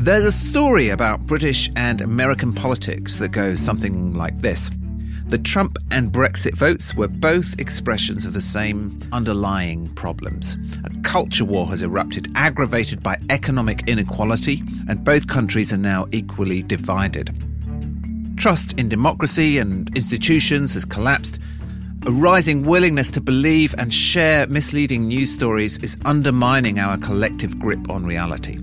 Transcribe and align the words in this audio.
There's 0.00 0.24
a 0.24 0.32
story 0.32 0.88
about 0.88 1.26
British 1.26 1.68
and 1.76 2.00
American 2.00 2.54
politics 2.54 3.18
that 3.18 3.32
goes 3.32 3.60
something 3.60 4.14
like 4.14 4.34
this. 4.40 4.70
The 5.26 5.36
Trump 5.36 5.76
and 5.90 6.10
Brexit 6.10 6.54
votes 6.54 6.94
were 6.94 7.06
both 7.06 7.60
expressions 7.60 8.24
of 8.24 8.32
the 8.32 8.40
same 8.40 8.98
underlying 9.12 9.88
problems. 9.88 10.56
A 10.84 11.02
culture 11.02 11.44
war 11.44 11.66
has 11.66 11.82
erupted, 11.82 12.32
aggravated 12.34 13.02
by 13.02 13.18
economic 13.28 13.86
inequality, 13.90 14.62
and 14.88 15.04
both 15.04 15.26
countries 15.26 15.70
are 15.70 15.76
now 15.76 16.06
equally 16.12 16.62
divided. 16.62 17.36
Trust 18.38 18.80
in 18.80 18.88
democracy 18.88 19.58
and 19.58 19.94
institutions 19.94 20.72
has 20.72 20.86
collapsed. 20.86 21.38
A 22.06 22.10
rising 22.10 22.64
willingness 22.64 23.10
to 23.10 23.20
believe 23.20 23.74
and 23.76 23.92
share 23.92 24.46
misleading 24.46 25.08
news 25.08 25.30
stories 25.30 25.76
is 25.80 25.98
undermining 26.06 26.78
our 26.78 26.96
collective 26.96 27.58
grip 27.58 27.90
on 27.90 28.06
reality. 28.06 28.58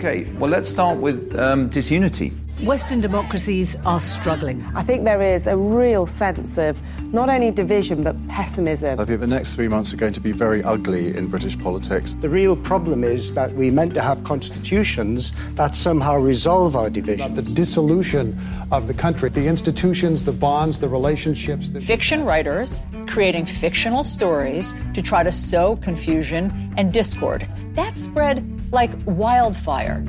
Okay, 0.00 0.24
well, 0.38 0.50
let's 0.50 0.66
start 0.66 0.96
with 0.96 1.38
um, 1.38 1.68
disunity. 1.68 2.32
Western 2.62 3.02
democracies 3.02 3.76
are 3.84 4.00
struggling. 4.00 4.64
I 4.74 4.82
think 4.82 5.04
there 5.04 5.20
is 5.20 5.46
a 5.46 5.54
real 5.54 6.06
sense 6.06 6.56
of 6.56 6.80
not 7.12 7.28
only 7.28 7.50
division 7.50 8.02
but 8.02 8.16
pessimism. 8.26 8.98
I 8.98 9.04
think 9.04 9.20
the 9.20 9.26
next 9.26 9.56
three 9.56 9.68
months 9.68 9.92
are 9.92 9.98
going 9.98 10.14
to 10.14 10.20
be 10.20 10.32
very 10.32 10.64
ugly 10.64 11.14
in 11.14 11.28
British 11.28 11.58
politics. 11.58 12.14
The 12.14 12.30
real 12.30 12.56
problem 12.56 13.04
is 13.04 13.34
that 13.34 13.52
we 13.52 13.70
meant 13.70 13.92
to 13.92 14.00
have 14.00 14.24
constitutions 14.24 15.32
that 15.56 15.76
somehow 15.76 16.16
resolve 16.16 16.76
our 16.76 16.88
divisions. 16.88 17.36
The 17.36 17.42
dissolution 17.42 18.38
of 18.72 18.86
the 18.86 18.94
country, 18.94 19.28
the 19.28 19.46
institutions, 19.46 20.24
the 20.24 20.32
bonds, 20.32 20.78
the 20.78 20.88
relationships. 20.88 21.68
The... 21.68 21.78
Fiction 21.82 22.24
writers 22.24 22.80
creating 23.06 23.44
fictional 23.44 24.04
stories 24.04 24.74
to 24.94 25.02
try 25.02 25.22
to 25.22 25.32
sow 25.32 25.76
confusion 25.76 26.72
and 26.78 26.90
discord. 26.90 27.46
That 27.74 27.98
spread 27.98 28.59
like 28.70 28.90
wildfire. 29.06 30.04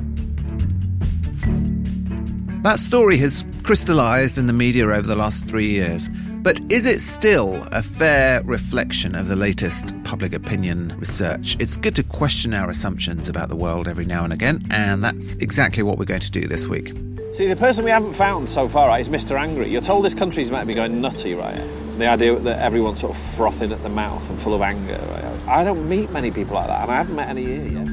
That 2.64 2.78
story 2.78 3.18
has 3.18 3.44
crystallised 3.64 4.38
in 4.38 4.48
the 4.48 4.54
media 4.54 4.86
over 4.86 5.08
the 5.08 5.16
last 5.16 5.46
three 5.46 5.70
years. 5.70 6.10
But 6.42 6.60
is 6.72 6.88
it 6.88 7.02
still 7.02 7.68
a 7.72 7.84
fair 7.84 8.42
reflection 8.44 9.14
of 9.14 9.28
the 9.28 9.36
latest 9.36 9.94
public 10.04 10.34
opinion 10.34 10.96
research? 10.98 11.56
It's 11.60 11.78
good 11.78 11.96
to 11.98 12.04
question 12.04 12.56
our 12.56 12.68
assumptions 12.68 13.30
about 13.30 13.50
the 13.50 13.56
world 13.56 13.88
every 13.88 14.06
now 14.06 14.24
and 14.24 14.34
again, 14.34 14.66
and 14.72 15.04
that's 15.04 15.36
exactly 15.36 15.84
what 15.84 16.00
we're 16.00 16.06
going 16.06 16.22
to 16.22 16.32
do 16.32 16.48
this 16.48 16.68
week. 16.68 16.94
See, 17.34 17.48
the 17.48 17.56
person 17.56 17.86
we 17.86 17.92
haven't 17.92 18.14
found 18.14 18.50
so 18.50 18.68
far 18.68 18.88
right, 18.88 19.02
is 19.02 19.08
Mr. 19.08 19.40
Angry. 19.40 19.70
You're 19.70 19.84
told 19.84 20.04
this 20.04 20.16
country's 20.16 20.50
meant 20.50 20.64
to 20.64 20.68
be 20.68 20.74
going 20.74 21.00
nutty, 21.00 21.36
right? 21.36 21.56
The 22.00 22.08
idea 22.08 22.36
that 22.36 22.60
everyone's 22.60 23.02
sort 23.02 23.16
of 23.16 23.22
frothing 23.22 23.72
at 23.72 23.84
the 23.84 23.90
mouth 23.90 24.28
and 24.28 24.42
full 24.42 24.56
of 24.56 24.64
anger. 24.64 25.00
Right? 25.10 25.48
I 25.48 25.64
don't 25.64 25.88
meet 25.88 26.10
many 26.10 26.32
people 26.32 26.56
like 26.56 26.68
that, 26.68 26.82
and 26.82 26.92
I 26.92 26.96
haven't 26.96 27.16
met 27.16 27.30
any 27.30 27.44
here 27.44 27.64
yet. 27.64 27.88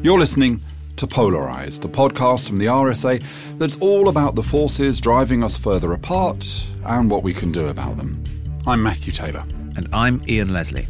You're 0.00 0.18
listening 0.18 0.60
to 0.94 1.08
Polarise, 1.08 1.80
the 1.80 1.88
podcast 1.88 2.46
from 2.46 2.58
the 2.58 2.66
RSA 2.66 3.20
that's 3.58 3.76
all 3.78 4.08
about 4.08 4.36
the 4.36 4.44
forces 4.44 5.00
driving 5.00 5.42
us 5.42 5.58
further 5.58 5.92
apart 5.92 6.64
and 6.84 7.10
what 7.10 7.24
we 7.24 7.34
can 7.34 7.50
do 7.50 7.66
about 7.66 7.96
them. 7.96 8.22
I'm 8.64 8.80
Matthew 8.80 9.12
Taylor. 9.12 9.44
And 9.76 9.88
I'm 9.92 10.22
Ian 10.28 10.52
Leslie. 10.52 10.86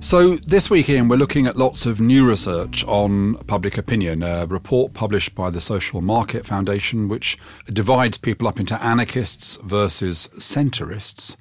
So, 0.00 0.36
this 0.36 0.68
week, 0.68 0.90
Ian, 0.90 1.08
we're 1.08 1.16
looking 1.16 1.46
at 1.46 1.56
lots 1.56 1.86
of 1.86 1.98
new 1.98 2.28
research 2.28 2.84
on 2.84 3.36
public 3.46 3.78
opinion. 3.78 4.22
A 4.22 4.44
report 4.44 4.92
published 4.92 5.34
by 5.34 5.48
the 5.48 5.62
Social 5.62 6.02
Market 6.02 6.44
Foundation, 6.44 7.08
which 7.08 7.38
divides 7.72 8.18
people 8.18 8.46
up 8.46 8.60
into 8.60 8.80
anarchists 8.82 9.56
versus 9.62 10.28
centrists 10.34 11.36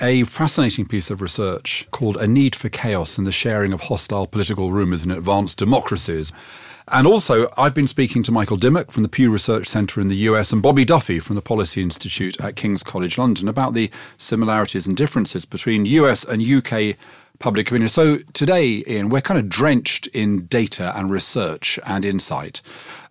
a 0.00 0.24
fascinating 0.24 0.86
piece 0.86 1.10
of 1.10 1.22
research 1.22 1.86
called 1.90 2.16
A 2.16 2.26
Need 2.26 2.54
for 2.54 2.68
Chaos 2.68 3.18
and 3.18 3.26
the 3.26 3.32
Sharing 3.32 3.72
of 3.72 3.82
Hostile 3.82 4.26
Political 4.26 4.72
Rumours 4.72 5.02
in 5.02 5.10
Advanced 5.10 5.58
Democracies. 5.58 6.32
And 6.88 7.06
also, 7.06 7.48
I've 7.56 7.74
been 7.74 7.88
speaking 7.88 8.22
to 8.24 8.32
Michael 8.32 8.56
Dimock 8.56 8.92
from 8.92 9.02
the 9.02 9.08
Pew 9.08 9.30
Research 9.30 9.66
Centre 9.66 10.00
in 10.00 10.08
the 10.08 10.16
US 10.16 10.52
and 10.52 10.62
Bobby 10.62 10.84
Duffy 10.84 11.18
from 11.18 11.34
the 11.34 11.42
Policy 11.42 11.82
Institute 11.82 12.40
at 12.40 12.56
King's 12.56 12.82
College 12.82 13.18
London 13.18 13.48
about 13.48 13.74
the 13.74 13.90
similarities 14.18 14.86
and 14.86 14.96
differences 14.96 15.44
between 15.44 15.84
US 15.86 16.24
and 16.24 16.42
UK 16.42 16.96
public 17.38 17.68
opinion. 17.68 17.88
So 17.88 18.18
today, 18.32 18.84
Ian, 18.86 19.08
we're 19.08 19.20
kind 19.20 19.40
of 19.40 19.48
drenched 19.48 20.06
in 20.08 20.46
data 20.46 20.96
and 20.96 21.10
research 21.10 21.78
and 21.84 22.04
insight. 22.04 22.60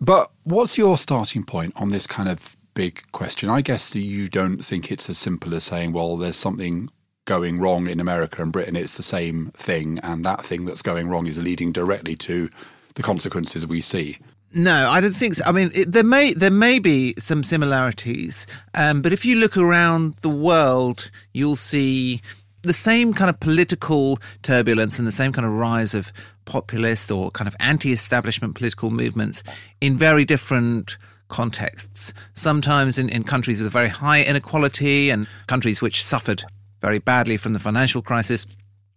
But 0.00 0.30
what's 0.44 0.78
your 0.78 0.96
starting 0.96 1.44
point 1.44 1.74
on 1.76 1.90
this 1.90 2.06
kind 2.06 2.28
of 2.28 2.55
big 2.76 3.02
question. 3.10 3.48
I 3.48 3.62
guess 3.62 3.94
you 3.96 4.28
don't 4.28 4.62
think 4.62 4.92
it's 4.92 5.08
as 5.08 5.16
simple 5.16 5.54
as 5.54 5.64
saying, 5.64 5.94
well, 5.94 6.16
there's 6.16 6.36
something 6.36 6.90
going 7.24 7.58
wrong 7.58 7.88
in 7.88 7.98
America 7.98 8.42
and 8.42 8.52
Britain, 8.52 8.76
it's 8.76 8.98
the 8.98 9.02
same 9.02 9.50
thing, 9.56 9.98
and 10.02 10.24
that 10.24 10.44
thing 10.44 10.66
that's 10.66 10.82
going 10.82 11.08
wrong 11.08 11.26
is 11.26 11.42
leading 11.42 11.72
directly 11.72 12.14
to 12.14 12.50
the 12.94 13.02
consequences 13.02 13.66
we 13.66 13.80
see. 13.80 14.18
No, 14.52 14.88
I 14.88 15.00
don't 15.00 15.16
think 15.16 15.34
so. 15.34 15.44
I 15.44 15.52
mean, 15.52 15.70
it, 15.74 15.90
there 15.90 16.04
may 16.04 16.32
there 16.34 16.50
may 16.50 16.78
be 16.78 17.14
some 17.18 17.42
similarities, 17.42 18.46
um, 18.74 19.02
but 19.02 19.12
if 19.12 19.24
you 19.24 19.36
look 19.36 19.56
around 19.56 20.16
the 20.16 20.30
world, 20.30 21.10
you'll 21.32 21.56
see 21.56 22.20
the 22.62 22.72
same 22.72 23.12
kind 23.12 23.30
of 23.30 23.40
political 23.40 24.18
turbulence 24.42 24.98
and 24.98 25.06
the 25.06 25.12
same 25.12 25.32
kind 25.32 25.46
of 25.46 25.52
rise 25.52 25.94
of 25.94 26.12
populist 26.44 27.10
or 27.10 27.30
kind 27.32 27.48
of 27.48 27.56
anti-establishment 27.58 28.54
political 28.54 28.90
movements 28.90 29.42
in 29.80 29.96
very 29.96 30.24
different 30.24 30.96
contexts. 31.28 32.12
Sometimes 32.34 32.98
in, 32.98 33.08
in 33.08 33.24
countries 33.24 33.58
with 33.58 33.66
a 33.66 33.70
very 33.70 33.88
high 33.88 34.22
inequality 34.22 35.10
and 35.10 35.26
countries 35.46 35.82
which 35.82 36.04
suffered 36.04 36.44
very 36.80 36.98
badly 36.98 37.36
from 37.36 37.52
the 37.52 37.58
financial 37.58 38.02
crisis. 38.02 38.46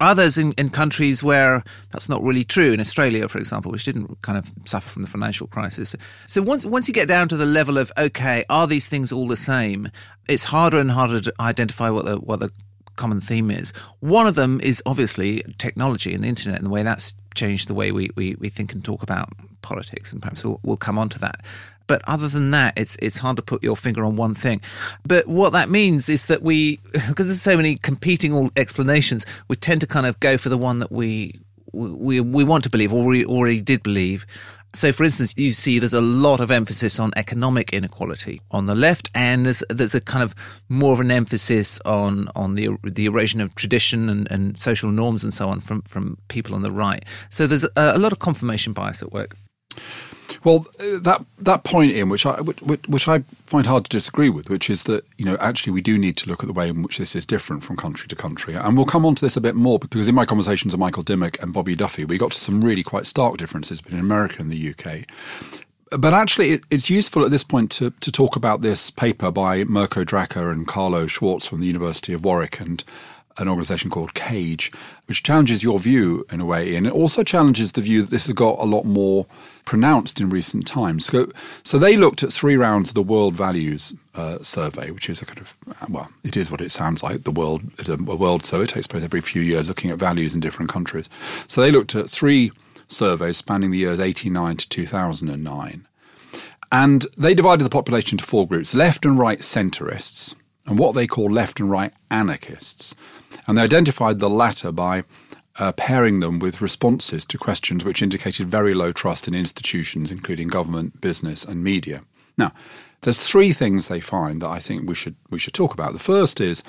Others 0.01 0.37
in, 0.37 0.53
in 0.53 0.69
countries 0.69 1.21
where 1.21 1.61
that's 1.91 2.07
not 2.07 2.23
really 2.23 2.45
true. 2.45 2.71
In 2.71 2.79
Australia, 2.79 3.27
for 3.27 3.37
example, 3.37 3.71
which 3.71 3.83
didn't 3.83 4.21
kind 4.21 4.37
of 4.37 4.51
suffer 4.65 4.87
from 4.87 5.01
the 5.01 5.09
financial 5.09 5.47
crisis. 5.47 5.93
So 6.25 6.41
once 6.41 6.65
once 6.65 6.87
you 6.87 6.93
get 6.93 7.09
down 7.09 7.27
to 7.27 7.35
the 7.35 7.45
level 7.45 7.77
of 7.77 7.91
okay, 7.97 8.45
are 8.49 8.65
these 8.65 8.87
things 8.87 9.11
all 9.11 9.27
the 9.27 9.35
same? 9.35 9.91
It's 10.29 10.45
harder 10.45 10.79
and 10.79 10.91
harder 10.91 11.19
to 11.19 11.33
identify 11.41 11.89
what 11.89 12.05
the 12.05 12.15
what 12.15 12.39
the 12.39 12.49
common 12.95 13.19
theme 13.19 13.51
is. 13.51 13.73
One 13.99 14.27
of 14.27 14.35
them 14.35 14.61
is 14.61 14.83
obviously 14.85 15.43
technology 15.57 16.13
and 16.13 16.23
the 16.23 16.27
internet 16.27 16.59
and 16.59 16.65
the 16.65 16.69
way 16.69 16.83
that's 16.83 17.15
changed 17.33 17.69
the 17.69 17.73
way 17.73 17.91
we, 17.91 18.09
we, 18.15 18.35
we 18.39 18.49
think 18.49 18.73
and 18.73 18.83
talk 18.83 19.01
about 19.01 19.29
politics, 19.61 20.11
and 20.11 20.21
perhaps 20.21 20.43
we'll, 20.43 20.59
we'll 20.63 20.77
come 20.77 20.99
on 20.99 21.09
to 21.09 21.19
that. 21.19 21.41
But 21.89 22.03
other 22.07 22.27
than 22.27 22.51
that, 22.51 22.77
it's 22.77 22.95
it's 23.01 23.17
hard 23.17 23.35
to 23.37 23.41
put 23.41 23.63
your 23.63 23.75
finger 23.75 24.05
on 24.05 24.15
one 24.15 24.35
thing. 24.35 24.61
But 25.03 25.27
what 25.27 25.53
that 25.53 25.69
means 25.69 26.07
is 26.07 26.27
that 26.27 26.43
we, 26.43 26.79
because 26.93 27.25
there's 27.25 27.41
so 27.41 27.57
many 27.57 27.77
competing 27.77 28.51
explanations, 28.55 29.25
we 29.47 29.55
tend 29.55 29.81
to 29.81 29.87
kind 29.87 30.05
of 30.05 30.19
go 30.19 30.37
for 30.37 30.49
the 30.49 30.57
one 30.57 30.77
that 30.79 30.91
we 30.91 31.41
we 31.73 32.21
we 32.21 32.43
want 32.43 32.63
to 32.63 32.69
believe 32.69 32.93
or 32.93 33.03
we 33.03 33.25
already 33.25 33.59
did 33.59 33.81
believe. 33.81 34.27
So, 34.71 34.91
for 34.91 35.03
instance, 35.03 35.33
you 35.35 35.51
see 35.51 35.79
there's 35.79 35.95
a 35.95 36.01
lot 36.01 36.39
of 36.39 36.51
emphasis 36.51 36.99
on 36.99 37.11
economic 37.15 37.73
inequality 37.73 38.39
on 38.51 38.67
the 38.67 38.75
left, 38.75 39.09
and 39.15 39.47
there's 39.47 39.63
there's 39.71 39.95
a 39.95 40.01
kind 40.01 40.21
of 40.21 40.35
more 40.69 40.93
of 40.93 40.99
an 40.99 41.09
emphasis 41.09 41.79
on 41.85 42.29
on 42.35 42.53
the 42.53 42.77
the 42.83 43.07
erosion 43.07 43.41
of 43.41 43.55
tradition 43.55 44.09
and, 44.09 44.29
and 44.31 44.59
social 44.59 44.91
norms 44.91 45.23
and 45.23 45.33
so 45.33 45.49
on 45.49 45.59
from 45.59 45.81
from 45.81 46.19
people 46.27 46.53
on 46.53 46.61
the 46.61 46.71
right. 46.71 47.03
So 47.31 47.47
there's 47.47 47.63
a, 47.63 47.71
a 47.75 47.97
lot 47.97 48.11
of 48.11 48.19
confirmation 48.19 48.73
bias 48.73 49.01
at 49.01 49.11
work. 49.11 49.35
Well, 50.43 50.65
uh, 50.79 50.99
that 51.01 51.25
that 51.39 51.63
point 51.63 51.91
in 51.91 52.09
which 52.09 52.25
I 52.25 52.39
which, 52.41 52.87
which, 52.87 53.07
I 53.07 53.19
find 53.45 53.65
hard 53.65 53.85
to 53.85 53.89
disagree 53.89 54.29
with, 54.29 54.49
which 54.49 54.69
is 54.69 54.83
that 54.83 55.03
you 55.17 55.25
know 55.25 55.37
actually 55.39 55.73
we 55.73 55.81
do 55.81 55.97
need 55.97 56.17
to 56.17 56.29
look 56.29 56.41
at 56.41 56.47
the 56.47 56.53
way 56.53 56.69
in 56.69 56.81
which 56.81 56.97
this 56.97 57.15
is 57.15 57.25
different 57.25 57.63
from 57.63 57.75
country 57.75 58.07
to 58.07 58.15
country, 58.15 58.55
and 58.55 58.77
we'll 58.77 58.85
come 58.85 59.05
on 59.05 59.15
to 59.15 59.25
this 59.25 59.37
a 59.37 59.41
bit 59.41 59.55
more 59.55 59.79
because 59.79 60.07
in 60.07 60.15
my 60.15 60.25
conversations 60.25 60.73
with 60.73 60.79
Michael 60.79 61.03
Dimock 61.03 61.41
and 61.41 61.53
Bobby 61.53 61.75
Duffy, 61.75 62.05
we 62.05 62.17
got 62.17 62.31
to 62.31 62.37
some 62.37 62.63
really 62.63 62.83
quite 62.83 63.05
stark 63.05 63.37
differences 63.37 63.81
between 63.81 64.01
America 64.01 64.37
and 64.39 64.51
the 64.51 64.69
UK. 64.73 65.05
But 65.97 66.13
actually, 66.13 66.51
it, 66.51 66.63
it's 66.69 66.89
useful 66.89 67.25
at 67.25 67.31
this 67.31 67.43
point 67.43 67.71
to, 67.71 67.89
to 67.89 68.11
talk 68.11 68.35
about 68.35 68.61
this 68.61 68.91
paper 68.91 69.31
by 69.31 69.63
Mirko 69.63 70.03
Draca 70.03 70.51
and 70.51 70.67
Carlo 70.67 71.07
Schwarz 71.07 71.47
from 71.47 71.61
the 71.61 71.67
University 71.67 72.13
of 72.13 72.23
Warwick 72.23 72.59
and 72.59 72.83
an 73.39 73.47
organisation 73.47 73.89
called 73.89 74.13
Cage, 74.13 74.71
which 75.07 75.23
challenges 75.23 75.63
your 75.63 75.79
view 75.79 76.25
in 76.31 76.41
a 76.41 76.45
way, 76.45 76.75
and 76.75 76.85
it 76.85 76.93
also 76.93 77.23
challenges 77.23 77.71
the 77.71 77.81
view 77.81 78.01
that 78.01 78.11
this 78.11 78.25
has 78.25 78.33
got 78.33 78.59
a 78.59 78.65
lot 78.65 78.83
more 78.83 79.25
pronounced 79.69 80.19
in 80.19 80.31
recent 80.31 80.65
times. 80.65 81.05
So, 81.05 81.31
so 81.61 81.77
they 81.77 81.95
looked 81.95 82.23
at 82.23 82.33
three 82.33 82.57
rounds 82.57 82.89
of 82.89 82.95
the 82.95 83.03
World 83.13 83.35
Values 83.35 83.93
uh, 84.15 84.39
Survey, 84.41 84.89
which 84.89 85.07
is 85.11 85.21
a 85.21 85.25
kind 85.27 85.37
of 85.37 85.55
well, 85.87 86.09
it 86.23 86.35
is 86.35 86.49
what 86.49 86.59
it 86.59 86.71
sounds 86.71 87.03
like. 87.03 87.23
The 87.23 87.39
world, 87.41 87.61
a, 87.87 87.93
a 87.93 88.15
world 88.15 88.47
survey 88.47 88.65
takes 88.65 88.87
place 88.87 89.03
every 89.03 89.21
few 89.21 89.43
years, 89.43 89.67
looking 89.69 89.91
at 89.91 89.99
values 89.99 90.33
in 90.33 90.39
different 90.41 90.71
countries. 90.71 91.07
So 91.47 91.61
they 91.61 91.69
looked 91.71 91.93
at 91.95 92.09
three 92.09 92.51
surveys 92.87 93.37
spanning 93.37 93.69
the 93.71 93.77
years 93.77 93.99
eighty 93.99 94.29
nine 94.29 94.57
to 94.57 94.67
two 94.67 94.87
thousand 94.87 95.29
and 95.29 95.43
nine, 95.43 95.87
and 96.71 97.05
they 97.15 97.35
divided 97.35 97.63
the 97.63 97.77
population 97.79 98.15
into 98.15 98.25
four 98.25 98.47
groups: 98.47 98.73
left 98.73 99.05
and 99.05 99.19
right 99.19 99.41
centrists, 99.41 100.33
and 100.65 100.79
what 100.79 100.95
they 100.95 101.05
call 101.05 101.29
left 101.29 101.59
and 101.59 101.69
right 101.69 101.93
anarchists. 102.09 102.95
And 103.45 103.55
they 103.55 103.61
identified 103.61 104.17
the 104.17 104.29
latter 104.29 104.71
by 104.71 105.03
uh, 105.59 105.71
pairing 105.73 106.19
them 106.21 106.39
with 106.39 106.61
responses 106.61 107.25
to 107.25 107.37
questions 107.37 107.83
which 107.85 108.01
indicated 108.01 108.49
very 108.49 108.73
low 108.73 108.91
trust 108.91 109.27
in 109.27 109.35
institutions, 109.35 110.11
including 110.11 110.47
government, 110.47 111.01
business, 111.01 111.43
and 111.43 111.63
media. 111.63 112.01
Now, 112.37 112.53
there's 113.01 113.25
three 113.25 113.53
things 113.53 113.87
they 113.87 113.99
find 113.99 114.41
that 114.41 114.49
I 114.49 114.59
think 114.59 114.87
we 114.87 114.95
should 114.95 115.15
we 115.29 115.39
should 115.39 115.53
talk 115.53 115.73
about. 115.73 115.93
The 115.93 115.99
first 115.99 116.41
is 116.41 116.63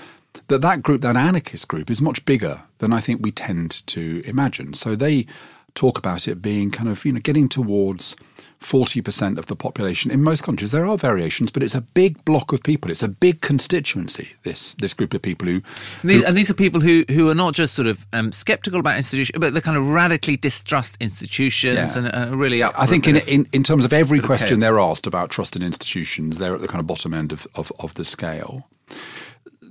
that 0.48 0.60
that 0.62 0.82
group, 0.82 1.00
that 1.00 1.16
anarchist 1.16 1.68
group, 1.68 1.90
is 1.90 2.02
much 2.02 2.24
bigger 2.24 2.62
than 2.78 2.92
I 2.92 3.00
think 3.00 3.20
we 3.22 3.32
tend 3.32 3.86
to 3.88 4.22
imagine. 4.24 4.74
So 4.74 4.94
they 4.94 5.26
talk 5.74 5.98
about 5.98 6.28
it 6.28 6.42
being 6.42 6.70
kind 6.70 6.88
of 6.88 7.04
you 7.04 7.12
know 7.12 7.20
getting 7.20 7.48
towards 7.48 8.16
40% 8.60 9.38
of 9.38 9.46
the 9.46 9.56
population 9.56 10.10
in 10.10 10.22
most 10.22 10.42
countries. 10.42 10.70
There 10.70 10.84
are 10.86 10.98
variations, 10.98 11.50
but 11.50 11.62
it's 11.62 11.74
a 11.74 11.80
big 11.80 12.22
block 12.24 12.52
of 12.52 12.62
people. 12.62 12.90
It's 12.90 13.02
a 13.02 13.08
big 13.08 13.40
constituency, 13.40 14.28
this 14.42 14.74
this 14.74 14.92
group 14.94 15.14
of 15.14 15.22
people 15.22 15.48
who. 15.48 15.62
And 16.02 16.10
these, 16.10 16.24
and 16.24 16.36
these 16.36 16.50
are 16.50 16.54
people 16.54 16.80
who, 16.80 17.04
who 17.08 17.30
are 17.30 17.34
not 17.34 17.54
just 17.54 17.74
sort 17.74 17.88
of 17.88 18.06
um, 18.12 18.32
skeptical 18.32 18.78
about 18.80 18.96
institutions, 18.98 19.38
but 19.40 19.54
they 19.54 19.60
kind 19.62 19.76
of 19.78 19.88
radically 19.88 20.36
distrust 20.36 20.96
institutions 21.00 21.96
Yeah. 21.96 21.98
and 22.04 22.14
are 22.14 22.36
really 22.36 22.62
up 22.62 22.74
I 22.78 22.86
think 22.86 23.08
in, 23.08 23.16
of- 23.16 23.26
in, 23.28 23.48
in 23.52 23.62
terms 23.62 23.84
of 23.84 23.92
every 23.92 24.18
bit 24.18 24.24
of 24.24 24.28
question 24.28 24.60
they're 24.60 24.78
asked 24.78 25.06
about 25.06 25.30
trust 25.30 25.56
in 25.56 25.62
institutions, 25.62 26.38
they're 26.38 26.54
at 26.54 26.60
the 26.60 26.68
kind 26.68 26.80
of 26.80 26.86
bottom 26.86 27.14
end 27.14 27.32
of, 27.32 27.46
of, 27.54 27.72
of 27.78 27.94
the 27.94 28.04
scale. 28.04 28.68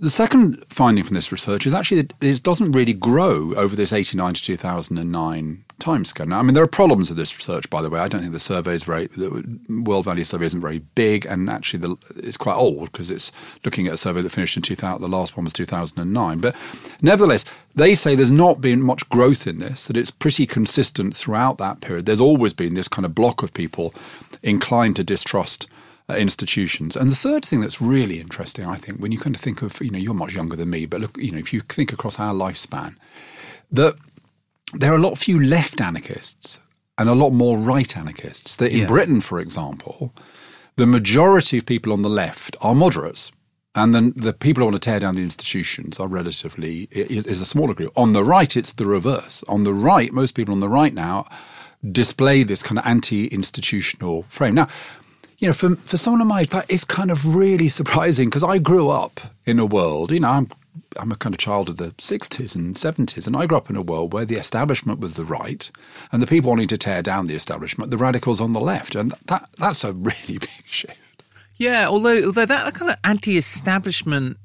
The 0.02 0.10
second 0.10 0.64
finding 0.70 1.04
from 1.04 1.16
this 1.16 1.30
research 1.30 1.68
is 1.68 1.74
actually 1.74 2.04
that 2.04 2.14
it 2.22 2.42
doesn't 2.42 2.72
really 2.72 2.94
grow 2.94 3.54
over 3.56 3.76
this 3.76 3.92
89 3.92 4.36
to 4.36 4.42
2009 4.42 5.66
timescale. 5.78 6.26
Now, 6.26 6.40
I 6.40 6.42
mean, 6.42 6.54
there 6.54 6.64
are 6.64 6.68
problems 6.68 7.10
with 7.10 7.18
this 7.18 7.36
research, 7.36 7.70
by 7.70 7.82
the 7.82 7.90
way. 7.90 8.00
I 8.00 8.08
don't 8.08 8.22
think 8.22 8.32
the 8.32 8.40
survey 8.40 8.76
is 8.76 8.84
very, 8.84 9.08
the 9.08 9.60
World 9.68 10.06
Value 10.06 10.24
Survey 10.24 10.46
isn't 10.46 10.62
very 10.62 10.80
big, 10.80 11.26
and 11.26 11.50
actually 11.50 11.80
the, 11.80 11.98
it's 12.16 12.38
quite 12.38 12.56
old 12.56 12.94
because 12.94 13.12
it's 13.12 13.34
looking 13.66 13.88
at 13.88 13.94
a 13.94 13.98
survey 13.98 14.22
that 14.22 14.30
finished 14.30 14.56
in 14.56 14.64
2000, 14.64 15.02
the 15.02 15.10
last 15.10 15.36
one 15.36 15.44
was 15.44 15.52
2009. 15.52 16.40
But 16.40 16.56
nevertheless, 17.02 17.44
they 17.76 17.94
say 17.94 18.16
there's 18.16 18.32
not 18.32 18.62
been 18.62 18.82
much 18.82 19.10
growth 19.10 19.48
in 19.48 19.58
this, 19.58 19.88
that 19.88 19.98
it's 19.98 20.12
pretty 20.12 20.46
consistent 20.46 21.14
throughout 21.14 21.58
that 21.58 21.82
period. 21.82 22.06
There's 22.06 22.22
always 22.22 22.54
been 22.54 22.74
this 22.74 22.88
kind 22.88 23.06
of 23.06 23.14
block 23.14 23.44
of 23.44 23.54
people 23.54 23.94
inclined 24.44 24.96
to 24.96 25.04
distrust 25.04 25.68
Uh, 26.10 26.16
institutions. 26.16 26.96
And 26.98 27.12
the 27.12 27.16
third 27.16 27.46
thing 27.46 27.62
that's 27.62 27.80
really 27.80 28.20
interesting, 28.20 28.66
I 28.66 28.78
think, 28.78 29.00
when 29.00 29.12
you 29.12 29.20
kind 29.20 29.36
of 29.36 29.42
think 29.42 29.62
of, 29.62 29.80
you 29.80 29.92
know, 29.92 30.00
you're 30.00 30.16
much 30.16 30.34
younger 30.34 30.56
than 30.56 30.70
me, 30.70 30.88
but 30.88 31.02
look, 31.02 31.16
you 31.18 31.32
know, 31.32 31.38
if 31.38 31.54
you 31.54 31.62
think 31.62 31.94
across 31.94 32.20
our 32.20 32.34
lifespan, 32.34 32.96
that 33.72 33.96
there 34.74 34.92
are 34.92 34.96
a 34.96 35.02
lot 35.02 35.20
few 35.20 35.40
left 35.40 35.80
anarchists 35.80 36.60
and 36.98 37.10
a 37.10 37.14
lot 37.14 37.30
more 37.30 37.58
right 37.60 37.96
anarchists. 37.96 38.56
That 38.56 38.72
in 38.72 38.80
Yeah. 38.80 38.88
Britain, 38.88 39.22
for 39.22 39.40
example, 39.40 40.12
the 40.78 40.88
majority 40.88 41.60
of 41.60 41.66
people 41.68 41.94
on 41.94 42.02
the 42.02 42.10
left 42.10 42.56
are 42.62 42.74
moderates. 42.74 43.32
And 43.76 43.94
then 43.94 44.14
the 44.16 44.34
people 44.34 44.62
who 44.62 44.66
want 44.66 44.82
to 44.82 44.90
tear 44.90 45.00
down 45.00 45.16
the 45.16 45.22
institutions 45.22 46.00
are 46.00 46.08
relatively 46.08 46.88
is, 46.92 47.28
is 47.28 47.40
a 47.40 47.46
smaller 47.46 47.76
group. 47.76 47.92
On 47.96 48.14
the 48.14 48.24
right, 48.24 48.58
it's 48.58 48.74
the 48.74 48.88
reverse. 48.88 49.44
On 49.48 49.64
the 49.64 49.76
right, 49.76 50.12
most 50.12 50.34
people 50.34 50.54
on 50.56 50.60
the 50.60 50.70
right 50.70 50.94
now 50.94 51.26
display 51.92 52.44
this 52.44 52.64
kind 52.64 52.80
of 52.80 52.86
anti-institutional 52.86 54.24
frame. 54.24 54.56
Now, 54.56 54.68
you 55.40 55.48
know, 55.48 55.54
for 55.54 55.76
for 55.78 55.98
someone 55.98 56.22
of 56.22 56.28
my 56.28 56.44
that 56.46 56.70
is 56.70 56.84
kind 56.84 57.10
of 57.10 57.36
really 57.36 57.70
surprising 57.70 58.30
because 58.30 58.44
I 58.44 58.58
grew 58.58 58.90
up 58.90 59.20
in 59.46 59.58
a 59.58 59.66
world, 59.66 60.12
you 60.12 60.20
know, 60.20 60.30
I'm 60.30 60.50
I'm 60.98 61.12
a 61.12 61.16
kind 61.16 61.34
of 61.34 61.40
child 61.40 61.70
of 61.70 61.78
the 61.78 61.92
60s 61.92 62.56
and 62.56 62.76
70s, 62.76 63.26
and 63.26 63.36
I 63.36 63.46
grew 63.46 63.58
up 63.58 63.70
in 63.70 63.76
a 63.76 63.82
world 63.82 64.14
where 64.14 64.26
the 64.26 64.36
establishment 64.36 65.00
was 65.00 65.16
the 65.16 65.26
right, 65.26 65.70
and 66.12 66.22
the 66.22 66.28
people 66.28 66.50
wanting 66.50 66.68
to 66.70 66.78
tear 66.78 67.02
down 67.02 67.28
the 67.28 67.36
establishment, 67.36 67.92
the 67.92 67.98
radicals 67.98 68.42
on 68.42 68.54
the 68.54 68.60
left, 68.60 68.96
and 68.96 69.14
that 69.26 69.50
that's 69.58 69.84
a 69.84 69.94
really 69.94 70.18
big 70.40 70.50
shift. 70.66 71.24
Yeah, 71.56 71.88
although 71.88 72.26
although 72.26 72.46
that 72.46 72.74
kind 72.74 72.92
of 72.92 72.98
anti-establishment 73.04 74.38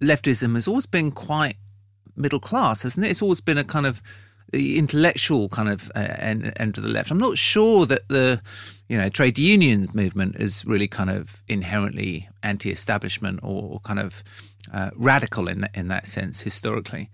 leftism 0.00 0.54
has 0.54 0.68
always 0.68 0.86
been 0.86 1.10
quite 1.10 1.56
middle 2.16 2.40
class, 2.40 2.82
hasn't 2.82 3.06
it? 3.06 3.10
It's 3.10 3.22
always 3.22 3.40
been 3.40 3.58
a 3.58 3.64
kind 3.64 3.86
of 3.86 4.00
the 4.52 4.78
intellectual 4.78 5.48
kind 5.48 5.68
of 5.68 5.90
uh, 5.94 5.98
end, 6.18 6.52
end 6.56 6.76
of 6.78 6.82
the 6.82 6.88
left. 6.88 7.10
I'm 7.10 7.18
not 7.18 7.36
sure 7.38 7.86
that 7.86 8.08
the 8.08 8.40
you 8.88 8.96
know 8.98 9.08
trade 9.08 9.38
union 9.38 9.88
movement 9.92 10.36
is 10.36 10.64
really 10.64 10.88
kind 10.88 11.10
of 11.10 11.42
inherently 11.48 12.28
anti-establishment 12.42 13.40
or 13.42 13.80
kind 13.80 13.98
of 13.98 14.22
uh, 14.72 14.90
radical 14.96 15.48
in 15.48 15.60
that, 15.62 15.70
in 15.74 15.88
that 15.88 16.06
sense 16.06 16.42
historically. 16.42 17.10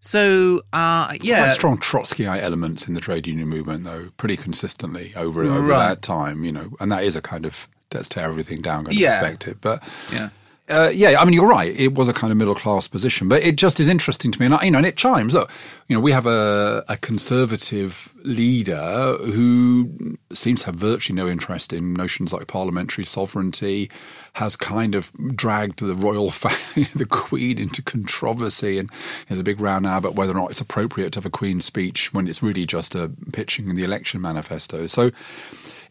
So 0.00 0.62
uh, 0.72 1.14
yeah, 1.20 1.40
Quite 1.44 1.52
strong 1.52 1.76
Trotskyite 1.78 2.40
elements 2.40 2.88
in 2.88 2.94
the 2.94 3.00
trade 3.00 3.26
union 3.26 3.48
movement, 3.48 3.84
though, 3.84 4.08
pretty 4.16 4.36
consistently 4.36 5.12
over 5.14 5.42
over 5.44 5.60
Right. 5.60 5.88
that 5.88 6.02
time, 6.02 6.42
you 6.44 6.52
know, 6.52 6.70
and 6.80 6.90
that 6.90 7.04
is 7.04 7.16
a 7.16 7.20
kind 7.22 7.44
of 7.44 7.68
let's 7.92 8.08
tear 8.08 8.24
everything 8.30 8.60
down 8.62 8.84
kind 8.84 8.96
of 8.96 9.00
Yeah. 9.00 9.20
perspective. 9.20 9.58
But 9.60 9.82
yeah. 10.12 10.30
Uh, 10.70 10.90
yeah, 10.94 11.20
I 11.20 11.24
mean, 11.24 11.34
you're 11.34 11.48
right. 11.48 11.78
It 11.78 11.94
was 11.94 12.08
a 12.08 12.12
kind 12.12 12.30
of 12.30 12.36
middle 12.36 12.54
class 12.54 12.86
position, 12.86 13.28
but 13.28 13.42
it 13.42 13.56
just 13.56 13.80
is 13.80 13.88
interesting 13.88 14.30
to 14.30 14.38
me, 14.38 14.46
and 14.46 14.56
you 14.62 14.70
know, 14.70 14.78
and 14.78 14.86
it 14.86 14.96
chimes. 14.96 15.34
Look, 15.34 15.50
you 15.88 15.96
know, 15.96 16.00
we 16.00 16.12
have 16.12 16.26
a, 16.26 16.84
a 16.88 16.96
conservative 16.96 18.12
leader 18.22 19.16
who 19.18 20.16
seems 20.32 20.60
to 20.60 20.66
have 20.66 20.76
virtually 20.76 21.16
no 21.16 21.26
interest 21.26 21.72
in 21.72 21.92
notions 21.94 22.32
like 22.32 22.46
parliamentary 22.46 23.04
sovereignty. 23.04 23.90
Has 24.34 24.54
kind 24.54 24.94
of 24.94 25.10
dragged 25.34 25.80
the 25.80 25.96
royal 25.96 26.30
family, 26.30 26.88
the 26.94 27.04
Queen, 27.06 27.58
into 27.58 27.82
controversy, 27.82 28.78
and 28.78 28.88
there's 29.28 29.40
a 29.40 29.44
big 29.44 29.60
row 29.60 29.80
now 29.80 29.98
about 29.98 30.14
whether 30.14 30.30
or 30.32 30.36
not 30.36 30.52
it's 30.52 30.60
appropriate 30.60 31.12
to 31.14 31.16
have 31.18 31.26
a 31.26 31.30
Queen's 31.30 31.64
speech 31.64 32.14
when 32.14 32.28
it's 32.28 32.44
really 32.44 32.64
just 32.64 32.94
a 32.94 33.10
pitching 33.32 33.68
in 33.68 33.74
the 33.74 33.82
election 33.82 34.20
manifesto. 34.20 34.86
So 34.86 35.10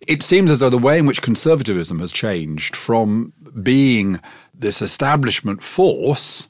it 0.07 0.23
seems 0.23 0.49
as 0.49 0.59
though 0.59 0.69
the 0.69 0.77
way 0.77 0.97
in 0.97 1.05
which 1.05 1.21
conservatism 1.21 1.99
has 1.99 2.11
changed 2.11 2.75
from 2.75 3.33
being 3.61 4.19
this 4.59 4.81
establishment 4.81 5.63
force 5.63 6.49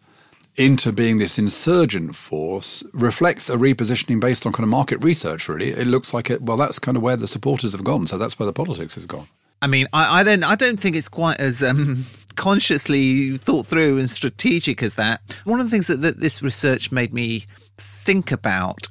into 0.56 0.92
being 0.92 1.18
this 1.18 1.40
insurgent 1.40 2.16
force 2.16 2.84
reflects 2.92 3.50
a 3.50 3.56
repositioning 3.56 4.20
based 4.20 4.46
on 4.46 4.52
kind 4.52 4.64
of 4.64 4.70
market 4.70 5.02
research, 5.02 5.48
really. 5.48 5.70
It 5.70 5.88
looks 5.88 6.14
like 6.14 6.30
it, 6.30 6.42
well, 6.42 6.58
that's 6.58 6.80
kind 6.80 6.98
of 6.98 7.04
where 7.04 7.16
the 7.16 7.28
supporters 7.28 7.72
have 7.72 7.84
gone, 7.84 8.08
so 8.08 8.18
that's 8.18 8.38
where 8.38 8.46
the 8.46 8.54
politics 8.54 8.96
has 8.96 9.06
gone. 9.06 9.28
I 9.62 9.68
mean, 9.68 9.88
I, 9.94 10.20
I 10.20 10.24
don't, 10.24 10.44
I 10.44 10.56
don't 10.56 10.80
think 10.80 10.96
it's 10.96 11.08
quite 11.08 11.40
as 11.40 11.64
um, 11.64 12.04
consciously 12.36 13.38
thought 13.38 13.68
through 13.68 14.00
and 14.00 14.10
strategic 14.10 14.84
as 14.84 14.96
that. 14.96 15.22
One 15.46 15.60
of 15.60 15.66
the 15.66 15.70
things 15.70 15.88
that, 15.88 16.02
that 16.02 16.20
this 16.20 16.42
research 16.42 16.92
made 16.92 17.14
me 17.14 17.46
think 17.78 18.32
about 18.32 18.88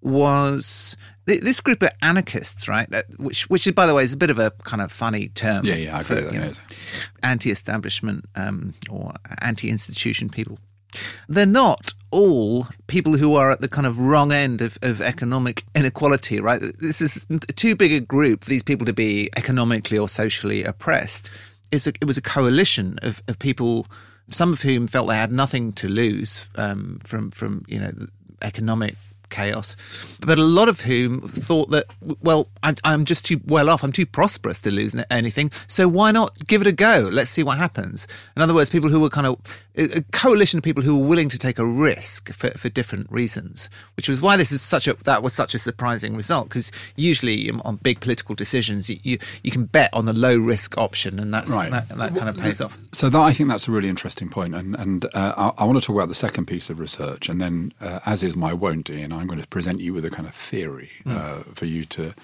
was 0.00 0.96
this 1.24 1.60
group 1.60 1.82
of 1.82 1.90
anarchists, 2.00 2.68
right? 2.68 2.88
Which, 3.18 3.48
which 3.48 3.66
is, 3.66 3.72
by 3.72 3.86
the 3.86 3.94
way, 3.94 4.02
is 4.02 4.12
a 4.12 4.16
bit 4.16 4.30
of 4.30 4.38
a 4.38 4.50
kind 4.64 4.82
of 4.82 4.90
funny 4.90 5.28
term. 5.28 5.64
Yeah, 5.64 5.74
yeah, 5.74 5.96
I 5.96 6.00
agree 6.00 6.16
with 6.16 6.34
you 6.34 6.40
that, 6.40 6.56
know, 6.56 6.76
anti-establishment 7.22 8.26
um, 8.34 8.74
or 8.90 9.14
anti-institution 9.40 10.28
people. 10.28 10.58
They're 11.28 11.46
not 11.46 11.94
all 12.10 12.66
people 12.86 13.16
who 13.16 13.34
are 13.34 13.50
at 13.50 13.60
the 13.60 13.68
kind 13.68 13.86
of 13.86 13.98
wrong 13.98 14.32
end 14.32 14.60
of, 14.60 14.78
of 14.82 15.00
economic 15.00 15.64
inequality, 15.74 16.40
right? 16.40 16.60
This 16.80 17.00
is 17.00 17.26
too 17.56 17.74
big 17.74 17.92
a 17.92 18.00
group 18.00 18.44
for 18.44 18.50
these 18.50 18.62
people 18.62 18.84
to 18.86 18.92
be 18.92 19.30
economically 19.36 19.96
or 19.96 20.08
socially 20.08 20.64
oppressed. 20.64 21.30
It's 21.70 21.86
a, 21.86 21.92
it 22.00 22.04
was 22.04 22.18
a 22.18 22.22
coalition 22.22 22.98
of, 23.00 23.22
of 23.28 23.38
people, 23.38 23.86
some 24.28 24.52
of 24.52 24.60
whom 24.60 24.86
felt 24.86 25.08
they 25.08 25.16
had 25.16 25.32
nothing 25.32 25.72
to 25.74 25.88
lose 25.88 26.48
um, 26.56 27.00
from 27.04 27.30
from 27.30 27.64
you 27.66 27.78
know 27.78 27.92
economic 28.42 28.96
chaos, 29.32 29.76
but 30.20 30.38
a 30.38 30.42
lot 30.42 30.68
of 30.68 30.82
whom 30.82 31.22
thought 31.22 31.70
that, 31.70 31.86
well, 32.22 32.46
I'm 32.62 33.04
just 33.04 33.24
too 33.24 33.40
well 33.44 33.68
off, 33.68 33.82
I'm 33.82 33.90
too 33.90 34.06
prosperous 34.06 34.60
to 34.60 34.70
lose 34.70 34.94
anything, 35.10 35.50
so 35.66 35.88
why 35.88 36.12
not 36.12 36.46
give 36.46 36.60
it 36.60 36.68
a 36.68 36.72
go? 36.72 37.08
Let's 37.10 37.30
see 37.30 37.42
what 37.42 37.58
happens. 37.58 38.06
In 38.36 38.42
other 38.42 38.54
words, 38.54 38.70
people 38.70 38.90
who 38.90 39.00
were 39.00 39.10
kind 39.10 39.26
of 39.26 39.38
a 39.74 40.02
coalition 40.12 40.58
of 40.58 40.62
people 40.64 40.82
who 40.82 40.98
were 40.98 41.06
willing 41.06 41.28
to 41.30 41.38
take 41.38 41.58
a 41.58 41.64
risk 41.64 42.32
for, 42.34 42.50
for 42.50 42.68
different 42.68 43.10
reasons, 43.10 43.70
which 43.96 44.08
was 44.08 44.20
why 44.20 44.36
this 44.36 44.52
is 44.52 44.60
such 44.60 44.86
a 44.86 44.94
that 45.04 45.22
was 45.22 45.32
such 45.32 45.54
a 45.54 45.58
surprising 45.58 46.14
result 46.14 46.48
because 46.48 46.70
usually 46.96 47.50
on 47.50 47.76
big 47.76 48.00
political 48.00 48.34
decisions 48.34 48.90
you, 48.90 48.98
you 49.02 49.18
you 49.42 49.50
can 49.50 49.64
bet 49.64 49.88
on 49.94 50.04
the 50.04 50.12
low 50.12 50.36
risk 50.36 50.76
option 50.76 51.18
and 51.18 51.32
that's 51.32 51.50
Right. 51.56 51.70
that, 51.70 51.88
that 51.88 52.14
kind 52.14 52.28
of 52.28 52.36
pays 52.38 52.60
off. 52.60 52.78
So 52.92 53.08
that 53.08 53.20
I 53.20 53.32
think 53.32 53.48
that's 53.48 53.66
a 53.68 53.70
really 53.70 53.88
interesting 53.88 54.28
point, 54.28 54.54
and 54.54 54.74
and 54.76 55.04
uh, 55.14 55.52
I, 55.58 55.62
I 55.62 55.64
want 55.64 55.80
to 55.80 55.86
talk 55.86 55.96
about 55.96 56.08
the 56.08 56.14
second 56.14 56.46
piece 56.46 56.68
of 56.70 56.78
research, 56.78 57.28
and 57.28 57.40
then, 57.40 57.72
uh, 57.80 58.00
as 58.04 58.22
is 58.22 58.36
my 58.36 58.52
wont, 58.52 58.90
Ian, 58.90 59.12
I'm 59.12 59.26
going 59.26 59.40
to 59.40 59.46
present 59.48 59.80
you 59.80 59.94
with 59.94 60.04
a 60.04 60.10
kind 60.10 60.28
of 60.28 60.34
theory 60.34 60.90
uh, 61.06 61.38
for 61.54 61.66
you 61.66 61.84
to 61.86 62.14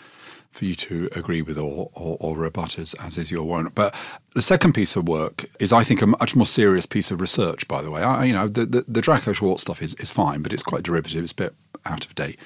for 0.58 0.64
you 0.64 0.74
to 0.74 1.08
agree 1.14 1.42
with 1.42 1.56
or, 1.56 1.88
or, 1.94 2.16
or 2.20 2.36
rebut 2.36 2.78
as, 2.78 2.94
as 2.94 3.16
is 3.16 3.30
your 3.30 3.44
wont. 3.44 3.74
But 3.74 3.94
the 4.34 4.42
second 4.42 4.72
piece 4.74 4.96
of 4.96 5.08
work 5.08 5.46
is, 5.60 5.72
I 5.72 5.84
think, 5.84 6.02
a 6.02 6.06
much 6.06 6.34
more 6.34 6.46
serious 6.46 6.86
piece 6.86 7.10
of 7.10 7.20
research. 7.20 7.66
By 7.68 7.80
the 7.82 7.90
way, 7.90 8.02
I, 8.02 8.24
you 8.24 8.32
know, 8.32 8.48
the, 8.48 8.66
the, 8.66 8.84
the 8.86 9.00
Draca 9.00 9.34
Schwarz 9.34 9.62
stuff 9.62 9.80
is, 9.80 9.94
is 9.94 10.10
fine, 10.10 10.42
but 10.42 10.52
it's 10.52 10.62
quite 10.62 10.82
derivative. 10.82 11.22
It's 11.22 11.32
a 11.32 11.36
bit 11.36 11.54
out 11.86 12.04
of 12.04 12.14
date. 12.14 12.38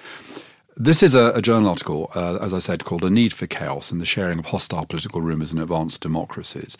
This 0.76 1.02
is 1.02 1.14
a, 1.14 1.32
a 1.34 1.42
journal 1.42 1.68
article, 1.68 2.10
uh, 2.14 2.36
as 2.40 2.54
I 2.54 2.58
said, 2.58 2.84
called 2.84 3.04
A 3.04 3.10
Need 3.10 3.32
for 3.34 3.46
Chaos 3.46 3.92
and 3.92 4.00
the 4.00 4.06
Sharing 4.06 4.38
of 4.38 4.46
Hostile 4.46 4.86
Political 4.86 5.20
Rumours 5.20 5.52
in 5.52 5.58
Advanced 5.58 6.00
Democracies 6.00 6.78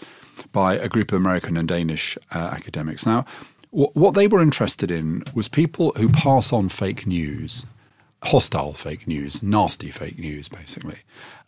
by 0.53 0.75
a 0.75 0.89
group 0.89 1.13
of 1.13 1.17
American 1.21 1.57
and 1.57 1.69
Danish 1.69 2.17
uh, 2.35 2.39
academics. 2.39 3.05
Now, 3.05 3.27
wh- 3.71 3.95
what 3.95 4.15
they 4.15 4.27
were 4.27 4.41
interested 4.41 4.91
in 4.91 5.25
was 5.35 5.49
people 5.49 5.93
who 5.97 6.09
pass 6.09 6.53
on 6.53 6.71
fake 6.71 7.07
news, 7.07 7.67
hostile 8.23 8.73
fake 8.73 9.07
news, 9.07 9.43
nasty 9.43 9.91
fake 9.91 10.19
news, 10.19 10.49
basically. 10.49 10.99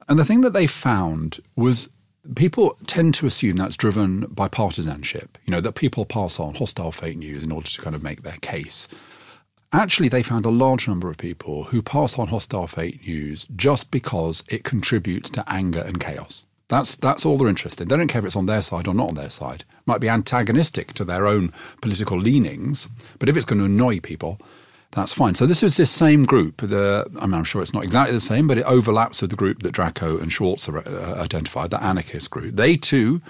And 0.09 0.19
the 0.19 0.25
thing 0.25 0.43
that 0.43 0.53
they 0.53 0.67
found 0.67 1.41
was 1.57 1.89
people 2.35 2.77
tend 2.87 3.15
to 3.15 3.27
assume 3.27 3.57
that's 3.57 3.77
driven 3.77 4.21
by 4.23 4.49
partisanship, 4.49 5.39
you 5.45 5.51
know, 5.51 5.61
that 5.61 5.75
people 5.75 6.05
pass 6.05 6.41
on 6.41 6.55
hostile 6.55 6.93
fake 6.93 7.19
news 7.19 7.45
in 7.45 7.53
order 7.53 7.69
to 7.69 7.83
kind 7.83 7.95
of 7.95 8.03
make 8.03 8.23
their 8.23 8.39
case. 8.39 8.89
Actually, 9.73 10.09
they 10.09 10.23
found 10.23 10.47
a 10.47 10.51
large 10.51 10.87
number 10.87 11.11
of 11.11 11.17
people 11.17 11.65
who 11.65 11.83
pass 11.83 12.19
on 12.19 12.29
hostile 12.29 12.67
fake 12.67 13.07
news 13.07 13.47
just 13.57 13.91
because 13.91 14.45
it 14.49 14.65
contributes 14.65 15.29
to 15.31 15.45
anger 15.49 15.81
and 15.81 16.01
chaos. 16.01 16.45
That's 16.69 16.97
that's 16.97 17.27
all 17.27 17.37
they're 17.37 17.49
interested 17.49 17.83
in. 17.83 17.89
They 17.89 17.97
don't 17.97 18.09
care 18.09 18.21
if 18.21 18.25
it's 18.25 18.37
on 18.37 18.47
their 18.47 18.63
side 18.63 18.89
or 18.89 18.95
not 18.95 19.11
on 19.11 19.17
their 19.17 19.31
side. 19.31 19.65
It 19.69 19.87
might 19.87 20.01
be 20.01 20.09
antagonistic 20.09 20.93
to 20.95 21.05
their 21.05 21.27
own 21.27 21.53
political 21.83 22.19
leanings, 22.19 22.89
but 23.19 23.29
if 23.29 23.37
it's 23.37 23.45
going 23.45 23.59
to 23.59 23.67
annoy 23.67 24.01
people, 24.01 24.41
that's 24.95 25.13
fine. 25.13 25.35
So 25.35 25.45
this 25.45 25.63
is 25.65 25.77
this 25.77 25.91
same 25.91 26.25
group. 26.25 26.59
The, 26.59 27.05
I 27.21 27.27
mean, 27.27 27.35
I'm 27.35 27.45
sure 27.45 27.63
it's 27.63 27.75
not 27.75 27.83
exactly 27.83 28.15
the 28.15 28.21
same, 28.21 28.47
but 28.47 28.59
it 28.59 28.65
overlaps 28.65 29.21
with 29.21 29.31
the 29.31 29.37
group 29.37 29.63
that 29.65 29.73
Draca 29.73 30.23
and 30.23 30.33
Schwarz 30.33 30.69
uh, 30.69 31.21
identified, 31.21 31.71
the 31.71 31.83
anarchist 31.83 32.31
group. 32.31 32.55
They 32.55 32.77
too 32.77 33.21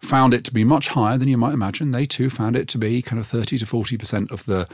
found 0.00 0.34
it 0.34 0.44
to 0.44 0.52
be 0.52 0.64
much 0.64 0.88
higher 0.88 1.16
than 1.16 1.28
you 1.28 1.38
might 1.38 1.54
imagine. 1.54 1.92
They 1.92 2.04
too 2.04 2.28
found 2.28 2.56
it 2.56 2.68
to 2.68 2.78
be 2.78 3.00
kind 3.00 3.18
of 3.18 3.26
30 3.26 3.56
to 3.58 3.66
40 3.66 3.96
percent 3.96 4.30
of 4.30 4.44
the 4.44 4.68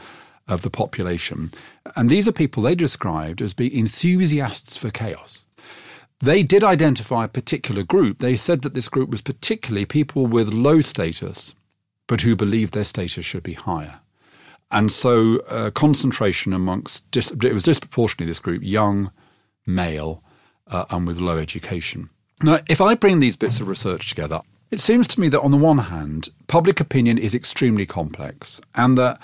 of 0.47 0.61
the 0.61 0.69
population. 0.69 1.51
And 1.95 2.09
these 2.09 2.27
are 2.27 2.33
people 2.33 2.61
they 2.61 2.75
described 2.75 3.41
as 3.41 3.53
being 3.53 3.75
enthusiasts 3.75 4.77
for 4.77 4.91
chaos. 4.91 5.45
They 6.19 6.43
did 6.43 6.63
identify 6.63 7.25
a 7.25 7.29
particular 7.29 7.83
group. 7.83 8.19
They 8.19 8.35
said 8.35 8.61
that 8.61 8.73
this 8.73 8.89
group 8.89 9.09
was 9.09 9.21
particularly 9.21 9.85
people 9.85 10.27
with 10.27 10.53
low 10.53 10.81
status, 10.81 11.55
but 12.07 12.21
who 12.21 12.35
believed 12.35 12.73
their 12.73 12.83
status 12.83 13.25
should 13.25 13.43
be 13.43 13.53
higher. 13.53 14.01
And 14.75 14.91
so, 14.91 15.37
uh, 15.49 15.71
concentration 15.71 16.51
amongst, 16.51 17.09
dis- 17.09 17.31
it 17.31 17.53
was 17.53 17.63
disproportionately 17.63 18.25
this 18.25 18.39
group, 18.39 18.61
young, 18.61 19.09
male, 19.65 20.21
uh, 20.67 20.83
and 20.89 21.07
with 21.07 21.17
low 21.17 21.37
education. 21.37 22.09
Now, 22.43 22.59
if 22.69 22.81
I 22.81 22.93
bring 22.95 23.21
these 23.21 23.37
bits 23.37 23.61
of 23.61 23.69
research 23.69 24.09
together, 24.09 24.41
it 24.71 24.81
seems 24.81 25.07
to 25.07 25.21
me 25.21 25.29
that 25.29 25.39
on 25.39 25.51
the 25.51 25.57
one 25.57 25.77
hand, 25.77 26.27
public 26.47 26.81
opinion 26.81 27.17
is 27.17 27.33
extremely 27.33 27.85
complex, 27.85 28.59
and 28.75 28.97
that 28.97 29.17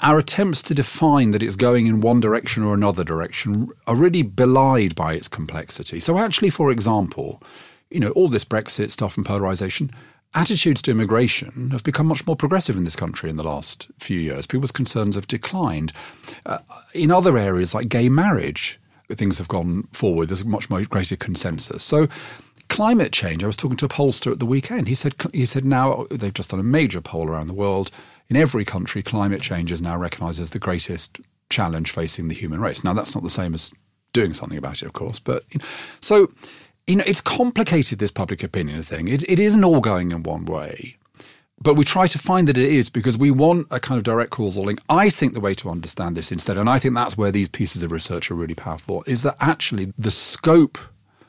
our 0.00 0.18
attempts 0.18 0.62
to 0.64 0.74
define 0.74 1.30
that 1.30 1.44
it's 1.44 1.54
going 1.54 1.86
in 1.86 2.00
one 2.00 2.18
direction 2.18 2.64
or 2.64 2.74
another 2.74 3.04
direction 3.04 3.68
are 3.86 3.94
really 3.94 4.22
belied 4.22 4.96
by 4.96 5.12
its 5.12 5.28
complexity. 5.28 6.00
So, 6.00 6.18
actually, 6.18 6.50
for 6.50 6.72
example, 6.72 7.40
you 7.88 8.00
know, 8.00 8.10
all 8.10 8.26
this 8.26 8.44
Brexit 8.44 8.90
stuff 8.90 9.16
and 9.16 9.24
polarization, 9.24 9.92
attitudes 10.34 10.82
to 10.82 10.90
immigration 10.90 11.70
have 11.70 11.82
become 11.82 12.06
much 12.06 12.26
more 12.26 12.36
progressive 12.36 12.76
in 12.76 12.84
this 12.84 12.96
country 12.96 13.30
in 13.30 13.36
the 13.36 13.44
last 13.44 13.90
few 13.98 14.18
years. 14.18 14.46
People's 14.46 14.72
concerns 14.72 15.14
have 15.14 15.26
declined. 15.26 15.92
Uh, 16.44 16.58
in 16.94 17.10
other 17.10 17.38
areas 17.38 17.74
like 17.74 17.88
gay 17.88 18.08
marriage, 18.08 18.78
things 19.10 19.38
have 19.38 19.48
gone 19.48 19.88
forward. 19.92 20.28
There's 20.28 20.44
much 20.44 20.68
more 20.68 20.82
greater 20.82 21.16
consensus. 21.16 21.82
So, 21.82 22.08
climate 22.68 23.12
change. 23.12 23.42
I 23.42 23.46
was 23.46 23.56
talking 23.56 23.78
to 23.78 23.86
a 23.86 23.88
pollster 23.88 24.30
at 24.30 24.40
the 24.40 24.46
weekend. 24.46 24.88
He 24.88 24.94
said 24.94 25.14
he 25.32 25.46
said 25.46 25.64
now 25.64 26.06
they've 26.10 26.34
just 26.34 26.50
done 26.50 26.60
a 26.60 26.64
major 26.64 27.00
poll 27.00 27.28
around 27.28 27.46
the 27.46 27.54
world 27.54 27.90
in 28.28 28.36
every 28.36 28.64
country, 28.64 29.02
climate 29.02 29.40
change 29.40 29.72
is 29.72 29.80
now 29.80 29.96
recognised 29.96 30.40
as 30.40 30.50
the 30.50 30.58
greatest 30.58 31.20
challenge 31.48 31.90
facing 31.90 32.28
the 32.28 32.34
human 32.34 32.60
race. 32.60 32.84
Now, 32.84 32.92
that's 32.92 33.14
not 33.14 33.24
the 33.24 33.30
same 33.30 33.54
as 33.54 33.72
doing 34.12 34.34
something 34.34 34.58
about 34.58 34.82
it, 34.82 34.86
of 34.86 34.92
course, 34.92 35.18
but 35.18 35.44
so 36.00 36.30
you 36.88 36.96
know, 36.96 37.04
it's 37.06 37.20
complicated. 37.20 37.98
This 37.98 38.10
public 38.10 38.42
opinion 38.42 38.82
thing. 38.82 39.08
It, 39.08 39.22
it 39.28 39.38
isn't 39.38 39.62
all 39.62 39.80
going 39.80 40.10
in 40.10 40.22
one 40.22 40.46
way. 40.46 40.96
But 41.60 41.74
we 41.74 41.84
try 41.84 42.06
to 42.06 42.18
find 42.18 42.46
that 42.48 42.56
it 42.56 42.70
is 42.70 42.88
because 42.88 43.18
we 43.18 43.30
want 43.30 43.66
a 43.70 43.80
kind 43.80 43.98
of 43.98 44.04
direct 44.04 44.30
causal 44.30 44.64
link. 44.64 44.80
I 44.88 45.10
think 45.10 45.34
the 45.34 45.40
way 45.40 45.54
to 45.54 45.70
understand 45.70 46.16
this 46.16 46.30
instead, 46.30 46.56
and 46.56 46.70
I 46.70 46.78
think 46.78 46.94
that's 46.94 47.18
where 47.18 47.32
these 47.32 47.48
pieces 47.48 47.82
of 47.82 47.90
research 47.90 48.30
are 48.30 48.34
really 48.34 48.54
powerful, 48.54 49.02
is 49.06 49.22
that 49.24 49.36
actually 49.40 49.92
the 49.98 50.12
scope 50.12 50.78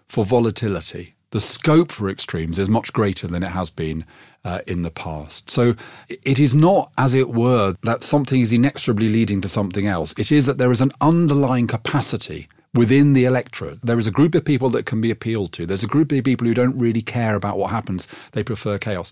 for 0.08 0.24
volatility, 0.24 1.16
the 1.32 1.42
scope 1.42 1.92
for 1.92 2.10
extremes 2.10 2.60
is 2.60 2.70
much 2.70 2.94
greater 2.94 3.28
than 3.28 3.44
it 3.44 3.52
has 3.52 3.72
been 3.72 4.06
uh, 4.46 4.60
in 4.68 4.84
the 4.84 4.92
past. 4.92 5.50
So 5.50 5.74
it 6.10 6.40
is 6.40 6.54
not, 6.54 6.92
as 6.98 7.16
it 7.16 7.30
were, 7.30 7.76
that 7.82 8.04
something 8.04 8.40
is 8.40 8.54
inexorably 8.54 9.10
leading 9.10 9.42
to 9.42 9.50
something 9.50 9.88
else. 9.88 10.14
It 10.18 10.32
is 10.32 10.46
that 10.46 10.60
there 10.60 10.72
is 10.72 10.82
an 10.82 10.92
underlying 11.02 11.66
capacity 11.66 12.48
within 12.74 13.14
the 13.14 13.26
electorate. 13.26 13.82
There 13.82 14.00
is 14.00 14.08
a 14.08 14.12
group 14.12 14.36
of 14.36 14.46
people 14.46 14.70
that 14.72 14.86
can 14.86 15.02
be 15.02 15.12
appealed 15.12 15.54
to. 15.54 15.66
There's 15.66 15.84
a 15.84 15.88
group 15.88 16.12
of 16.12 16.24
people 16.24 16.48
who 16.48 16.54
don't 16.54 16.78
really 16.78 17.02
care 17.02 17.36
about 17.36 17.58
what 17.58 17.72
happens, 17.72 18.08
they 18.32 18.44
prefer 18.44 18.78
chaos. 18.78 19.12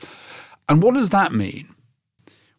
And 0.70 0.82
what 0.82 0.94
does 0.94 1.10
that 1.12 1.32
mean? 1.32 1.74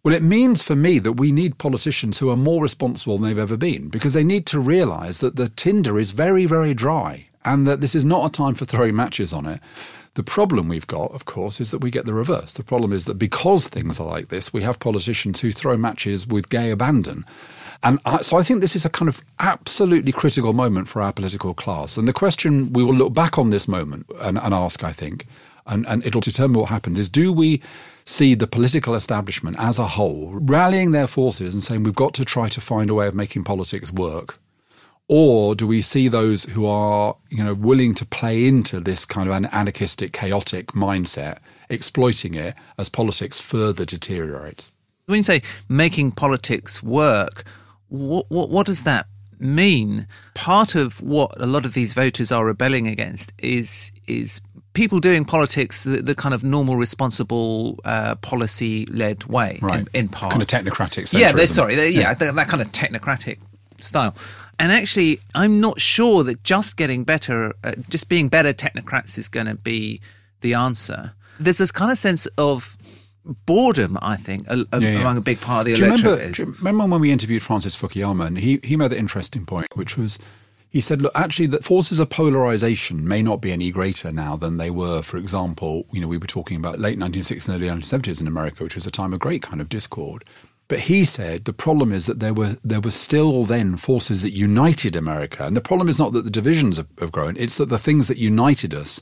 Well, 0.02 0.14
it 0.14 0.22
means 0.22 0.62
for 0.62 0.76
me 0.76 0.98
that 1.00 1.14
we 1.14 1.32
need 1.32 1.58
politicians 1.58 2.18
who 2.18 2.30
are 2.30 2.36
more 2.36 2.62
responsible 2.62 3.18
than 3.18 3.28
they've 3.28 3.38
ever 3.38 3.56
been 3.56 3.88
because 3.88 4.12
they 4.12 4.24
need 4.24 4.46
to 4.46 4.60
realise 4.60 5.18
that 5.18 5.36
the 5.36 5.48
tinder 5.48 5.98
is 5.98 6.12
very, 6.12 6.46
very 6.46 6.72
dry 6.72 7.28
and 7.44 7.66
that 7.66 7.80
this 7.80 7.94
is 7.94 8.04
not 8.04 8.26
a 8.26 8.32
time 8.32 8.54
for 8.54 8.64
throwing 8.64 8.96
matches 8.96 9.32
on 9.32 9.46
it. 9.46 9.60
The 10.14 10.22
problem 10.22 10.68
we've 10.68 10.86
got, 10.86 11.12
of 11.12 11.24
course, 11.26 11.60
is 11.60 11.70
that 11.70 11.78
we 11.80 11.90
get 11.90 12.06
the 12.06 12.14
reverse. 12.14 12.52
The 12.52 12.64
problem 12.64 12.92
is 12.92 13.04
that 13.04 13.14
because 13.14 13.68
things 13.68 14.00
are 14.00 14.06
like 14.06 14.28
this, 14.28 14.52
we 14.52 14.62
have 14.62 14.80
politicians 14.80 15.40
who 15.40 15.52
throw 15.52 15.76
matches 15.76 16.26
with 16.26 16.48
gay 16.48 16.70
abandon. 16.70 17.24
And 17.82 18.00
I, 18.04 18.22
so 18.22 18.36
I 18.36 18.42
think 18.42 18.60
this 18.60 18.74
is 18.74 18.84
a 18.84 18.90
kind 18.90 19.08
of 19.08 19.22
absolutely 19.38 20.10
critical 20.10 20.52
moment 20.52 20.88
for 20.88 21.00
our 21.00 21.12
political 21.12 21.54
class. 21.54 21.96
And 21.96 22.08
the 22.08 22.12
question 22.12 22.72
we 22.72 22.82
will 22.82 22.94
look 22.94 23.14
back 23.14 23.38
on 23.38 23.50
this 23.50 23.68
moment 23.68 24.06
and, 24.20 24.38
and 24.38 24.52
ask, 24.52 24.82
I 24.82 24.92
think, 24.92 25.26
and, 25.66 25.86
and 25.86 26.04
it'll 26.04 26.20
determine 26.20 26.58
what 26.58 26.70
happens, 26.70 26.98
is 26.98 27.08
do 27.08 27.32
we 27.32 27.62
see 28.04 28.34
the 28.34 28.46
political 28.46 28.94
establishment 28.94 29.56
as 29.60 29.78
a 29.78 29.86
whole 29.86 30.30
rallying 30.32 30.92
their 30.92 31.06
forces 31.06 31.54
and 31.54 31.62
saying 31.62 31.82
we've 31.82 31.94
got 31.94 32.14
to 32.14 32.24
try 32.24 32.48
to 32.48 32.60
find 32.60 32.90
a 32.90 32.94
way 32.94 33.06
of 33.06 33.14
making 33.14 33.44
politics 33.44 33.92
work? 33.92 34.38
Or 35.06 35.54
do 35.54 35.66
we 35.66 35.80
see 35.80 36.08
those 36.08 36.44
who 36.44 36.66
are, 36.66 37.16
you 37.30 37.42
know, 37.42 37.54
willing 37.54 37.94
to 37.94 38.04
play 38.04 38.46
into 38.46 38.78
this 38.80 39.06
kind 39.06 39.28
of 39.28 39.34
an 39.34 39.46
anarchistic, 39.46 40.12
chaotic 40.12 40.68
mindset, 40.68 41.38
exploiting 41.70 42.34
it 42.34 42.54
as 42.76 42.88
politics 42.88 43.40
further 43.40 43.86
deteriorates? 43.86 44.70
When 45.06 45.16
you 45.16 45.22
say 45.22 45.42
making 45.68 46.12
politics 46.12 46.82
work, 46.82 47.44
what, 47.88 48.26
what, 48.30 48.50
what 48.50 48.66
does 48.66 48.84
that 48.84 49.06
mean? 49.38 50.06
Part 50.34 50.74
of 50.74 51.00
what 51.00 51.40
a 51.40 51.46
lot 51.46 51.64
of 51.64 51.74
these 51.74 51.92
voters 51.94 52.32
are 52.32 52.44
rebelling 52.44 52.86
against 52.88 53.32
is 53.38 53.92
is 54.06 54.40
people 54.72 55.00
doing 55.00 55.24
politics 55.24 55.84
the, 55.84 56.00
the 56.02 56.14
kind 56.14 56.34
of 56.34 56.44
normal, 56.44 56.76
responsible, 56.76 57.80
uh, 57.84 58.14
policy-led 58.16 59.24
way. 59.24 59.58
Right. 59.60 59.80
In, 59.80 59.88
in 59.94 60.08
part, 60.08 60.32
kind 60.32 60.42
of 60.42 60.48
technocratic. 60.48 61.12
Yeah, 61.12 61.32
they're 61.32 61.46
sorry. 61.46 61.74
They're, 61.74 61.88
yeah, 61.88 62.00
yeah. 62.00 62.14
That, 62.14 62.34
that 62.36 62.48
kind 62.48 62.62
of 62.62 62.70
technocratic 62.72 63.38
style. 63.80 64.14
And 64.58 64.72
actually, 64.72 65.20
I'm 65.34 65.60
not 65.60 65.80
sure 65.80 66.24
that 66.24 66.44
just 66.44 66.76
getting 66.76 67.04
better, 67.04 67.54
uh, 67.64 67.72
just 67.88 68.08
being 68.08 68.28
better 68.28 68.52
technocrats 68.52 69.18
is 69.18 69.28
going 69.28 69.46
to 69.46 69.56
be 69.56 70.00
the 70.42 70.54
answer. 70.54 71.12
There's 71.40 71.58
this 71.58 71.72
kind 71.72 71.90
of 71.90 71.98
sense 71.98 72.26
of 72.38 72.76
boredom, 73.46 73.98
I 74.02 74.16
think, 74.16 74.46
a, 74.48 74.64
a, 74.72 74.80
yeah, 74.80 74.90
yeah. 74.90 75.00
among 75.00 75.16
a 75.18 75.20
big 75.20 75.40
part 75.40 75.66
of 75.66 75.66
the 75.66 75.74
do 75.74 75.84
electorate. 75.84 76.18
Remember, 76.18 76.34
do 76.34 76.42
you 76.42 76.54
remember 76.58 76.86
when 76.86 77.00
we 77.00 77.10
interviewed 77.10 77.42
Francis 77.42 77.76
Fukuyama, 77.76 78.26
and 78.26 78.38
he, 78.38 78.60
he 78.62 78.76
made 78.76 78.90
the 78.90 78.98
interesting 78.98 79.46
point, 79.46 79.68
which 79.74 79.96
was 79.96 80.18
he 80.70 80.80
said, 80.82 81.00
look, 81.00 81.12
actually, 81.14 81.46
the 81.46 81.62
forces 81.62 81.98
of 81.98 82.10
polarization 82.10 83.08
may 83.08 83.22
not 83.22 83.40
be 83.40 83.52
any 83.52 83.70
greater 83.70 84.12
now 84.12 84.36
than 84.36 84.58
they 84.58 84.70
were, 84.70 85.00
for 85.00 85.16
example, 85.16 85.86
you 85.92 86.00
know, 86.00 86.08
we 86.08 86.18
were 86.18 86.26
talking 86.26 86.58
about 86.58 86.78
late 86.78 86.98
1960s 86.98 87.48
and 87.48 87.62
early 87.62 87.72
1970s 87.72 88.20
in 88.20 88.26
America, 88.26 88.64
which 88.64 88.74
was 88.74 88.86
a 88.86 88.90
time 88.90 89.14
of 89.14 89.20
great 89.20 89.40
kind 89.40 89.62
of 89.62 89.70
discord. 89.70 90.24
But 90.68 90.80
he 90.80 91.06
said 91.06 91.46
the 91.46 91.54
problem 91.54 91.92
is 91.92 92.04
that 92.04 92.20
there 92.20 92.34
were 92.34 92.58
there 92.62 92.82
were 92.82 92.90
still 92.90 93.44
then 93.44 93.78
forces 93.78 94.20
that 94.20 94.34
united 94.34 94.94
America, 94.94 95.46
and 95.46 95.56
the 95.56 95.62
problem 95.62 95.88
is 95.88 95.98
not 95.98 96.12
that 96.12 96.24
the 96.24 96.30
divisions 96.30 96.76
have, 96.76 96.88
have 97.00 97.10
grown; 97.10 97.38
it's 97.38 97.56
that 97.56 97.70
the 97.70 97.78
things 97.78 98.06
that 98.08 98.18
united 98.18 98.74
us 98.74 99.00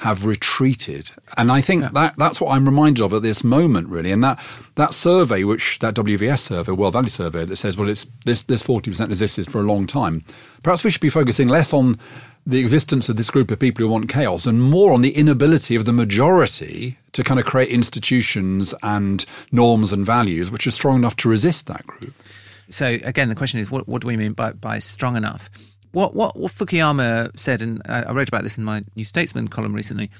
have 0.00 0.26
retreated. 0.26 1.10
And 1.38 1.50
I 1.50 1.60
think 1.60 1.82
yeah. 1.82 1.88
that 1.94 2.14
that's 2.18 2.40
what 2.40 2.54
I'm 2.54 2.66
reminded 2.66 3.02
of 3.02 3.12
at 3.12 3.22
this 3.22 3.42
moment, 3.42 3.88
really. 3.88 4.12
And 4.12 4.22
that 4.22 4.40
that 4.74 4.92
survey, 4.92 5.44
which 5.44 5.78
that 5.78 5.94
WVS 5.94 6.40
survey, 6.40 6.72
World 6.72 6.92
Value 6.92 7.08
Survey, 7.08 7.44
that 7.44 7.56
says, 7.56 7.76
well, 7.76 7.88
it's 7.88 8.06
this 8.24 8.42
this 8.42 8.62
40% 8.62 9.06
existed 9.06 9.50
for 9.50 9.60
a 9.60 9.64
long 9.64 9.86
time. 9.86 10.24
Perhaps 10.62 10.84
we 10.84 10.90
should 10.90 11.00
be 11.00 11.10
focusing 11.10 11.48
less 11.48 11.72
on 11.72 11.98
the 12.46 12.60
existence 12.60 13.08
of 13.08 13.16
this 13.16 13.30
group 13.30 13.50
of 13.50 13.58
people 13.58 13.84
who 13.84 13.90
want 13.90 14.08
chaos 14.08 14.46
and 14.46 14.62
more 14.62 14.92
on 14.92 15.02
the 15.02 15.16
inability 15.16 15.74
of 15.74 15.84
the 15.84 15.92
majority 15.92 16.96
to 17.10 17.24
kind 17.24 17.40
of 17.40 17.46
create 17.46 17.70
institutions 17.70 18.72
and 18.84 19.26
norms 19.50 19.92
and 19.92 20.06
values 20.06 20.48
which 20.48 20.64
are 20.66 20.70
strong 20.70 20.96
enough 20.96 21.16
to 21.16 21.28
resist 21.28 21.66
that 21.66 21.84
group. 21.86 22.14
So 22.68 22.98
again, 23.02 23.28
the 23.28 23.34
question 23.34 23.58
is, 23.58 23.70
what, 23.70 23.88
what 23.88 24.02
do 24.02 24.06
we 24.06 24.16
mean 24.16 24.32
by, 24.32 24.52
by 24.52 24.78
strong 24.78 25.16
enough? 25.16 25.50
What, 25.96 26.14
what, 26.14 26.36
what 26.36 26.52
Fukuyama 26.52 27.38
said, 27.38 27.62
and 27.62 27.80
I 27.88 28.12
wrote 28.12 28.28
about 28.28 28.42
this 28.42 28.58
in 28.58 28.64
my 28.64 28.84
New 28.96 29.04
Statesman 29.06 29.48
column 29.48 29.72
recently, 29.72 30.10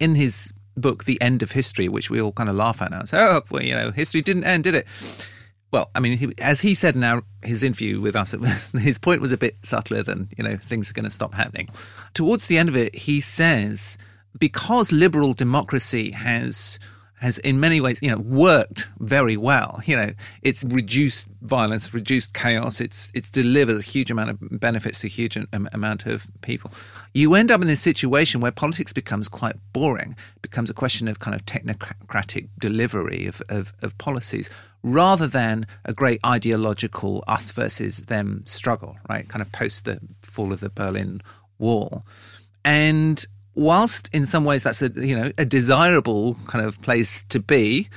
in 0.00 0.16
his 0.16 0.52
book, 0.76 1.04
The 1.04 1.22
End 1.22 1.40
of 1.44 1.52
History, 1.52 1.88
which 1.88 2.10
we 2.10 2.20
all 2.20 2.32
kind 2.32 2.48
of 2.48 2.56
laugh 2.56 2.82
at 2.82 2.90
now. 2.90 3.04
So, 3.04 3.16
oh, 3.16 3.42
well, 3.48 3.62
you 3.62 3.72
know, 3.72 3.92
history 3.92 4.22
didn't 4.22 4.42
end, 4.42 4.64
did 4.64 4.74
it? 4.74 4.88
well, 5.70 5.88
I 5.94 6.00
mean, 6.00 6.18
he, 6.18 6.32
as 6.42 6.62
he 6.62 6.74
said 6.74 6.96
in 6.96 7.04
our, 7.04 7.22
his 7.44 7.62
interview 7.62 8.00
with 8.00 8.16
us, 8.16 8.32
his 8.72 8.98
point 8.98 9.20
was 9.20 9.30
a 9.30 9.38
bit 9.38 9.54
subtler 9.62 10.02
than, 10.02 10.30
you 10.36 10.42
know, 10.42 10.56
things 10.56 10.90
are 10.90 10.94
going 10.94 11.04
to 11.04 11.10
stop 11.10 11.34
happening. 11.34 11.68
Towards 12.12 12.48
the 12.48 12.58
end 12.58 12.68
of 12.68 12.76
it, 12.76 12.92
he 12.96 13.20
says, 13.20 13.98
because 14.36 14.90
liberal 14.90 15.32
democracy 15.32 16.10
has 16.10 16.80
has 17.20 17.38
in 17.38 17.60
many 17.60 17.80
ways, 17.80 18.00
you 18.00 18.10
know, 18.10 18.18
worked 18.18 18.88
very 18.98 19.36
well. 19.36 19.80
You 19.84 19.96
know, 19.96 20.12
it's 20.42 20.64
reduced 20.64 21.28
violence, 21.42 21.92
reduced 21.92 22.32
chaos. 22.32 22.80
It's 22.80 23.10
it's 23.14 23.30
delivered 23.30 23.76
a 23.76 23.82
huge 23.82 24.10
amount 24.10 24.30
of 24.30 24.38
benefits 24.60 25.00
to 25.00 25.06
a 25.06 25.10
huge 25.10 25.36
amount 25.52 26.06
of 26.06 26.26
people. 26.40 26.72
You 27.12 27.34
end 27.34 27.50
up 27.50 27.60
in 27.60 27.68
this 27.68 27.80
situation 27.80 28.40
where 28.40 28.52
politics 28.52 28.92
becomes 28.92 29.28
quite 29.28 29.56
boring. 29.72 30.16
Becomes 30.40 30.70
a 30.70 30.74
question 30.74 31.08
of 31.08 31.18
kind 31.18 31.34
of 31.34 31.44
technocratic 31.44 32.48
delivery 32.58 33.26
of, 33.26 33.42
of, 33.48 33.74
of 33.82 33.96
policies 33.98 34.48
rather 34.82 35.26
than 35.26 35.66
a 35.84 35.92
great 35.92 36.20
ideological 36.24 37.22
us 37.28 37.50
versus 37.50 38.06
them 38.06 38.42
struggle, 38.46 38.96
right? 39.10 39.28
Kind 39.28 39.42
of 39.42 39.52
post 39.52 39.84
the 39.84 40.00
fall 40.22 40.54
of 40.54 40.60
the 40.60 40.70
Berlin 40.70 41.20
Wall. 41.58 42.04
And 42.64 43.26
whilst 43.54 44.08
in 44.12 44.26
some 44.26 44.44
ways 44.44 44.62
that's 44.62 44.82
a 44.82 44.90
you 44.96 45.16
know 45.16 45.32
a 45.38 45.44
desirable 45.44 46.36
kind 46.46 46.64
of 46.64 46.80
place 46.82 47.22
to 47.24 47.40
be, 47.40 47.88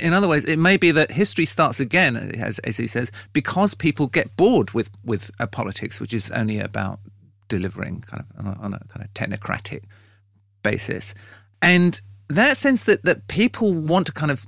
in 0.00 0.12
other 0.12 0.28
ways, 0.28 0.44
it 0.44 0.58
may 0.58 0.76
be 0.76 0.90
that 0.90 1.12
history 1.12 1.44
starts 1.44 1.80
again, 1.80 2.16
as, 2.16 2.58
as 2.60 2.76
he 2.76 2.86
says, 2.86 3.12
because 3.32 3.74
people 3.74 4.06
get 4.06 4.36
bored 4.36 4.72
with 4.72 4.90
with 5.04 5.30
uh, 5.38 5.46
politics, 5.46 6.00
which 6.00 6.14
is 6.14 6.30
only 6.30 6.58
about 6.58 7.00
delivering 7.48 8.00
kind 8.02 8.22
of 8.22 8.46
on 8.46 8.52
a, 8.52 8.58
on 8.60 8.74
a 8.74 8.80
kind 8.88 9.04
of 9.04 9.12
technocratic 9.14 9.82
basis, 10.62 11.14
and 11.60 12.00
that 12.28 12.56
sense 12.56 12.84
that 12.84 13.04
that 13.04 13.28
people 13.28 13.74
want 13.74 14.06
to 14.06 14.12
kind 14.12 14.30
of 14.30 14.46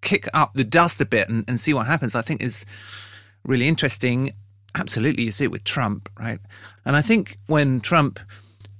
kick 0.00 0.28
up 0.34 0.54
the 0.54 0.64
dust 0.64 1.00
a 1.00 1.04
bit 1.04 1.28
and, 1.28 1.44
and 1.48 1.60
see 1.60 1.72
what 1.72 1.86
happens, 1.86 2.14
I 2.14 2.22
think 2.22 2.42
is 2.42 2.66
really 3.44 3.68
interesting. 3.68 4.32
Absolutely, 4.74 5.24
you 5.24 5.32
see 5.32 5.44
it 5.44 5.50
with 5.50 5.64
Trump, 5.64 6.08
right? 6.18 6.40
And 6.84 6.96
I 6.96 7.02
think 7.02 7.38
when 7.46 7.80
Trump 7.80 8.18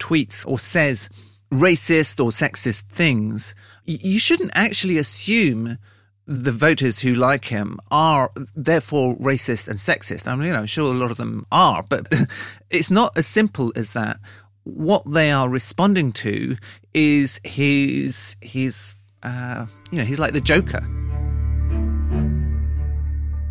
tweets 0.03 0.47
or 0.47 0.59
says 0.59 1.09
racist 1.53 2.23
or 2.23 2.31
sexist 2.31 2.83
things, 2.85 3.55
you 3.85 4.19
shouldn't 4.19 4.51
actually 4.55 4.99
assume 4.99 5.79
the 6.27 6.53
voters 6.53 7.01
who 7.01 7.15
like 7.15 7.47
him 7.47 7.79
are 7.91 8.31
therefore 8.55 9.17
racist 9.17 9.69
and 9.69 9.79
sexist. 9.79 10.27
I 10.27 10.35
mean, 10.35 10.47
you 10.47 10.53
know, 10.53 10.61
I'm 10.61 10.67
sure 10.67 10.93
a 10.93 10.97
lot 10.97 11.11
of 11.11 11.17
them 11.17 11.47
are, 11.53 11.83
but 11.83 12.07
it's 12.71 12.91
not 12.91 13.17
as 13.19 13.27
simple 13.27 13.73
as 13.77 13.93
that. 13.93 14.19
What 14.65 15.03
they 15.11 15.33
are 15.33 15.49
responding 15.49 16.13
to 16.13 16.57
is 16.95 17.41
his 17.43 18.37
his 18.41 18.95
uh, 19.23 19.67
you 19.91 19.99
know 19.99 20.05
he's 20.05 20.21
like 20.21 20.33
the 20.33 20.41
Joker. 20.41 20.81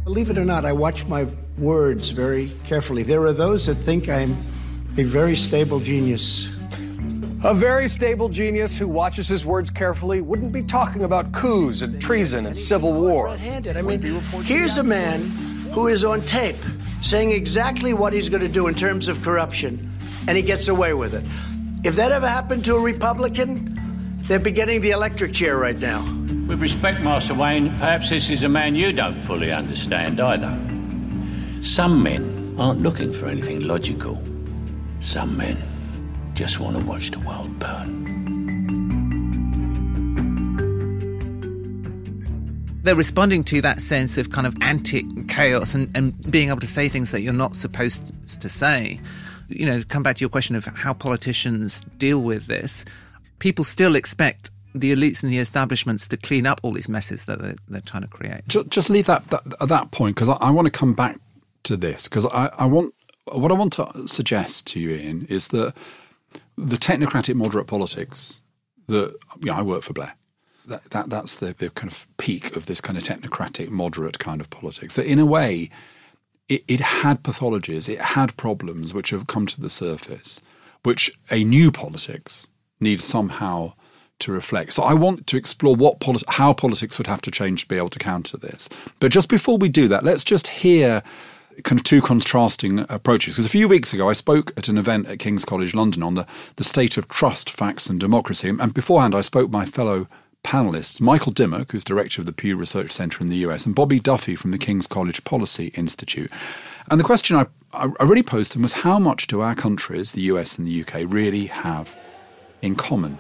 Believe 0.05 0.29
it 0.29 0.38
or 0.38 0.46
not, 0.46 0.65
I 0.65 0.72
watch 0.74 1.05
my 1.05 1.27
words 1.58 2.10
very 2.10 2.51
carefully. 2.63 3.03
There 3.03 3.24
are 3.25 3.34
those 3.34 3.65
that 3.65 3.75
think 3.75 4.08
I'm 4.10 4.38
a 4.98 5.03
very 5.03 5.36
stable 5.36 5.79
genius. 5.79 6.50
A 7.43 7.53
very 7.55 7.88
stable 7.88 8.29
genius 8.29 8.77
who 8.77 8.88
watches 8.88 9.27
his 9.27 9.45
words 9.45 9.69
carefully 9.69 10.21
wouldn't 10.21 10.51
be 10.51 10.62
talking 10.62 11.03
about 11.03 11.31
coups 11.31 11.81
and 11.81 12.00
treason 12.01 12.45
and 12.45 12.55
civil 12.55 12.93
war. 12.93 13.29
I 13.29 13.81
mean, 13.81 14.01
here's 14.43 14.77
a 14.77 14.83
man 14.83 15.21
who 15.74 15.88
is 15.88 16.03
on 16.03 16.21
tape 16.21 16.57
saying 17.01 17.31
exactly 17.31 17.93
what 17.93 18.13
he's 18.13 18.29
going 18.29 18.43
to 18.43 18.50
do 18.50 18.67
in 18.67 18.75
terms 18.75 19.07
of 19.07 19.24
corruption, 19.24 19.91
and 20.27 20.38
he 20.38 20.43
gets 20.43 20.67
away 20.67 20.93
with 20.93 21.13
it. 21.13 21.24
If 21.83 21.95
that 21.95 22.12
ever 22.12 22.27
happened 22.27 22.65
to 22.65 22.75
a 22.75 22.79
Republican, 22.79 23.79
they'd 24.27 24.43
be 24.43 24.51
getting 24.51 24.81
the 24.81 24.91
electric 24.91 25.33
chair 25.33 25.57
right 25.57 25.79
now. 25.79 26.03
With 26.48 26.62
respect, 26.62 27.00
Master 27.00 27.33
Wayne, 27.33 27.69
perhaps 27.69 28.10
this 28.10 28.29
is 28.29 28.43
a 28.43 28.50
man 28.50 28.75
you 28.75 28.91
don't 28.91 29.21
fully 29.24 29.51
understand 29.51 30.19
either. 30.19 30.51
Some 31.63 32.03
men 32.03 32.55
aren't 32.60 32.81
looking 32.81 33.13
for 33.13 33.27
anything 33.27 33.62
logical. 33.62 34.21
Some 35.01 35.36
men 35.36 35.58
just 36.36 36.60
want 36.60 36.77
to 36.77 36.86
watch 36.86 37.10
the 37.10 37.20
world 37.22 37.58
burn. 37.58 38.01
They're 42.84 42.96
responding 42.96 43.43
to 43.46 43.62
that 43.62 43.81
sense 43.81 44.20
of 44.20 44.29
kind 44.29 44.46
of 44.46 44.55
antic 44.62 45.05
chaos 45.27 45.74
and, 45.74 45.89
and 45.98 46.31
being 46.31 46.50
able 46.50 46.60
to 46.60 46.67
say 46.67 46.88
things 46.88 47.10
that 47.12 47.22
you're 47.22 47.34
not 47.34 47.55
supposed 47.55 48.13
to 48.41 48.48
say. 48.48 49.00
You 49.50 49.65
know, 49.65 49.81
come 49.88 50.03
back 50.03 50.17
to 50.17 50.22
your 50.22 50.29
question 50.29 50.55
of 50.55 50.65
how 50.65 50.93
politicians 50.93 51.81
deal 51.98 52.22
with 52.22 52.46
this. 52.46 52.86
People 53.39 53.65
still 53.65 53.96
expect 53.96 54.51
the 54.75 54.93
elites 54.93 55.24
and 55.24 55.34
the 55.34 55.39
establishments 55.39 56.08
to 56.10 56.17
clean 56.17 56.46
up 56.46 56.60
all 56.62 56.74
these 56.74 56.88
messes 56.88 57.25
that 57.25 57.39
they're, 57.39 57.55
they're 57.67 57.81
trying 57.81 58.03
to 58.03 58.08
create. 58.08 58.48
Just, 58.48 58.70
just 58.70 58.89
leave 58.91 59.08
that, 59.08 59.27
that 59.31 59.41
at 59.60 59.67
that 59.67 59.89
point 59.89 60.15
because 60.15 60.29
I, 60.29 60.34
I, 60.36 60.51
want 60.51 60.67
to 60.67 60.72
come 60.72 60.93
back 60.93 61.20
to 61.63 61.75
this 61.75 62.08
because 62.08 62.25
I, 62.27 62.51
I 62.58 62.65
want 62.65 62.93
what 63.31 63.51
I 63.51 63.55
want 63.55 63.73
to 63.73 64.07
suggest 64.07 64.67
to 64.67 64.79
you, 64.79 64.91
Ian, 64.91 65.25
is 65.29 65.50
that 65.50 65.73
the 66.57 66.77
technocratic 66.77 67.35
moderate 67.35 67.67
politics 67.67 68.41
that 68.88 69.15
you 69.39 69.51
know, 69.51 69.53
I 69.53 69.61
work 69.61 69.83
for 69.83 69.93
Blair. 69.93 70.15
That, 70.67 70.83
that 70.91 71.09
that's 71.09 71.38
the, 71.38 71.53
the 71.53 71.69
kind 71.71 71.91
of 71.91 72.07
peak 72.17 72.55
of 72.55 72.67
this 72.67 72.81
kind 72.81 72.97
of 72.97 73.03
technocratic 73.03 73.69
moderate 73.69 74.19
kind 74.19 74.39
of 74.39 74.50
politics. 74.50 74.95
That 74.95 75.07
in 75.07 75.17
a 75.17 75.25
way, 75.25 75.69
it, 76.50 76.63
it 76.67 76.79
had 76.79 77.24
pathologies, 77.24 77.89
it 77.89 78.00
had 78.00 78.37
problems 78.37 78.94
which 78.94 79.09
have 79.09 79.27
come 79.27 79.48
to 79.48 79.59
the 79.59 79.70
surface, 79.70 80.41
which 80.83 81.11
a 81.31 81.44
new 81.44 81.72
politics 81.72 82.48
needs 82.79 83.03
somehow 83.03 83.74
to 84.20 84.31
reflect. 84.31 84.74
So 84.74 84.83
I 84.83 84.94
want 84.94 85.25
to 85.27 85.37
explore 85.37 85.75
what 85.75 86.00
politi- 86.00 86.24
how 86.27 86.53
politics 86.53 86.98
would 86.98 87.07
have 87.07 87.22
to 87.22 87.31
change 87.31 87.61
to 87.61 87.67
be 87.67 87.77
able 87.77 87.89
to 87.89 88.00
counter 88.00 88.37
this. 88.37 88.70
But 89.00 89.11
just 89.11 89.29
before 89.29 89.57
we 89.57 89.70
do 89.70 89.87
that, 89.87 90.03
let's 90.03 90.24
just 90.24 90.48
hear 90.48 91.01
kind 91.63 91.79
of 91.79 91.83
two 91.83 92.01
contrasting 92.01 92.79
approaches. 92.89 93.35
Because 93.35 93.45
a 93.45 93.50
few 93.50 93.67
weeks 93.67 93.93
ago, 93.93 94.09
I 94.09 94.13
spoke 94.13 94.53
at 94.57 94.67
an 94.67 94.77
event 94.77 95.07
at 95.07 95.19
King's 95.19 95.45
College 95.45 95.74
London 95.74 96.03
on 96.03 96.15
the, 96.15 96.25
the 96.55 96.63
state 96.63 96.97
of 96.97 97.07
trust, 97.07 97.50
facts, 97.50 97.87
and 97.89 98.00
democracy. 98.00 98.50
And 98.50 98.74
beforehand, 98.74 99.15
I 99.15 99.21
spoke 99.21 99.50
my 99.50 99.65
fellow 99.65 100.07
panelists, 100.43 101.00
Michael 101.00 101.31
Dimock, 101.31 101.71
who's 101.71 101.83
director 101.83 102.21
of 102.21 102.25
the 102.25 102.33
Pew 102.33 102.55
Research 102.55 102.91
Centre 102.91 103.21
in 103.21 103.27
the 103.27 103.37
US, 103.37 103.65
and 103.65 103.75
Bobby 103.75 104.00
Duffy 104.00 104.35
from 104.35 104.51
the 104.51 104.57
King's 104.57 104.87
College 104.87 105.24
Policy 105.24 105.67
Institute. 105.75 106.31
And 106.89 107.00
the 107.00 107.03
question 107.03 107.37
I, 107.37 107.45
I 107.74 108.03
really 108.03 108.24
posed 108.24 108.51
to 108.53 108.57
them 108.57 108.63
was 108.63 108.74
how 108.74 109.00
much 109.00 109.27
do 109.27 109.41
our 109.41 109.55
countries, 109.55 110.11
the 110.11 110.21
US 110.21 110.57
and 110.57 110.67
the 110.67 110.81
UK, 110.81 111.03
really 111.05 111.45
have 111.47 111.95
in 112.61 112.75
common? 112.75 113.19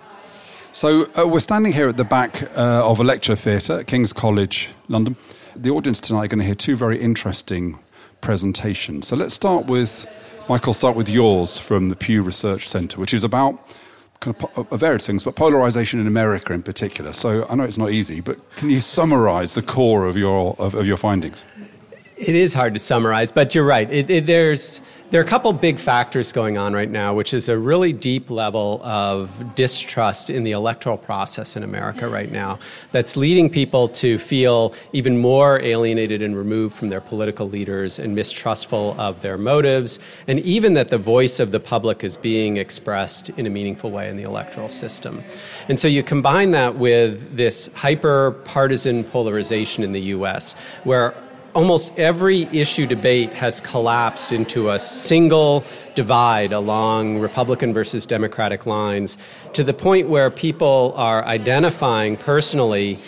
So 0.73 1.11
uh, 1.17 1.27
we're 1.27 1.41
standing 1.41 1.73
here 1.73 1.89
at 1.89 1.97
the 1.97 2.05
back 2.05 2.43
uh, 2.57 2.87
of 2.87 2.99
a 2.99 3.03
lecture 3.03 3.35
theatre 3.35 3.79
at 3.79 3.87
King's 3.87 4.13
College, 4.13 4.69
London. 4.87 5.15
The 5.55 5.69
audience 5.69 5.99
tonight 5.99 6.25
are 6.25 6.27
going 6.29 6.39
to 6.39 6.45
hear 6.45 6.55
two 6.55 6.77
very 6.77 6.99
interesting 6.99 7.77
presentation. 8.21 9.01
So 9.01 9.15
let's 9.15 9.33
start 9.33 9.65
with, 9.65 10.07
Michael, 10.47 10.73
start 10.73 10.95
with 10.95 11.09
yours 11.09 11.57
from 11.57 11.89
the 11.89 11.95
Pew 11.95 12.23
Research 12.23 12.67
Centre, 12.69 12.99
which 12.99 13.13
is 13.13 13.23
about 13.23 13.59
kind 14.21 14.35
of 14.55 14.79
various 14.79 15.05
things, 15.05 15.23
but 15.23 15.35
polarization 15.35 15.99
in 15.99 16.07
America 16.07 16.53
in 16.53 16.61
particular. 16.61 17.11
So 17.11 17.47
I 17.49 17.55
know 17.55 17.63
it's 17.63 17.77
not 17.77 17.91
easy, 17.91 18.21
but 18.21 18.37
can 18.55 18.69
you 18.69 18.79
summarize 18.79 19.55
the 19.55 19.63
core 19.63 20.05
of 20.05 20.15
your, 20.15 20.55
of, 20.59 20.75
of 20.75 20.85
your 20.85 20.97
findings? 20.97 21.43
It 22.21 22.35
is 22.35 22.53
hard 22.53 22.75
to 22.75 22.79
summarize, 22.79 23.31
but 23.31 23.55
you're 23.55 23.65
right. 23.65 23.91
It, 23.91 24.07
it, 24.11 24.25
there's 24.27 24.79
there 25.09 25.19
are 25.19 25.23
a 25.23 25.27
couple 25.27 25.51
big 25.53 25.79
factors 25.79 26.31
going 26.31 26.57
on 26.59 26.71
right 26.71 26.89
now, 26.89 27.15
which 27.15 27.33
is 27.33 27.49
a 27.49 27.57
really 27.57 27.91
deep 27.91 28.29
level 28.29 28.79
of 28.83 29.55
distrust 29.55 30.29
in 30.29 30.43
the 30.43 30.51
electoral 30.51 30.97
process 30.97 31.57
in 31.57 31.63
America 31.63 32.07
right 32.07 32.29
mm. 32.29 32.33
now 32.33 32.59
that's 32.91 33.17
leading 33.17 33.49
people 33.49 33.87
to 33.87 34.19
feel 34.19 34.73
even 34.93 35.17
more 35.17 35.59
alienated 35.63 36.21
and 36.21 36.37
removed 36.37 36.75
from 36.75 36.89
their 36.89 37.01
political 37.01 37.49
leaders 37.49 37.97
and 37.97 38.13
mistrustful 38.13 38.95
of 38.99 39.19
their 39.23 39.37
motives, 39.37 39.99
and 40.27 40.39
even 40.41 40.75
that 40.75 40.89
the 40.89 40.99
voice 40.99 41.39
of 41.39 41.51
the 41.51 41.59
public 41.59 42.03
is 42.03 42.17
being 42.17 42.57
expressed 42.57 43.31
in 43.31 43.47
a 43.47 43.49
meaningful 43.49 43.89
way 43.89 44.07
in 44.09 44.15
the 44.15 44.23
electoral 44.23 44.69
system. 44.69 45.21
And 45.67 45.79
so 45.79 45.87
you 45.87 46.03
combine 46.03 46.51
that 46.51 46.75
with 46.75 47.35
this 47.35 47.71
hyper 47.73 48.31
partisan 48.45 49.03
polarization 49.03 49.83
in 49.83 49.91
the 49.91 50.01
US, 50.01 50.53
where 50.83 51.15
almost 51.53 51.91
every 51.97 52.43
issue 52.43 52.85
debate 52.85 53.33
has 53.33 53.59
collapsed 53.61 54.31
into 54.31 54.69
a 54.69 54.79
single 54.79 55.63
divide 55.95 56.53
along 56.53 57.19
Republican 57.19 57.73
versus 57.73 58.05
Democratic 58.05 58.65
lines 58.65 59.17
to 59.53 59.63
the 59.63 59.73
point 59.73 60.07
where 60.07 60.29
people 60.29 60.93
are 60.95 61.25
identifying 61.25 62.15
personally 62.15 62.99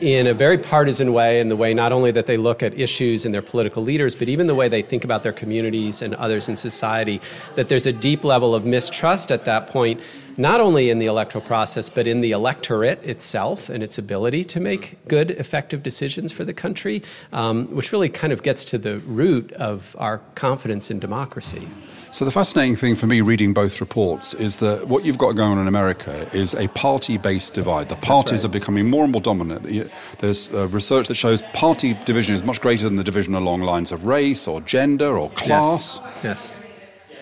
in 0.00 0.26
a 0.26 0.34
very 0.34 0.58
partisan 0.58 1.12
way 1.12 1.40
in 1.40 1.48
the 1.48 1.56
way 1.56 1.72
not 1.72 1.92
only 1.92 2.10
that 2.10 2.26
they 2.26 2.36
look 2.36 2.62
at 2.62 2.78
issues 2.78 3.24
and 3.24 3.32
their 3.32 3.42
political 3.42 3.82
leaders 3.82 4.16
but 4.16 4.28
even 4.28 4.48
the 4.48 4.54
way 4.54 4.68
they 4.68 4.82
think 4.82 5.04
about 5.04 5.22
their 5.22 5.32
communities 5.32 6.02
and 6.02 6.14
others 6.16 6.48
in 6.48 6.56
society 6.56 7.20
that 7.54 7.68
there's 7.68 7.86
a 7.86 7.92
deep 7.92 8.24
level 8.24 8.56
of 8.56 8.64
mistrust 8.64 9.30
at 9.30 9.44
that 9.44 9.68
point 9.68 10.00
not 10.38 10.60
only 10.60 10.88
in 10.88 11.00
the 11.00 11.06
electoral 11.06 11.44
process, 11.44 11.90
but 11.90 12.06
in 12.06 12.20
the 12.20 12.30
electorate 12.30 13.02
itself 13.04 13.68
and 13.68 13.82
its 13.82 13.98
ability 13.98 14.44
to 14.44 14.60
make 14.60 14.96
good, 15.08 15.32
effective 15.32 15.82
decisions 15.82 16.30
for 16.30 16.44
the 16.44 16.54
country, 16.54 17.02
um, 17.32 17.66
which 17.74 17.92
really 17.92 18.08
kind 18.08 18.32
of 18.32 18.42
gets 18.44 18.64
to 18.66 18.78
the 18.78 19.00
root 19.00 19.52
of 19.54 19.96
our 19.98 20.18
confidence 20.36 20.90
in 20.90 21.00
democracy. 21.00 21.68
So, 22.10 22.24
the 22.24 22.30
fascinating 22.30 22.76
thing 22.76 22.94
for 22.94 23.06
me 23.06 23.20
reading 23.20 23.52
both 23.52 23.80
reports 23.82 24.32
is 24.32 24.60
that 24.60 24.88
what 24.88 25.04
you've 25.04 25.18
got 25.18 25.32
going 25.32 25.52
on 25.52 25.58
in 25.58 25.68
America 25.68 26.30
is 26.32 26.54
a 26.54 26.68
party 26.68 27.18
based 27.18 27.52
divide. 27.52 27.90
The 27.90 27.96
parties 27.96 28.44
right. 28.44 28.48
are 28.48 28.52
becoming 28.52 28.88
more 28.88 29.02
and 29.02 29.12
more 29.12 29.20
dominant. 29.20 29.90
There's 30.18 30.50
uh, 30.54 30.68
research 30.68 31.08
that 31.08 31.16
shows 31.16 31.42
party 31.52 31.96
division 32.06 32.34
is 32.34 32.42
much 32.42 32.62
greater 32.62 32.84
than 32.84 32.96
the 32.96 33.04
division 33.04 33.34
along 33.34 33.60
lines 33.60 33.92
of 33.92 34.06
race 34.06 34.48
or 34.48 34.62
gender 34.62 35.18
or 35.18 35.28
class. 35.30 36.00
Yes. 36.22 36.24
yes. 36.24 36.60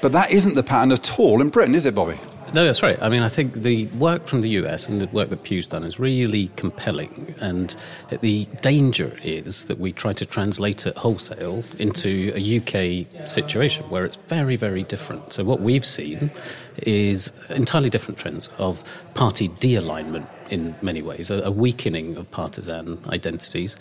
But 0.03 0.13
that 0.13 0.31
isn't 0.31 0.55
the 0.55 0.63
pattern 0.63 0.93
at 0.93 1.19
all 1.19 1.41
in 1.41 1.49
Britain, 1.49 1.75
is 1.75 1.85
it, 1.85 1.95
Bobby? 1.95 2.21
No, 2.55 2.65
that's 2.65 2.83
right. 2.83 2.97
I 3.03 3.09
mean, 3.09 3.23
I 3.23 3.29
think 3.29 3.55
the 3.55 3.87
work 3.87 4.27
from 4.27 4.41
the 4.41 4.51
US 4.51 4.89
and 4.89 5.01
the 5.01 5.07
work 5.09 5.31
that 5.31 5.43
Pew's 5.43 5.67
done 5.67 5.85
is 5.85 5.99
really 5.99 6.51
compelling. 6.57 7.35
And 7.41 7.75
the 8.21 8.47
danger 8.63 9.19
is 9.23 9.67
that 9.67 9.79
we 9.79 9.93
try 9.93 10.13
to 10.13 10.25
translate 10.25 10.87
it 10.87 10.97
wholesale 10.97 11.65
into 11.79 12.33
a 12.35 12.59
UK 12.59 13.29
situation 13.29 13.89
where 13.91 14.05
it's 14.05 14.17
very, 14.17 14.57
very 14.57 14.85
different. 14.85 15.33
So, 15.33 15.45
what 15.45 15.61
we've 15.61 15.85
seen 15.85 16.31
is 16.79 17.33
entirely 17.51 17.91
different 17.91 18.19
trends 18.19 18.49
of 18.59 18.83
party 19.15 19.49
de 19.49 19.75
alignment 19.75 20.29
in 20.51 20.75
many 20.83 21.03
ways, 21.03 21.31
a, 21.31 21.43
a 21.43 21.51
weakening 21.51 22.17
of 22.17 22.31
partisan 22.31 22.99
identities 23.09 23.77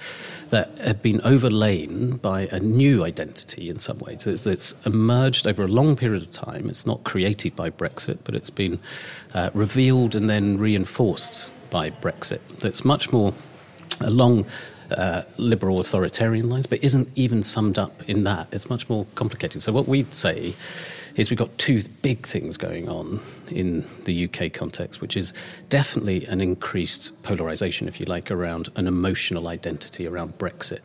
that 0.50 0.78
have 0.80 1.02
been 1.02 1.22
overlain 1.22 2.18
by 2.18 2.48
a 2.52 2.60
new 2.60 3.04
identity 3.04 3.70
in 3.70 3.80
some 3.80 4.00
ways 4.00 4.24
that's, 4.24 4.42
that's 4.42 4.74
emerged 4.86 5.48
over 5.48 5.64
a 5.64 5.68
long 5.68 5.96
period 5.96 6.24
of 6.24 6.32
time. 6.32 6.70
It's 6.70 6.86
not 6.86 7.04
created 7.04 7.56
by 7.56 7.70
Brexit, 7.70 8.20
but 8.24 8.36
it's 8.36 8.50
been 8.50 8.80
uh, 9.34 9.50
revealed 9.54 10.16
and 10.16 10.30
then 10.30 10.58
reinforced 10.58 11.52
by 11.70 11.90
Brexit. 11.90 12.40
That's 12.60 12.86
much 12.86 13.12
more 13.12 13.34
along 14.02 14.46
uh, 14.92 15.24
liberal 15.38 15.80
authoritarian 15.80 16.50
lines, 16.50 16.68
but 16.68 16.84
isn't 16.84 17.10
even 17.16 17.44
summed 17.44 17.80
up 17.80 18.08
in 18.08 18.24
that. 18.24 18.48
It's 18.52 18.70
much 18.70 18.88
more 18.88 19.06
complicated. 19.16 19.62
So, 19.62 19.72
what 19.72 19.88
we'd 19.88 20.14
say 20.14 20.56
is 21.16 21.30
we've 21.30 21.40
got 21.40 21.58
two 21.58 21.82
big 22.02 22.26
things 22.26 22.58
going 22.58 22.90
on 22.90 23.22
in 23.50 23.86
the 24.04 24.26
UK 24.26 24.52
context, 24.52 25.02
which 25.02 25.16
is 25.16 25.34
definitely 25.70 26.26
an 26.26 26.42
increased 26.42 27.22
polarization, 27.24 27.88
if 27.88 28.00
you 28.00 28.06
like, 28.06 28.30
around 28.30 28.70
an 28.76 28.88
emotional 28.88 29.48
identity 29.48 30.08
around 30.08 30.38
Brexit. 30.38 30.82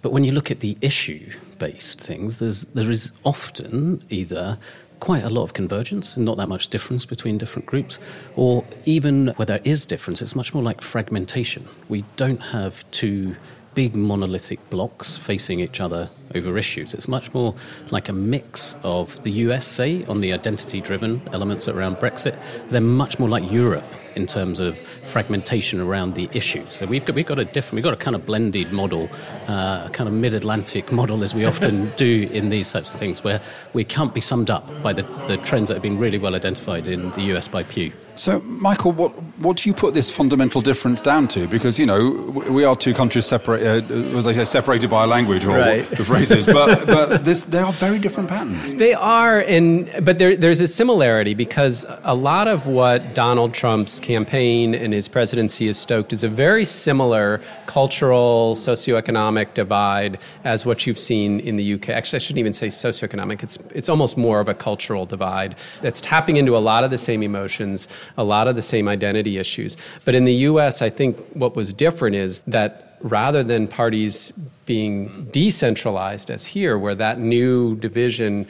But 0.00 0.12
when 0.12 0.24
you 0.24 0.32
look 0.32 0.50
at 0.50 0.60
the 0.60 0.78
issue 0.80 1.32
based 1.58 2.00
things, 2.00 2.38
there's, 2.38 2.62
there 2.66 2.90
is 2.90 3.12
often 3.24 4.02
either 4.08 4.58
quite 5.00 5.22
a 5.22 5.30
lot 5.30 5.42
of 5.42 5.52
convergence 5.52 6.16
and 6.16 6.24
not 6.24 6.36
that 6.36 6.48
much 6.48 6.68
difference 6.68 7.04
between 7.04 7.38
different 7.38 7.66
groups, 7.66 7.98
or 8.36 8.64
even 8.84 9.28
where 9.36 9.46
there 9.46 9.60
is 9.64 9.86
difference, 9.86 10.22
it's 10.22 10.34
much 10.34 10.54
more 10.54 10.62
like 10.62 10.80
fragmentation. 10.80 11.68
We 11.88 12.04
don't 12.16 12.40
have 12.40 12.88
two 12.90 13.36
big 13.78 13.94
monolithic 13.94 14.58
blocks 14.70 15.16
facing 15.16 15.60
each 15.60 15.80
other 15.80 16.10
over 16.34 16.58
issues. 16.58 16.94
It's 16.94 17.06
much 17.06 17.32
more 17.32 17.54
like 17.90 18.08
a 18.08 18.12
mix 18.12 18.76
of 18.82 19.22
the 19.22 19.30
US, 19.46 19.68
say, 19.68 20.04
on 20.06 20.20
the 20.20 20.32
identity 20.32 20.80
driven 20.80 21.22
elements 21.32 21.68
around 21.68 21.98
Brexit. 21.98 22.36
They're 22.70 22.80
much 22.80 23.20
more 23.20 23.28
like 23.28 23.48
Europe 23.52 23.84
in 24.16 24.26
terms 24.26 24.58
of 24.58 24.76
fragmentation 25.06 25.78
around 25.78 26.16
the 26.16 26.28
issues. 26.32 26.72
So 26.72 26.86
we've 26.86 27.04
got, 27.04 27.14
we've 27.14 27.24
got 27.24 27.38
a 27.38 27.44
different, 27.44 27.74
we've 27.76 27.84
got 27.84 27.92
a 27.92 28.04
kind 28.04 28.16
of 28.16 28.26
blended 28.26 28.72
model, 28.72 29.08
uh, 29.46 29.84
a 29.86 29.90
kind 29.92 30.08
of 30.08 30.14
mid 30.14 30.34
Atlantic 30.34 30.90
model, 31.00 31.22
as 31.22 31.32
we 31.32 31.44
often 31.44 31.92
do 31.94 32.28
in 32.32 32.48
these 32.48 32.72
types 32.72 32.92
of 32.92 32.98
things, 32.98 33.22
where 33.22 33.40
we 33.74 33.84
can't 33.84 34.12
be 34.12 34.20
summed 34.20 34.50
up 34.50 34.66
by 34.82 34.92
the, 34.92 35.04
the 35.28 35.36
trends 35.36 35.68
that 35.68 35.74
have 35.74 35.84
been 35.84 35.98
really 35.98 36.18
well 36.18 36.34
identified 36.34 36.88
in 36.88 37.12
the 37.12 37.22
US 37.32 37.46
by 37.46 37.62
Pew. 37.62 37.92
So, 38.18 38.40
Michael, 38.40 38.90
what, 38.90 39.12
what 39.38 39.58
do 39.58 39.68
you 39.68 39.74
put 39.74 39.94
this 39.94 40.10
fundamental 40.10 40.60
difference 40.60 41.00
down 41.00 41.28
to? 41.28 41.46
Because, 41.46 41.78
you 41.78 41.86
know, 41.86 42.10
we 42.50 42.64
are 42.64 42.74
two 42.74 42.92
countries 42.92 43.26
separated, 43.26 43.88
uh, 43.92 44.18
as 44.18 44.26
I 44.26 44.32
say, 44.32 44.44
separated 44.44 44.90
by 44.90 45.04
a 45.04 45.06
language 45.06 45.44
or 45.44 45.56
right. 45.56 45.84
the 45.84 46.04
phrases, 46.04 46.44
but, 46.44 46.84
but 46.86 47.24
this, 47.24 47.44
they 47.44 47.60
are 47.60 47.72
very 47.74 48.00
different 48.00 48.28
patterns. 48.28 48.74
They 48.74 48.92
are, 48.92 49.42
and, 49.42 49.88
but 50.04 50.18
there, 50.18 50.34
there's 50.34 50.60
a 50.60 50.66
similarity 50.66 51.34
because 51.34 51.86
a 52.02 52.16
lot 52.16 52.48
of 52.48 52.66
what 52.66 53.14
Donald 53.14 53.54
Trump's 53.54 54.00
campaign 54.00 54.74
and 54.74 54.92
his 54.92 55.06
presidency 55.06 55.68
has 55.68 55.78
stoked 55.78 56.12
is 56.12 56.24
a 56.24 56.28
very 56.28 56.64
similar 56.64 57.40
cultural, 57.66 58.56
socioeconomic 58.56 59.54
divide 59.54 60.18
as 60.42 60.66
what 60.66 60.88
you've 60.88 60.98
seen 60.98 61.38
in 61.38 61.54
the 61.54 61.74
UK. 61.74 61.90
Actually, 61.90 62.16
I 62.16 62.18
shouldn't 62.18 62.40
even 62.40 62.52
say 62.52 62.66
socioeconomic, 62.66 63.44
it's, 63.44 63.58
it's 63.72 63.88
almost 63.88 64.16
more 64.16 64.40
of 64.40 64.48
a 64.48 64.54
cultural 64.54 65.06
divide 65.06 65.54
that's 65.82 66.00
tapping 66.00 66.36
into 66.36 66.56
a 66.56 66.58
lot 66.58 66.82
of 66.82 66.90
the 66.90 66.98
same 66.98 67.22
emotions 67.22 67.86
a 68.16 68.24
lot 68.24 68.48
of 68.48 68.56
the 68.56 68.62
same 68.62 68.88
identity 68.88 69.38
issues. 69.38 69.76
But 70.04 70.14
in 70.14 70.24
the 70.24 70.34
US, 70.34 70.82
I 70.82 70.90
think 70.90 71.18
what 71.34 71.54
was 71.54 71.72
different 71.72 72.16
is 72.16 72.40
that 72.46 72.98
rather 73.00 73.42
than 73.42 73.68
parties 73.68 74.32
being 74.66 75.28
decentralized 75.30 76.30
as 76.30 76.46
here, 76.46 76.78
where 76.78 76.94
that 76.94 77.18
new 77.18 77.76
division 77.76 78.46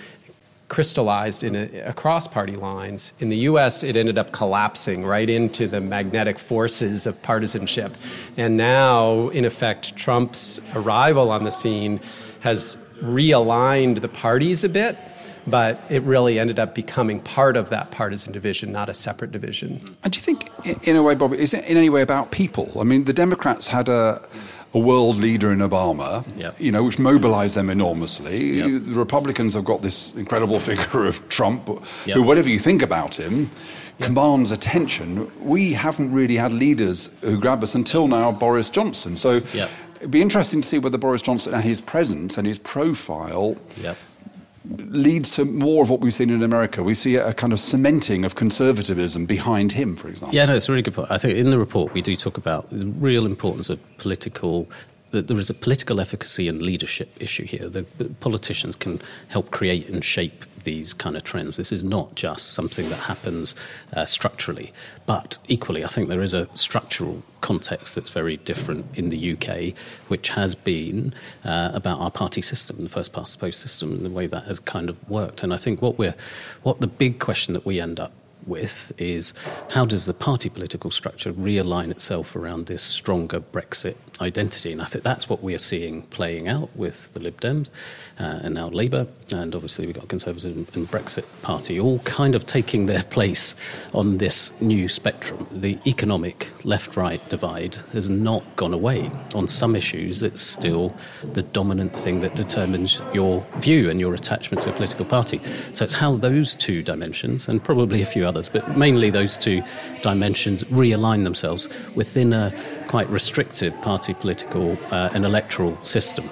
crystallized 0.69 1.43
in 1.43 1.57
a, 1.57 1.81
across 1.81 2.29
party 2.29 2.57
lines. 2.57 3.13
In 3.21 3.31
the 3.31 3.39
US, 3.39 3.83
it 3.83 3.97
ended 3.97 4.19
up 4.19 4.33
collapsing 4.33 5.05
right 5.05 5.29
into 5.29 5.67
the 5.67 5.81
magnetic 5.81 6.39
forces 6.39 7.07
of 7.07 7.21
partisanship. 7.23 7.97
And 8.37 8.57
now, 8.57 9.29
in 9.29 9.45
effect, 9.45 9.97
Trump's 9.97 10.61
arrival 10.75 11.31
on 11.31 11.45
the 11.45 11.51
scene 11.51 12.01
has 12.41 12.77
realigned 13.01 14.01
the 14.01 14.09
parties 14.09 14.65
a 14.65 14.69
bit 14.69 14.99
but 15.51 15.81
it 15.89 16.03
really 16.03 16.39
ended 16.39 16.59
up 16.59 16.75
becoming 16.75 17.21
part 17.21 17.57
of 17.57 17.71
that 17.71 17.91
partisan 17.91 18.33
division, 18.33 18.73
not 18.73 18.89
a 18.89 18.95
separate 18.95 19.33
division. 19.33 19.97
And 20.05 20.13
do 20.13 20.19
you 20.19 20.23
think, 20.23 20.51
in 20.87 20.97
a 20.97 21.03
way, 21.03 21.15
Bob, 21.15 21.35
is 21.35 21.55
it 21.55 21.65
in 21.67 21.77
any 21.77 21.91
way 21.91 22.03
about 22.03 22.31
people? 22.31 22.73
I 22.81 22.85
mean, 22.85 23.05
the 23.05 23.13
Democrats 23.13 23.69
had 23.69 23.89
a 23.89 24.27
a 24.75 24.79
world 24.79 25.17
leader 25.17 25.51
in 25.51 25.61
Obama, 25.61 26.23
yep. 26.39 26.55
you 26.61 26.71
know, 26.71 26.83
which 26.83 26.99
mobilized 26.99 27.57
them 27.57 27.71
enormously. 27.71 28.59
Yep. 28.59 28.83
The 28.85 28.95
Republicans 28.95 29.55
have 29.55 29.65
got 29.65 29.83
this 29.83 30.13
incredible 30.15 30.61
figure 30.69 31.07
of 31.07 31.27
Trump, 31.29 31.69
yep. 32.05 32.17
who, 32.17 32.23
whatever 32.23 32.49
you 32.49 32.59
think 32.59 32.83
about 32.83 33.19
him, 33.19 33.51
commands 34.01 34.51
attention. 34.51 35.31
We 35.45 35.73
haven't 35.73 36.13
really 36.13 36.37
had 36.37 36.53
leaders 36.53 37.09
who 37.23 37.39
grab 37.39 37.63
us 37.63 37.75
until 37.75 38.09
now, 38.09 38.31
Boris 38.31 38.71
Johnson. 38.71 39.17
So 39.17 39.41
it'd 39.97 40.11
be 40.11 40.23
interesting 40.23 40.61
to 40.61 40.69
see 40.69 40.79
whether 40.79 40.99
Boris 40.99 41.23
Johnson 41.23 41.55
and 41.55 41.65
his 41.65 41.81
presence 41.81 42.37
and 42.37 42.47
his 42.47 42.59
profile 42.59 43.57
leads 44.77 45.31
to 45.33 45.45
more 45.45 45.83
of 45.83 45.91
what 45.91 46.01
we've 46.01 46.15
seen 46.15 46.31
in 46.31 46.43
America. 46.43 46.83
We 46.83 46.95
see 46.95 47.17
a 47.17 47.33
kind 47.33 47.53
of 47.53 47.61
cementing 47.61 48.25
of 48.25 48.35
conservatism 48.35 49.27
behind 49.27 49.73
him, 49.73 49.97
for 49.97 50.09
example. 50.09 50.35
Yeah, 50.35 50.47
no, 50.47 50.57
it's 50.57 50.69
a 50.69 50.73
really 50.73 50.83
good 50.83 50.95
point. 50.95 51.11
I 51.11 51.19
think 51.19 51.37
in 51.37 51.51
the 51.51 51.59
report 51.59 51.95
we 51.95 52.03
do 52.03 52.15
talk 52.15 52.37
about 52.37 52.69
the 52.71 52.87
real 52.87 53.27
importance 53.27 53.71
of 53.71 53.81
political 53.99 54.69
that 55.11 55.29
there 55.29 55.39
is 55.39 55.49
a 55.49 55.55
political 55.55 56.01
efficacy 56.01 56.49
and 56.49 56.61
leadership 56.63 57.11
issue 57.21 57.45
here. 57.45 57.69
The, 57.69 57.85
politicians 58.21 58.77
can 58.77 59.01
help 59.29 59.51
create 59.51 59.89
and 59.89 60.05
shape 60.05 60.45
these 60.65 60.93
kind 60.93 61.17
of 61.17 61.25
trends. 61.25 61.57
This 61.57 61.73
is 61.73 61.85
not 61.85 62.15
just 62.15 62.53
something 62.53 62.89
that 62.91 62.97
happens 62.97 63.55
uh, 63.95 64.05
structurally, 64.05 64.73
but 65.07 65.39
equally, 65.49 65.85
I 65.85 65.89
think 65.89 66.09
there 66.09 66.23
is 66.23 66.35
a 66.35 66.49
structural 66.55 67.23
context 67.41 67.95
that's 67.95 68.11
very 68.11 68.37
different 68.37 68.87
in 68.95 69.09
the 69.09 69.33
UK, 69.33 69.75
which 70.09 70.31
has 70.31 70.55
been 70.55 71.15
uh, 71.45 71.71
about 71.73 72.01
our 72.01 72.11
party 72.11 72.43
system, 72.43 72.83
the 72.83 72.89
first 72.89 73.13
past 73.13 73.39
the 73.39 73.47
post 73.47 73.61
system, 73.61 73.93
and 73.93 74.05
the 74.05 74.11
way 74.11 74.27
that 74.27 74.45
has 74.45 74.61
kind 74.61 74.91
of 74.91 75.09
worked. 75.09 75.43
And 75.43 75.55
I 75.55 75.57
think 75.57 75.81
what 75.81 75.97
we're, 75.97 76.17
what 76.63 76.81
the 76.81 76.87
big 76.87 77.19
question 77.19 77.55
that 77.55 77.65
we 77.65 77.81
end 77.81 77.99
up 77.99 78.13
with 78.49 78.93
is 78.99 79.35
how 79.71 79.85
does 79.85 80.07
the 80.07 80.15
party 80.15 80.49
political 80.49 80.91
structure 80.91 81.33
realign 81.33 81.91
itself 81.91 82.35
around 82.35 82.67
this 82.67 82.83
stronger 82.83 83.41
Brexit 83.41 83.97
identity? 84.21 84.73
And 84.73 84.83
I 84.83 84.87
think 84.87 85.05
that's 85.05 85.29
what 85.29 85.43
we're 85.43 85.59
seeing 85.59 86.03
playing 86.03 86.49
out 86.49 86.75
with 86.75 87.13
the 87.15 87.21
Lib 87.21 87.41
Dems 87.41 87.71
uh, 88.19 88.41
and 88.43 88.55
now 88.55 88.69
Labour, 88.69 89.07
and 89.33 89.55
obviously 89.55 89.87
we've 89.87 89.95
got 89.95 90.09
Conservative 90.09 90.57
and 90.75 90.91
Brexit 90.91 91.25
Party 91.43 91.79
all 91.79 91.99
kind 92.01 92.35
of 92.35 92.47
taking 92.47 92.87
their 92.87 93.03
place 93.05 93.55
on 93.93 94.19
this 94.19 94.59
new 94.61 94.89
spectrum. 94.89 95.47
The 95.53 95.79
economic 95.87 96.51
left 96.65 96.97
right 96.97 97.27
divide 97.29 97.77
has 97.93 98.09
not 98.11 98.45
gone 98.57 98.75
away. 98.75 99.11
On 99.35 99.47
some 99.47 99.77
issues, 99.77 100.23
it's 100.23 100.43
still 100.43 100.95
the 101.33 101.43
dominant 101.43 101.97
thing 101.97 102.21
that 102.21 102.35
determines 102.35 103.01
your 103.13 103.47
view 103.57 103.91
and 103.91 104.01
your 104.01 104.15
attachment 104.15 104.63
to 104.63 104.71
a 104.71 104.73
political 104.73 105.05
party. 105.05 105.41
So 105.73 105.85
it's 105.85 105.95
how 105.95 106.17
those 106.17 106.55
two 106.55 106.83
dimensions, 106.83 107.49
and 107.49 107.63
probably 107.63 108.03
a 108.03 108.07
few 108.07 108.27
others, 108.39 108.49
but 108.49 108.77
mainly 108.77 109.11
those 109.11 109.37
two 109.37 109.63
dimensions 110.03 110.65
realign 110.65 111.25
themselves 111.25 111.69
within 111.95 112.33
a 112.33 112.53
quite 112.87 113.09
restricted 113.11 113.75
party 113.83 114.15
political 114.15 114.79
uh, 114.91 115.11
and 115.15 115.25
electoral 115.25 115.77
system. 115.85 116.29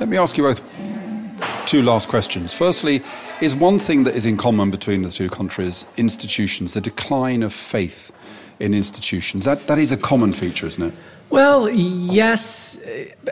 Let 0.00 0.08
me 0.08 0.18
ask 0.18 0.36
you 0.36 0.44
both 0.44 0.60
two 1.66 1.82
last 1.82 2.08
questions. 2.08 2.52
Firstly, 2.52 3.02
is 3.40 3.54
one 3.54 3.78
thing 3.78 4.04
that 4.04 4.14
is 4.14 4.26
in 4.26 4.36
common 4.36 4.70
between 4.70 5.02
the 5.02 5.10
two 5.10 5.28
countries 5.28 5.86
institutions, 5.96 6.74
the 6.74 6.80
decline 6.80 7.42
of 7.42 7.52
faith 7.52 8.12
in 8.58 8.74
institutions? 8.74 9.44
That, 9.44 9.66
that 9.66 9.78
is 9.78 9.92
a 9.92 9.96
common 9.96 10.32
feature, 10.32 10.66
isn't 10.66 10.82
it? 10.82 10.94
Well, 11.28 11.68
yes. 11.70 12.78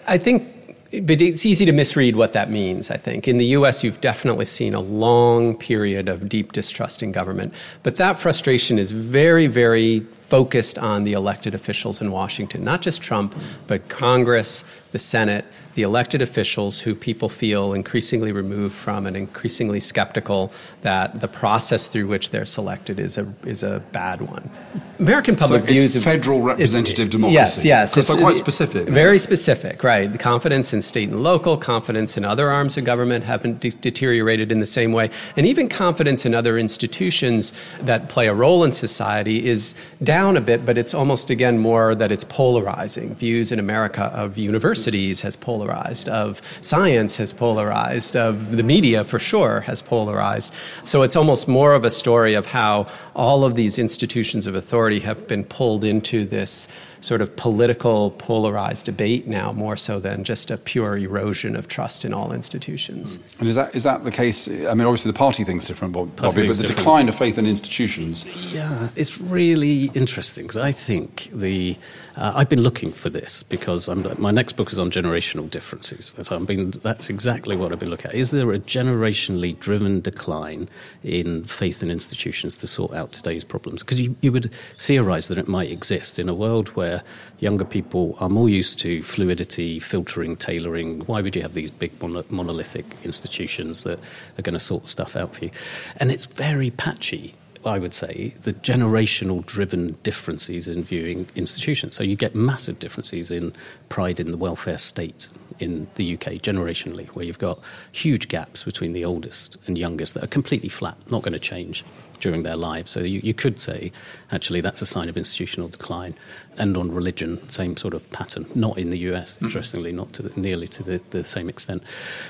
I 0.08 0.18
think 0.18 0.53
but 1.00 1.20
it's 1.20 1.46
easy 1.46 1.64
to 1.64 1.72
misread 1.72 2.16
what 2.16 2.32
that 2.32 2.50
means, 2.50 2.90
I 2.90 2.96
think. 2.96 3.26
In 3.28 3.38
the 3.38 3.46
US, 3.46 3.82
you've 3.82 4.00
definitely 4.00 4.44
seen 4.44 4.74
a 4.74 4.80
long 4.80 5.56
period 5.56 6.08
of 6.08 6.28
deep 6.28 6.52
distrust 6.52 7.02
in 7.02 7.12
government. 7.12 7.54
But 7.82 7.96
that 7.96 8.18
frustration 8.18 8.78
is 8.78 8.92
very, 8.92 9.46
very 9.46 10.00
focused 10.28 10.78
on 10.78 11.04
the 11.04 11.12
elected 11.12 11.54
officials 11.54 12.00
in 12.00 12.10
Washington, 12.10 12.64
not 12.64 12.82
just 12.82 13.02
Trump, 13.02 13.36
but 13.66 13.88
Congress, 13.88 14.64
the 14.92 14.98
Senate, 14.98 15.44
the 15.74 15.82
elected 15.82 16.22
officials 16.22 16.80
who 16.80 16.94
people 16.94 17.28
feel 17.28 17.72
increasingly 17.72 18.32
removed 18.32 18.74
from 18.74 19.06
and 19.06 19.16
increasingly 19.16 19.80
skeptical 19.80 20.52
that 20.82 21.20
the 21.20 21.28
process 21.28 21.88
through 21.88 22.06
which 22.06 22.30
they're 22.30 22.44
selected 22.44 22.98
is 22.98 23.18
a 23.18 23.32
is 23.44 23.62
a 23.62 23.80
bad 23.92 24.20
one. 24.20 24.50
American 24.98 25.34
public 25.34 25.62
so 25.62 25.66
views 25.66 25.96
it's 25.96 26.04
federal 26.04 26.40
representative 26.40 27.10
democracy. 27.10 27.34
Yes, 27.34 27.64
yes, 27.64 27.96
it's, 27.96 28.14
quite 28.14 28.36
specific. 28.36 28.88
Very 28.88 29.18
specific, 29.18 29.82
right? 29.82 30.10
The 30.10 30.18
confidence 30.18 30.72
in 30.72 30.82
state 30.82 31.08
and 31.08 31.22
local, 31.22 31.56
confidence 31.56 32.16
in 32.16 32.24
other 32.24 32.48
arms 32.48 32.76
of 32.76 32.84
government 32.84 33.24
haven't 33.24 33.58
de- 33.58 33.70
deteriorated 33.70 34.52
in 34.52 34.60
the 34.60 34.66
same 34.66 34.92
way, 34.92 35.10
and 35.36 35.46
even 35.46 35.68
confidence 35.68 36.24
in 36.24 36.34
other 36.34 36.56
institutions 36.56 37.52
that 37.80 38.08
play 38.08 38.28
a 38.28 38.34
role 38.34 38.62
in 38.62 38.70
society 38.70 39.44
is 39.44 39.74
down 40.02 40.36
a 40.36 40.40
bit. 40.40 40.64
But 40.64 40.78
it's 40.78 40.94
almost 40.94 41.28
again 41.28 41.58
more 41.58 41.94
that 41.96 42.12
it's 42.12 42.24
polarizing 42.24 43.16
views 43.16 43.50
in 43.50 43.58
America 43.58 44.04
of 44.04 44.38
universities 44.38 44.84
universities 44.84 45.22
has 45.22 45.36
polarized, 45.36 45.63
of 46.08 46.42
science 46.60 47.16
has 47.16 47.32
polarized, 47.32 48.16
of 48.16 48.56
the 48.56 48.62
media 48.62 49.04
for 49.04 49.18
sure 49.18 49.60
has 49.60 49.82
polarized. 49.82 50.52
So 50.84 51.02
it's 51.02 51.16
almost 51.16 51.48
more 51.48 51.74
of 51.74 51.84
a 51.84 51.90
story 51.90 52.34
of 52.34 52.46
how 52.46 52.86
all 53.14 53.44
of 53.44 53.54
these 53.54 53.78
institutions 53.78 54.46
of 54.46 54.54
authority 54.54 55.00
have 55.00 55.26
been 55.26 55.44
pulled 55.44 55.84
into 55.84 56.24
this 56.24 56.68
sort 57.04 57.20
of 57.20 57.36
political 57.36 58.12
polarized 58.12 58.86
debate 58.86 59.26
now 59.26 59.52
more 59.52 59.76
so 59.76 60.00
than 60.00 60.24
just 60.24 60.50
a 60.50 60.56
pure 60.56 60.96
erosion 60.96 61.54
of 61.54 61.68
trust 61.68 62.02
in 62.02 62.14
all 62.14 62.32
institutions. 62.32 63.18
And 63.38 63.46
is 63.46 63.56
that 63.56 63.76
is 63.76 63.84
that 63.84 64.04
the 64.04 64.10
case? 64.10 64.48
I 64.48 64.72
mean, 64.72 64.86
obviously 64.86 65.12
the 65.12 65.18
party 65.18 65.44
thing's 65.44 65.66
different, 65.66 65.92
Bobby, 65.92 66.10
but 66.16 66.32
the 66.32 66.46
different. 66.46 66.66
decline 66.66 67.08
of 67.10 67.14
faith 67.14 67.36
in 67.36 67.44
institutions. 67.44 68.24
Yeah, 68.50 68.88
it's 68.96 69.20
really 69.20 69.90
interesting 69.94 70.44
because 70.44 70.56
I 70.56 70.72
think 70.72 71.28
the 71.30 71.76
uh, 72.16 72.32
I've 72.36 72.48
been 72.48 72.62
looking 72.62 72.92
for 72.92 73.10
this 73.10 73.42
because 73.42 73.88
I'm, 73.88 74.06
my 74.18 74.30
next 74.30 74.54
book 74.54 74.72
is 74.72 74.78
on 74.78 74.90
generational 74.90 75.50
differences. 75.50 76.14
So 76.22 76.36
I've 76.36 76.46
been, 76.46 76.70
that's 76.82 77.10
exactly 77.10 77.56
what 77.56 77.72
I've 77.72 77.80
been 77.80 77.90
looking 77.90 78.06
at. 78.06 78.14
Is 78.14 78.30
there 78.30 78.52
a 78.52 78.58
generationally 78.58 79.58
driven 79.58 80.00
decline 80.00 80.68
in 81.02 81.44
faith 81.44 81.82
in 81.82 81.90
institutions 81.90 82.56
to 82.58 82.68
sort 82.68 82.92
out 82.94 83.12
today's 83.12 83.42
problems? 83.42 83.82
Because 83.82 84.00
you, 84.00 84.14
you 84.20 84.30
would 84.30 84.52
theorize 84.78 85.28
that 85.28 85.38
it 85.38 85.48
might 85.48 85.70
exist 85.70 86.18
in 86.18 86.28
a 86.28 86.34
world 86.34 86.68
where 86.70 86.93
younger 87.38 87.64
people 87.64 88.16
are 88.20 88.28
more 88.28 88.48
used 88.48 88.78
to 88.80 89.02
fluidity, 89.02 89.80
filtering, 89.80 90.36
tailoring. 90.36 91.00
Why 91.02 91.20
would 91.20 91.34
you 91.36 91.42
have 91.42 91.54
these 91.54 91.70
big 91.70 91.92
monolithic 92.02 92.86
institutions 93.04 93.84
that 93.84 93.98
are 94.38 94.42
going 94.42 94.54
to 94.54 94.60
sort 94.60 94.88
stuff 94.88 95.16
out 95.16 95.34
for 95.34 95.46
you? 95.46 95.50
And 95.96 96.10
it's 96.10 96.26
very 96.26 96.70
patchy 96.70 97.34
I 97.66 97.78
would 97.78 97.94
say, 97.94 98.34
the 98.42 98.52
generational 98.52 99.44
driven 99.44 99.96
differences 100.02 100.68
in 100.68 100.84
viewing 100.84 101.28
institutions. 101.34 101.94
So 101.96 102.02
you 102.02 102.16
get 102.16 102.34
massive 102.34 102.78
differences 102.78 103.30
in 103.30 103.54
pride 103.88 104.20
in 104.20 104.30
the 104.30 104.36
welfare 104.36 104.78
state 104.78 105.28
in 105.58 105.86
the 105.94 106.14
UK 106.14 106.34
generationally, 106.42 107.06
where 107.08 107.24
you've 107.24 107.38
got 107.38 107.60
huge 107.92 108.28
gaps 108.28 108.64
between 108.64 108.92
the 108.92 109.04
oldest 109.04 109.56
and 109.66 109.78
youngest 109.78 110.14
that 110.14 110.24
are 110.24 110.28
completely 110.28 110.68
flat, 110.68 110.96
not 111.10 111.22
going 111.22 111.32
to 111.32 111.38
change 111.38 111.84
during 112.24 112.42
their 112.42 112.56
lives. 112.56 112.90
So 112.90 113.00
you, 113.00 113.20
you 113.22 113.34
could 113.34 113.60
say, 113.60 113.92
actually, 114.32 114.62
that's 114.62 114.80
a 114.80 114.86
sign 114.86 115.10
of 115.10 115.16
institutional 115.18 115.68
decline. 115.68 116.14
And 116.56 116.74
on 116.74 116.90
religion, 116.90 117.46
same 117.50 117.76
sort 117.76 117.92
of 117.92 118.10
pattern. 118.12 118.46
Not 118.54 118.78
in 118.78 118.88
the 118.88 118.96
US, 119.10 119.34
mm-hmm. 119.34 119.44
interestingly, 119.44 119.92
not 119.92 120.14
to 120.14 120.22
the, 120.22 120.40
nearly 120.40 120.66
to 120.68 120.82
the, 120.82 121.02
the 121.10 121.22
same 121.22 121.50
extent. 121.50 121.82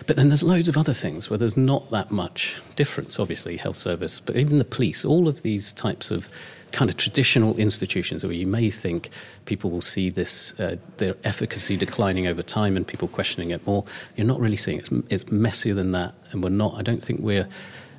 But 0.09 0.17
then 0.17 0.31
there's 0.31 0.43
loads 0.43 0.67
of 0.67 0.77
other 0.77 0.93
things 0.93 1.31
where 1.31 1.39
there's 1.39 1.57
not 1.57 1.93
that 1.93 2.11
much 2.11 2.61
difference. 2.75 3.21
Obviously, 3.21 3.57
health 3.57 3.77
service, 3.77 4.19
but 4.19 4.35
even 4.35 4.59
the 4.59 4.65
police. 4.65 5.05
All 5.05 5.29
of 5.29 5.43
these 5.43 5.73
types 5.73 6.11
of 6.11 6.29
kind 6.73 6.91
of 6.91 6.97
traditional 6.97 7.57
institutions 7.57 8.25
where 8.25 8.33
you 8.33 8.49
may 8.49 8.69
think 8.69 9.11
people 9.45 9.71
will 9.71 9.81
see 9.81 10.11
this 10.11 10.59
uh, 10.59 10.75
their 10.97 11.15
efficacy 11.23 11.77
declining 11.77 12.27
over 12.27 12.43
time 12.43 12.77
and 12.77 12.85
people 12.85 13.07
questioning 13.07 13.51
it 13.51 13.65
more. 13.65 13.85
You're 14.17 14.27
not 14.27 14.41
really 14.41 14.57
seeing 14.57 14.79
it. 14.79 14.91
It's, 14.91 15.07
it's 15.09 15.31
messier 15.31 15.75
than 15.75 15.93
that, 15.93 16.15
and 16.33 16.43
we're 16.43 16.49
not. 16.49 16.75
I 16.75 16.83
don't 16.83 17.01
think 17.01 17.21
we're 17.21 17.49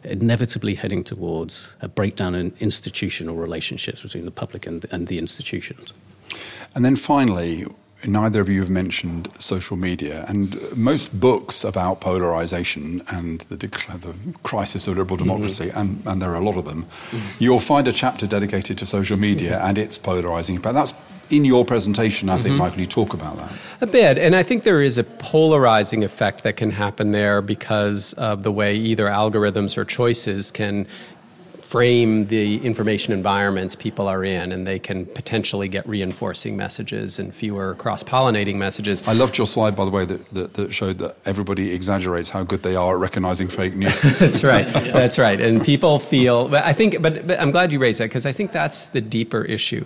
inevitably 0.06 0.76
heading 0.76 1.04
towards 1.04 1.74
a 1.82 1.88
breakdown 1.88 2.36
in 2.36 2.54
institutional 2.60 3.36
relationships 3.36 4.02
between 4.02 4.26
the 4.26 4.32
public 4.32 4.66
and, 4.68 4.86
and 4.92 5.08
the 5.08 5.18
institutions. 5.18 5.94
And 6.74 6.84
then 6.84 6.96
finally, 6.96 7.66
neither 8.08 8.42
of 8.42 8.50
you 8.50 8.60
have 8.60 8.70
mentioned 8.70 9.30
social 9.40 9.78
media, 9.78 10.26
and 10.28 10.58
most 10.76 11.20
books 11.20 11.64
about 11.64 12.02
polarization 12.02 13.02
and 13.12 13.42
the, 13.42 13.58
decl- 13.58 14.00
the 14.02 14.14
crisis 14.44 14.88
of 14.88 14.98
liberal 14.98 15.18
mm-hmm. 15.18 15.28
democracy, 15.28 15.68
mm-hmm. 15.68 15.80
and, 15.80 16.04
and, 16.06 16.22
there 16.22 16.32
are 16.32 16.42
a 16.42 16.44
lot 16.44 16.58
of 16.58 16.66
them, 16.66 16.84
mm-hmm. 16.84 17.44
you'll 17.44 17.60
find 17.60 17.88
a 17.88 17.92
chapter 17.92 18.28
dedicated 18.28 18.78
to 18.78 18.86
social 18.86 19.18
media 19.18 19.54
mm-hmm. 19.54 19.68
and 19.68 19.78
its 19.78 19.98
polarizing 19.98 20.56
impact. 20.56 20.76
That's 20.76 20.94
in 21.30 21.44
your 21.44 21.66
presentation, 21.66 22.30
I 22.30 22.36
think, 22.36 22.50
mm-hmm. 22.50 22.58
Michael, 22.60 22.82
you 22.82 22.86
talk 22.86 23.14
about 23.14 23.38
that. 23.38 23.52
A 23.82 23.88
bit. 23.88 24.18
And 24.20 24.36
I 24.36 24.44
think 24.44 24.64
there 24.64 24.82
is 24.82 24.98
a 24.98 25.04
polarizing 25.04 26.04
effect 26.04 26.44
that 26.44 26.56
can 26.56 26.70
happen 26.70 27.12
there 27.12 27.42
because 27.42 28.14
of 28.14 28.44
the 28.44 28.52
way 28.52 28.76
either 28.76 29.08
algorithms 29.08 29.78
or 29.78 29.86
choices 29.86 30.52
can 30.52 30.88
frame 31.76 32.26
the 32.28 32.66
information 32.66 33.12
environments 33.12 33.76
people 33.76 34.08
are 34.08 34.24
in, 34.24 34.54
and 34.54 34.66
they 34.66 34.80
can 34.80 35.06
potentially 35.08 35.68
get 35.68 35.86
reinforcing 35.86 36.56
messages 36.56 37.20
and 37.20 37.36
fewer 37.36 37.76
cross 37.76 38.02
pollinating 38.02 38.56
messages. 38.56 39.06
I 39.06 39.12
loved 39.12 39.38
your 39.38 39.46
slide, 39.46 39.76
by 39.76 39.84
the 39.84 39.92
way, 39.92 40.06
that, 40.06 40.30
that, 40.30 40.54
that, 40.54 40.74
showed 40.74 41.00
that 41.00 41.18
everybody 41.26 41.74
exaggerates 41.74 42.30
how 42.30 42.46
good 42.46 42.64
they 42.64 42.78
are 42.78 42.96
at 42.96 43.02
recognizing 43.02 43.50
fake 43.50 43.76
news. 43.76 43.94
that's 44.20 44.42
right. 44.42 44.66
That's 44.72 45.20
right. 45.20 45.42
And 45.42 45.62
people 45.66 46.00
feel, 46.00 46.48
but 46.48 46.64
I 46.64 46.72
think, 46.72 47.02
but, 47.02 47.28
but 47.28 47.42
I'm 47.42 47.52
glad 47.52 47.74
you 47.74 47.80
raised 47.80 48.00
that 48.00 48.06
because 48.06 48.26
I 48.26 48.32
think 48.32 48.54
that's 48.54 48.86
the 48.86 49.02
deeper 49.02 49.44
issue. 49.44 49.84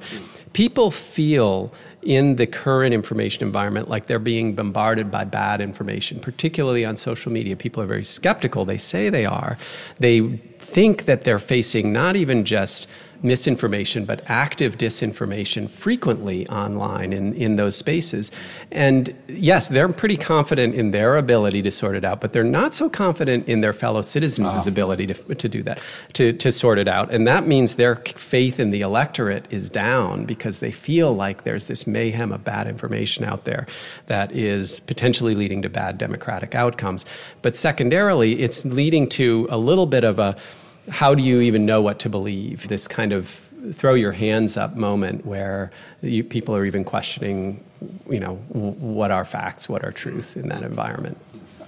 People 0.53 0.91
feel 0.91 1.73
in 2.03 2.35
the 2.35 2.45
current 2.45 2.93
information 2.93 3.41
environment 3.41 3.89
like 3.89 4.05
they're 4.05 4.19
being 4.19 4.53
bombarded 4.53 5.09
by 5.09 5.23
bad 5.25 5.59
information, 5.59 6.19
particularly 6.19 6.85
on 6.85 6.95
social 6.95 7.31
media. 7.31 7.55
People 7.55 7.81
are 7.81 7.87
very 7.87 8.03
skeptical. 8.03 8.63
They 8.63 8.77
say 8.77 9.09
they 9.09 9.25
are. 9.25 9.57
They 9.97 10.39
think 10.73 11.05
that 11.05 11.21
they're 11.21 11.39
facing 11.39 11.91
not 11.91 12.15
even 12.15 12.45
just 12.45 12.87
misinformation, 13.21 14.05
but 14.05 14.21
active 14.27 14.77
disinformation 14.77 15.69
frequently 15.69 16.47
online 16.47 17.11
in, 17.11 17.33
in 17.33 17.55
those 17.57 17.75
spaces. 17.75 18.31
And 18.71 19.13
yes, 19.27 19.67
they're 19.67 19.89
pretty 19.89 20.17
confident 20.17 20.75
in 20.75 20.91
their 20.91 21.17
ability 21.17 21.61
to 21.63 21.71
sort 21.71 21.95
it 21.95 22.05
out, 22.05 22.21
but 22.21 22.33
they're 22.33 22.43
not 22.43 22.73
so 22.73 22.89
confident 22.89 23.47
in 23.47 23.61
their 23.61 23.73
fellow 23.73 24.01
citizens' 24.01 24.65
oh. 24.65 24.69
ability 24.69 25.07
to, 25.07 25.35
to 25.35 25.49
do 25.49 25.63
that, 25.63 25.81
to, 26.13 26.33
to 26.33 26.51
sort 26.51 26.77
it 26.77 26.87
out. 26.87 27.11
And 27.11 27.27
that 27.27 27.45
means 27.45 27.75
their 27.75 27.95
faith 27.95 28.59
in 28.59 28.71
the 28.71 28.81
electorate 28.81 29.45
is 29.49 29.69
down 29.69 30.25
because 30.25 30.59
they 30.59 30.71
feel 30.71 31.13
like 31.13 31.43
there's 31.43 31.65
this 31.65 31.85
mayhem 31.85 32.31
of 32.31 32.43
bad 32.43 32.67
information 32.67 33.25
out 33.25 33.45
there 33.45 33.67
that 34.07 34.31
is 34.31 34.79
potentially 34.81 35.35
leading 35.35 35.61
to 35.63 35.69
bad 35.69 35.97
democratic 35.97 36.55
outcomes. 36.55 37.05
But 37.41 37.57
secondarily, 37.57 38.41
it's 38.41 38.65
leading 38.65 39.09
to 39.09 39.47
a 39.49 39.57
little 39.57 39.85
bit 39.85 40.03
of 40.03 40.19
a 40.19 40.37
how 40.89 41.15
do 41.15 41.23
you 41.23 41.41
even 41.41 41.65
know 41.65 41.81
what 41.81 41.99
to 41.99 42.09
believe? 42.09 42.67
This 42.67 42.87
kind 42.87 43.13
of 43.13 43.41
throw 43.73 43.93
your 43.93 44.11
hands 44.11 44.57
up 44.57 44.75
moment 44.75 45.25
where 45.25 45.71
you, 46.01 46.23
people 46.23 46.55
are 46.55 46.65
even 46.65 46.83
questioning, 46.83 47.63
you 48.09 48.19
know, 48.19 48.35
what 48.35 49.11
are 49.11 49.25
facts, 49.25 49.67
what 49.67 49.83
are 49.83 49.91
truth 49.91 50.37
in 50.37 50.49
that 50.49 50.63
environment. 50.63 51.17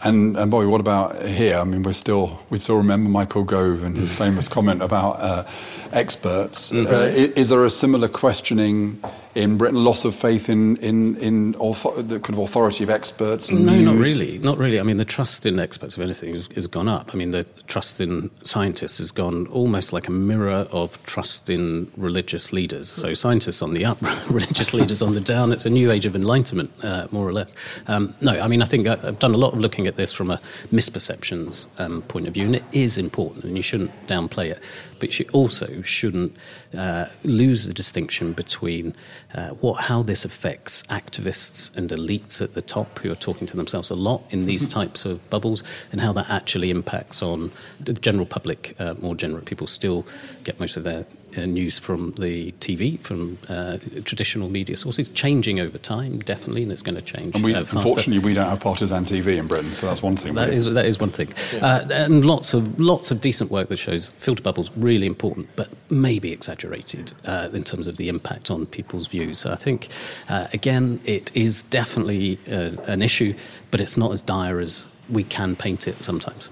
And, 0.03 0.35
and 0.35 0.49
Bobby, 0.49 0.65
what 0.65 0.81
about 0.81 1.27
here? 1.27 1.57
I 1.57 1.63
mean, 1.63 1.83
we're 1.83 1.93
still 1.93 2.43
we 2.49 2.57
still 2.57 2.77
remember 2.77 3.07
Michael 3.07 3.43
Gove 3.43 3.83
and 3.83 3.95
his 3.95 4.11
famous 4.11 4.47
comment 4.47 4.81
about 4.81 5.19
uh, 5.19 5.45
experts. 5.91 6.71
Mm-hmm. 6.71 6.93
Uh, 6.93 6.99
is, 6.99 7.29
is, 7.31 7.49
there 7.49 7.63
a 7.63 7.69
similar 7.69 8.07
questioning 8.07 8.99
in 9.33 9.57
Britain, 9.57 9.83
loss 9.83 10.05
of 10.05 10.13
faith 10.15 10.49
in 10.49 10.77
in 10.77 11.15
in 11.17 11.55
author- 11.55 12.01
the 12.01 12.19
kind 12.19 12.37
of 12.37 12.43
authority 12.43 12.83
of 12.83 12.89
experts? 12.89 13.51
no, 13.51 13.73
news? 13.73 13.85
not 13.85 13.95
really, 13.95 14.37
not 14.39 14.57
really. 14.57 14.79
I 14.79 14.83
mean, 14.83 14.97
the 14.97 15.05
trust 15.05 15.45
in 15.45 15.59
experts, 15.59 15.95
of 15.95 16.03
anything, 16.03 16.35
has, 16.35 16.47
has, 16.55 16.67
gone 16.67 16.87
up. 16.87 17.11
I 17.13 17.17
mean, 17.17 17.31
the 17.31 17.45
trust 17.67 18.01
in 18.01 18.29
scientists 18.43 18.97
has 18.97 19.11
gone 19.11 19.47
almost 19.47 19.93
like 19.93 20.07
a 20.07 20.11
mirror 20.11 20.67
of 20.71 21.01
trust 21.03 21.49
in 21.49 21.91
religious 21.95 22.51
leaders. 22.51 22.89
So 22.89 23.13
scientists 23.13 23.61
on 23.61 23.73
the 23.73 23.85
up, 23.85 24.01
religious 24.29 24.73
leaders 24.73 25.01
on 25.01 25.13
the 25.13 25.21
down. 25.21 25.51
It's 25.51 25.65
a 25.65 25.69
new 25.69 25.91
age 25.91 26.05
of 26.05 26.15
enlightenment, 26.15 26.71
uh, 26.83 27.07
more 27.11 27.27
or 27.27 27.33
less. 27.33 27.53
Um, 27.87 28.13
no, 28.21 28.39
I 28.39 28.47
mean, 28.47 28.61
I 28.61 28.65
think 28.65 28.87
I've 28.87 29.19
done 29.19 29.33
a 29.33 29.37
lot 29.37 29.53
of 29.53 29.59
looking 29.59 29.87
at 29.87 29.95
this 29.95 30.11
from 30.11 30.31
a 30.31 30.39
misperceptions 30.71 31.67
um, 31.79 32.01
point 32.03 32.27
of 32.27 32.33
view, 32.33 32.45
and 32.45 32.55
it 32.55 32.63
is 32.71 32.97
important, 32.97 33.45
and 33.45 33.55
you 33.55 33.63
shouldn't 33.63 33.91
downplay 34.07 34.51
it. 34.51 34.61
But 35.01 35.11
she 35.11 35.25
also 35.33 35.81
shouldn't 35.81 36.37
uh, 36.77 37.07
lose 37.23 37.65
the 37.65 37.73
distinction 37.73 38.31
between 38.33 38.95
uh, 39.35 39.49
what, 39.49 39.81
how 39.81 40.03
this 40.03 40.23
affects 40.23 40.83
activists 40.83 41.75
and 41.75 41.89
elites 41.89 42.41
at 42.41 42.53
the 42.53 42.61
top 42.61 42.99
who 42.99 43.11
are 43.11 43.15
talking 43.15 43.47
to 43.47 43.57
themselves 43.57 43.89
a 43.89 43.95
lot 43.95 44.21
in 44.29 44.45
these 44.45 44.67
types 44.67 45.03
of 45.03 45.29
bubbles, 45.29 45.63
and 45.91 45.99
how 45.99 46.13
that 46.13 46.29
actually 46.29 46.69
impacts 46.69 47.21
on 47.21 47.51
the 47.79 47.93
general 47.93 48.25
public 48.25 48.75
uh, 48.79 48.93
more 49.01 49.15
generally. 49.15 49.43
People 49.43 49.67
still 49.67 50.05
get 50.43 50.59
most 50.59 50.77
of 50.77 50.83
their 50.83 51.05
news 51.37 51.79
from 51.79 52.11
the 52.13 52.51
TV, 52.53 52.99
from 52.99 53.37
uh, 53.49 53.77
traditional 54.03 54.49
media 54.49 54.77
sources, 54.77 55.09
changing 55.09 55.59
over 55.59 55.77
time, 55.77 56.19
definitely, 56.19 56.63
and 56.63 56.71
it's 56.71 56.81
going 56.81 56.95
to 56.95 57.01
change. 57.01 57.35
And 57.35 57.43
we, 57.43 57.53
uh, 57.53 57.61
unfortunately, 57.61 58.19
we 58.19 58.33
don't 58.33 58.49
have 58.49 58.59
partisan 58.59 59.05
TV 59.05 59.37
in 59.37 59.47
Britain, 59.47 59.73
so 59.73 59.87
that's 59.87 60.01
one 60.01 60.15
thing. 60.15 60.33
That 60.35 60.49
is, 60.49 60.65
that 60.65 60.85
is 60.85 60.99
one 60.99 61.11
thing, 61.11 61.33
yeah. 61.53 61.65
uh, 61.65 61.87
and 61.91 62.25
lots 62.25 62.53
of 62.53 62.79
lots 62.79 63.11
of 63.11 63.21
decent 63.21 63.51
work 63.51 63.69
that 63.69 63.77
shows 63.77 64.09
filter 64.17 64.43
bubbles 64.43 64.71
really 64.75 65.07
important, 65.07 65.49
but 65.55 65.69
maybe 65.89 66.31
exaggerated 66.31 67.13
uh, 67.25 67.49
in 67.53 67.63
terms 67.63 67.87
of 67.87 67.97
the 67.97 68.09
impact 68.09 68.51
on 68.51 68.65
people's 68.65 69.07
views. 69.07 69.39
So 69.39 69.51
I 69.51 69.55
think, 69.55 69.87
uh, 70.29 70.47
again, 70.53 70.99
it 71.05 71.31
is 71.35 71.61
definitely 71.63 72.39
an 72.47 73.01
issue, 73.01 73.33
but 73.71 73.81
it's 73.81 73.97
not 73.97 74.11
as 74.11 74.21
dire 74.21 74.59
as 74.59 74.87
we 75.09 75.23
can 75.23 75.55
paint 75.55 75.87
it 75.87 76.03
sometimes. 76.03 76.49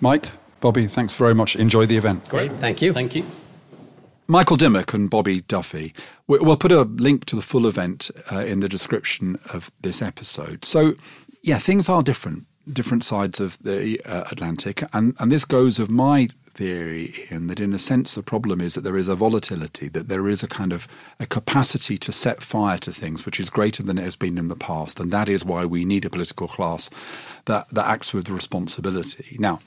Mike, 0.00 0.30
Bobby, 0.60 0.86
thanks 0.86 1.14
very 1.14 1.34
much. 1.34 1.56
Enjoy 1.56 1.86
the 1.86 1.96
event. 1.96 2.28
Great, 2.28 2.52
thank 2.54 2.82
you. 2.82 2.92
Thank 2.92 3.14
you. 3.14 3.24
Michael 4.30 4.56
Dimock 4.56 4.94
and 4.94 5.10
Bobby 5.10 5.40
Duffy. 5.40 5.92
We'll 6.28 6.56
put 6.56 6.70
a 6.70 6.82
link 6.82 7.24
to 7.24 7.34
the 7.34 7.42
full 7.42 7.66
event 7.66 8.12
uh, 8.30 8.38
in 8.38 8.60
the 8.60 8.68
description 8.68 9.36
of 9.52 9.72
this 9.80 10.00
episode. 10.00 10.64
So, 10.64 10.94
yeah, 11.42 11.58
things 11.58 11.88
are 11.88 12.00
different, 12.00 12.46
different 12.72 13.02
sides 13.02 13.40
of 13.40 13.58
the 13.60 14.00
uh, 14.04 14.28
Atlantic. 14.30 14.84
And, 14.92 15.16
and 15.18 15.32
this 15.32 15.44
goes 15.44 15.80
of 15.80 15.90
my 15.90 16.28
theory, 16.52 17.26
and 17.28 17.50
that 17.50 17.58
in 17.58 17.72
a 17.72 17.78
sense 17.78 18.14
the 18.14 18.22
problem 18.22 18.60
is 18.60 18.74
that 18.74 18.82
there 18.82 18.96
is 18.96 19.08
a 19.08 19.16
volatility, 19.16 19.88
that 19.88 20.06
there 20.06 20.28
is 20.28 20.44
a 20.44 20.48
kind 20.48 20.72
of 20.72 20.86
a 21.18 21.26
capacity 21.26 21.98
to 21.98 22.12
set 22.12 22.40
fire 22.40 22.78
to 22.78 22.92
things 22.92 23.26
which 23.26 23.40
is 23.40 23.50
greater 23.50 23.82
than 23.82 23.98
it 23.98 24.04
has 24.04 24.14
been 24.14 24.38
in 24.38 24.46
the 24.46 24.54
past, 24.54 25.00
and 25.00 25.10
that 25.10 25.28
is 25.28 25.44
why 25.44 25.64
we 25.64 25.84
need 25.84 26.04
a 26.04 26.10
political 26.10 26.46
class 26.46 26.88
that, 27.46 27.68
that 27.70 27.86
acts 27.86 28.14
with 28.14 28.28
responsibility. 28.28 29.36
Now, 29.40 29.60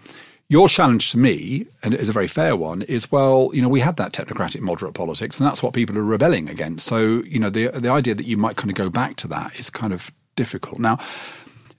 your 0.54 0.70
challenge 0.70 1.12
to 1.12 1.18
me, 1.18 1.66
and 1.84 1.94
it 1.94 2.00
is 2.00 2.08
a 2.08 2.13
very 2.13 2.28
fair 2.28 2.56
one, 2.56 2.84
is 2.84 3.12
well, 3.12 3.50
you 3.54 3.62
know, 3.62 3.68
we 3.68 3.82
had 3.82 3.98
that 3.98 4.13
technocratic 4.13 4.62
moderate 4.62 4.94
politics, 4.94 5.39
and 5.39 5.48
that's 5.48 5.62
what 5.63 5.74
people 5.74 5.98
are 5.98 6.04
rebelling 6.04 6.48
against. 6.48 6.86
So, 6.88 7.24
you 7.24 7.39
know, 7.39 7.50
the 7.50 7.68
the 7.70 7.89
idea 7.89 8.16
that 8.16 8.28
you 8.28 8.38
might 8.38 8.56
kind 8.56 8.70
of 8.70 8.78
go 8.78 8.89
back 8.89 9.18
to 9.18 9.28
that 9.30 9.60
is 9.60 9.70
kind 9.70 9.92
of 9.92 10.12
difficult. 10.36 10.80
Now, 10.80 10.98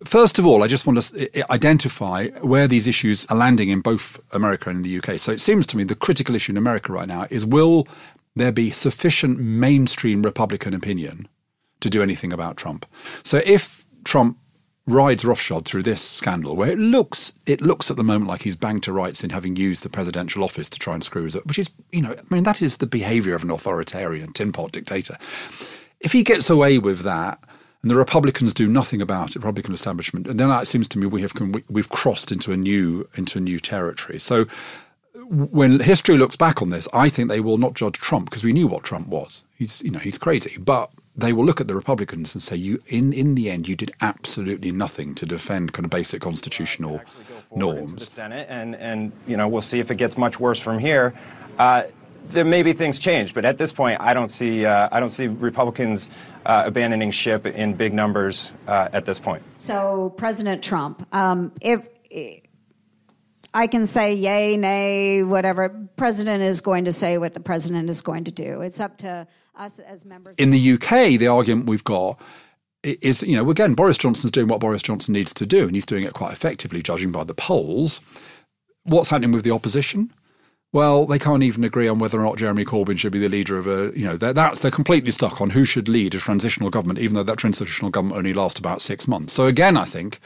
First 0.04 0.38
of 0.38 0.44
all, 0.44 0.62
I 0.62 0.66
just 0.66 0.86
want 0.86 1.00
to 1.00 1.52
identify 1.52 2.28
where 2.42 2.68
these 2.68 2.86
issues 2.86 3.24
are 3.30 3.36
landing 3.36 3.70
in 3.70 3.80
both 3.80 4.20
America 4.34 4.68
and 4.68 4.84
the 4.84 4.98
UK. 4.98 5.18
So 5.18 5.32
it 5.32 5.40
seems 5.40 5.66
to 5.68 5.78
me 5.78 5.84
the 5.84 5.94
critical 5.94 6.34
issue 6.34 6.52
in 6.52 6.58
America 6.58 6.92
right 6.92 7.08
now 7.08 7.26
is 7.30 7.46
will 7.46 7.88
there 8.36 8.52
be 8.52 8.70
sufficient 8.70 9.38
mainstream 9.38 10.20
Republican 10.20 10.74
opinion 10.74 11.26
to 11.80 11.88
do 11.88 12.02
anything 12.02 12.34
about 12.34 12.58
Trump? 12.58 12.84
So 13.22 13.40
if 13.46 13.86
Trump 14.04 14.36
rides 14.86 15.24
roughshod 15.24 15.64
through 15.64 15.82
this 15.82 16.02
scandal, 16.02 16.56
where 16.56 16.70
it 16.70 16.78
looks 16.78 17.32
it 17.46 17.60
looks 17.60 17.90
at 17.90 17.96
the 17.96 18.04
moment 18.04 18.28
like 18.28 18.42
he's 18.42 18.56
banged 18.56 18.82
to 18.82 18.92
rights 18.92 19.24
in 19.24 19.30
having 19.30 19.56
used 19.56 19.82
the 19.82 19.88
presidential 19.88 20.44
office 20.44 20.68
to 20.68 20.78
try 20.78 20.94
and 20.94 21.04
screw 21.04 21.26
us 21.26 21.36
up, 21.36 21.46
which 21.46 21.58
is 21.58 21.70
you 21.92 22.02
know 22.02 22.12
I 22.12 22.34
mean 22.34 22.44
that 22.44 22.62
is 22.62 22.78
the 22.78 22.86
behaviour 22.86 23.34
of 23.34 23.42
an 23.42 23.50
authoritarian 23.50 24.32
tin 24.32 24.52
pot 24.52 24.72
dictator. 24.72 25.16
If 26.00 26.12
he 26.12 26.22
gets 26.22 26.50
away 26.50 26.78
with 26.78 27.00
that. 27.00 27.38
And 27.82 27.90
the 27.90 27.96
Republicans 27.96 28.54
do 28.54 28.66
nothing 28.66 29.02
about 29.02 29.36
it, 29.36 29.40
Republican 29.40 29.74
establishment, 29.74 30.26
and 30.26 30.40
then 30.40 30.50
it 30.50 30.66
seems 30.68 30.88
to 30.88 30.98
me 30.98 31.06
we 31.06 31.20
have 31.20 31.34
we've 31.68 31.90
crossed 31.90 32.32
into 32.32 32.50
a 32.50 32.56
new 32.56 33.06
into 33.14 33.36
a 33.36 33.42
new 33.42 33.60
territory. 33.60 34.18
So 34.18 34.46
when 35.28 35.80
history 35.80 36.16
looks 36.16 36.34
back 36.34 36.62
on 36.62 36.68
this, 36.68 36.88
I 36.94 37.10
think 37.10 37.28
they 37.28 37.40
will 37.40 37.58
not 37.58 37.74
judge 37.74 37.98
Trump 37.98 38.30
because 38.30 38.42
we 38.42 38.54
knew 38.54 38.66
what 38.66 38.84
Trump 38.84 39.08
was. 39.08 39.44
He's 39.58 39.82
you 39.82 39.90
know 39.90 39.98
he's 39.98 40.16
crazy, 40.16 40.56
but 40.58 40.90
they 41.16 41.32
will 41.32 41.44
look 41.44 41.60
at 41.60 41.68
the 41.68 41.74
Republicans 41.74 42.34
and 42.34 42.42
say, 42.42 42.56
"You, 42.56 42.80
in 42.88 43.12
in 43.12 43.34
the 43.34 43.50
end, 43.50 43.68
you 43.68 43.76
did 43.76 43.92
absolutely 44.00 44.72
nothing 44.72 45.14
to 45.16 45.26
defend 45.26 45.72
kind 45.72 45.84
of 45.84 45.90
basic 45.90 46.20
constitutional 46.20 47.00
norms." 47.54 47.94
the 47.94 48.00
Senate, 48.00 48.46
and 48.50 48.74
and 48.76 49.12
you 49.26 49.36
know 49.36 49.46
we'll 49.48 49.62
see 49.62 49.78
if 49.78 49.90
it 49.90 49.96
gets 49.96 50.16
much 50.16 50.40
worse 50.40 50.58
from 50.58 50.78
here. 50.78 51.14
Uh, 51.58 51.84
there 52.30 52.44
may 52.44 52.62
be 52.62 52.72
things 52.72 52.98
change, 52.98 53.34
but 53.34 53.44
at 53.44 53.58
this 53.58 53.72
point, 53.72 54.00
I 54.00 54.14
don't 54.14 54.30
see 54.30 54.64
uh, 54.64 54.88
I 54.90 55.00
don't 55.00 55.10
see 55.10 55.28
Republicans 55.28 56.08
uh, 56.46 56.64
abandoning 56.66 57.10
ship 57.10 57.46
in 57.46 57.74
big 57.74 57.92
numbers 57.92 58.52
uh, 58.66 58.88
at 58.92 59.04
this 59.04 59.18
point. 59.18 59.42
So, 59.58 60.14
President 60.16 60.64
Trump, 60.64 61.06
um, 61.14 61.52
if 61.60 61.88
I 63.52 63.68
can 63.68 63.86
say 63.86 64.14
yay, 64.14 64.56
nay, 64.56 65.22
whatever, 65.22 65.68
president 65.96 66.42
is 66.42 66.60
going 66.60 66.86
to 66.86 66.92
say 66.92 67.18
what 67.18 67.34
the 67.34 67.40
president 67.40 67.88
is 67.88 68.02
going 68.02 68.24
to 68.24 68.32
do. 68.32 68.62
It's 68.62 68.80
up 68.80 68.98
to 68.98 69.28
us 69.56 69.78
as 69.78 70.04
members. 70.04 70.36
In 70.36 70.50
the 70.50 70.72
UK, 70.72 71.18
the 71.18 71.28
argument 71.28 71.68
we've 71.68 71.84
got 71.84 72.20
is, 72.82 73.22
you 73.22 73.34
know, 73.34 73.50
again, 73.50 73.74
Boris 73.74 73.98
Johnson's 73.98 74.30
doing 74.30 74.48
what 74.48 74.60
Boris 74.60 74.82
Johnson 74.82 75.12
needs 75.12 75.32
to 75.34 75.46
do, 75.46 75.66
and 75.66 75.74
he's 75.74 75.86
doing 75.86 76.04
it 76.04 76.12
quite 76.12 76.32
effectively, 76.32 76.82
judging 76.82 77.12
by 77.12 77.24
the 77.24 77.34
polls. 77.34 78.00
What's 78.84 79.08
happening 79.08 79.32
with 79.32 79.44
the 79.44 79.50
opposition? 79.50 80.12
Well, 80.74 81.06
they 81.06 81.20
can't 81.20 81.44
even 81.44 81.62
agree 81.62 81.86
on 81.86 82.00
whether 82.00 82.18
or 82.18 82.24
not 82.24 82.36
Jeremy 82.36 82.64
Corbyn 82.64 82.98
should 82.98 83.12
be 83.12 83.20
the 83.20 83.28
leader 83.28 83.56
of 83.58 83.68
a, 83.68 83.96
you 83.96 84.04
know, 84.04 84.16
they're, 84.16 84.32
that's 84.32 84.58
they're 84.58 84.72
completely 84.72 85.12
stuck 85.12 85.40
on 85.40 85.50
who 85.50 85.64
should 85.64 85.88
lead 85.88 86.16
a 86.16 86.18
transitional 86.18 86.68
government, 86.68 86.98
even 86.98 87.14
though 87.14 87.22
that 87.22 87.38
transitional 87.38 87.92
government 87.92 88.18
only 88.18 88.34
lasts 88.34 88.58
about 88.58 88.82
six 88.82 89.06
months. 89.06 89.32
So 89.32 89.46
again, 89.46 89.76
I 89.76 89.84
think 89.84 90.18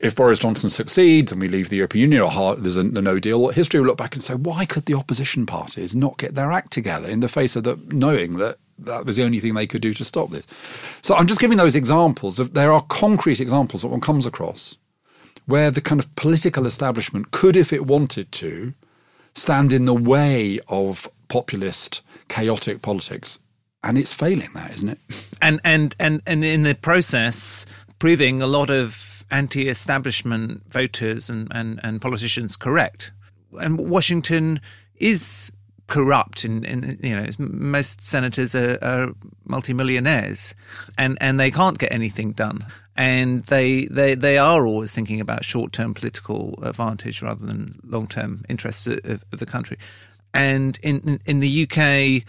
if 0.00 0.16
Boris 0.16 0.38
Johnson 0.38 0.70
succeeds 0.70 1.32
and 1.32 1.38
we 1.38 1.48
leave 1.48 1.68
the 1.68 1.76
European 1.76 2.12
Union 2.12 2.22
or 2.22 2.56
there's 2.56 2.78
a, 2.78 2.84
the 2.84 3.02
No 3.02 3.18
Deal, 3.18 3.48
history 3.48 3.78
will 3.78 3.88
look 3.88 3.98
back 3.98 4.14
and 4.14 4.24
say, 4.24 4.32
why 4.32 4.64
could 4.64 4.86
the 4.86 4.94
opposition 4.94 5.44
parties 5.44 5.94
not 5.94 6.16
get 6.16 6.34
their 6.34 6.50
act 6.50 6.72
together 6.72 7.10
in 7.10 7.20
the 7.20 7.28
face 7.28 7.54
of 7.54 7.64
the 7.64 7.78
knowing 7.88 8.38
that 8.38 8.56
that 8.78 9.04
was 9.04 9.16
the 9.16 9.24
only 9.24 9.38
thing 9.38 9.52
they 9.52 9.66
could 9.66 9.82
do 9.82 9.92
to 9.92 10.04
stop 10.06 10.30
this? 10.30 10.46
So 11.02 11.14
I'm 11.14 11.26
just 11.26 11.40
giving 11.40 11.58
those 11.58 11.76
examples. 11.76 12.38
Of, 12.38 12.54
there 12.54 12.72
are 12.72 12.80
concrete 12.88 13.38
examples 13.38 13.82
that 13.82 13.88
one 13.88 14.00
comes 14.00 14.24
across 14.24 14.78
where 15.44 15.70
the 15.70 15.82
kind 15.82 16.00
of 16.00 16.16
political 16.16 16.64
establishment 16.64 17.32
could, 17.32 17.54
if 17.54 17.70
it 17.70 17.84
wanted 17.84 18.32
to, 18.32 18.72
stand 19.34 19.72
in 19.72 19.84
the 19.84 19.94
way 19.94 20.60
of 20.68 21.08
populist, 21.28 22.02
chaotic 22.28 22.82
politics. 22.82 23.40
And 23.82 23.98
it's 23.98 24.12
failing 24.12 24.50
that, 24.54 24.70
isn't 24.70 24.88
it? 24.88 24.98
And 25.42 25.60
and 25.62 25.94
and 25.98 26.22
and 26.26 26.44
in 26.44 26.62
the 26.62 26.74
process, 26.74 27.66
proving 27.98 28.40
a 28.40 28.46
lot 28.46 28.70
of 28.70 29.24
anti-establishment 29.30 30.62
voters 30.70 31.28
and, 31.28 31.48
and, 31.50 31.80
and 31.82 32.00
politicians 32.00 32.56
correct. 32.56 33.10
And 33.52 33.78
Washington 33.78 34.60
is 34.96 35.52
corrupt 35.86 36.44
in, 36.44 36.64
in 36.64 36.98
you 37.02 37.14
know 37.14 37.26
most 37.38 38.04
senators 38.06 38.54
are, 38.54 38.78
are 38.82 39.12
multimillionaires 39.44 40.54
and 40.96 41.18
and 41.20 41.38
they 41.38 41.50
can't 41.50 41.78
get 41.78 41.92
anything 41.92 42.32
done 42.32 42.64
and 42.96 43.42
they 43.42 43.84
they 43.86 44.14
they 44.14 44.38
are 44.38 44.66
always 44.66 44.94
thinking 44.94 45.20
about 45.20 45.44
short-term 45.44 45.92
political 45.92 46.58
advantage 46.62 47.20
rather 47.20 47.44
than 47.44 47.74
long-term 47.84 48.44
interests 48.48 48.86
of, 48.86 49.24
of 49.30 49.38
the 49.38 49.46
country 49.46 49.76
and 50.32 50.78
in 50.82 51.20
in 51.26 51.40
the 51.40 51.68
UK 51.68 52.24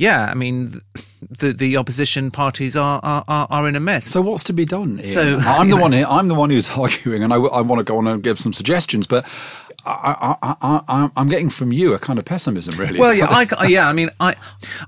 yeah, 0.00 0.30
I 0.30 0.34
mean, 0.34 0.80
the 1.20 1.52
the 1.52 1.76
opposition 1.76 2.30
parties 2.30 2.74
are 2.74 3.00
are, 3.02 3.22
are 3.28 3.68
in 3.68 3.76
a 3.76 3.80
mess. 3.80 4.06
So 4.06 4.22
what's 4.22 4.42
to 4.44 4.54
be 4.54 4.64
done? 4.64 4.92
Ian? 4.92 5.04
So 5.04 5.36
I'm 5.42 5.68
the 5.68 5.76
know. 5.76 5.82
one. 5.88 5.92
I'm 5.92 6.28
the 6.28 6.34
one 6.34 6.48
who's 6.48 6.70
arguing, 6.78 7.22
and 7.22 7.34
I, 7.34 7.36
I 7.36 7.60
want 7.60 7.80
to 7.80 7.84
go 7.84 7.98
on 7.98 8.06
and 8.06 8.22
give 8.22 8.40
some 8.40 8.52
suggestions, 8.52 9.06
but. 9.06 9.26
I, 9.84 10.36
I, 10.42 10.80
I, 10.88 11.10
I'm 11.16 11.28
getting 11.28 11.50
from 11.50 11.72
you 11.72 11.94
a 11.94 11.98
kind 11.98 12.18
of 12.18 12.24
pessimism, 12.24 12.78
really. 12.78 12.98
Well, 12.98 13.14
yeah, 13.14 13.26
I, 13.28 13.46
yeah. 13.68 13.88
I 13.88 13.92
mean, 13.92 14.10
I, 14.20 14.34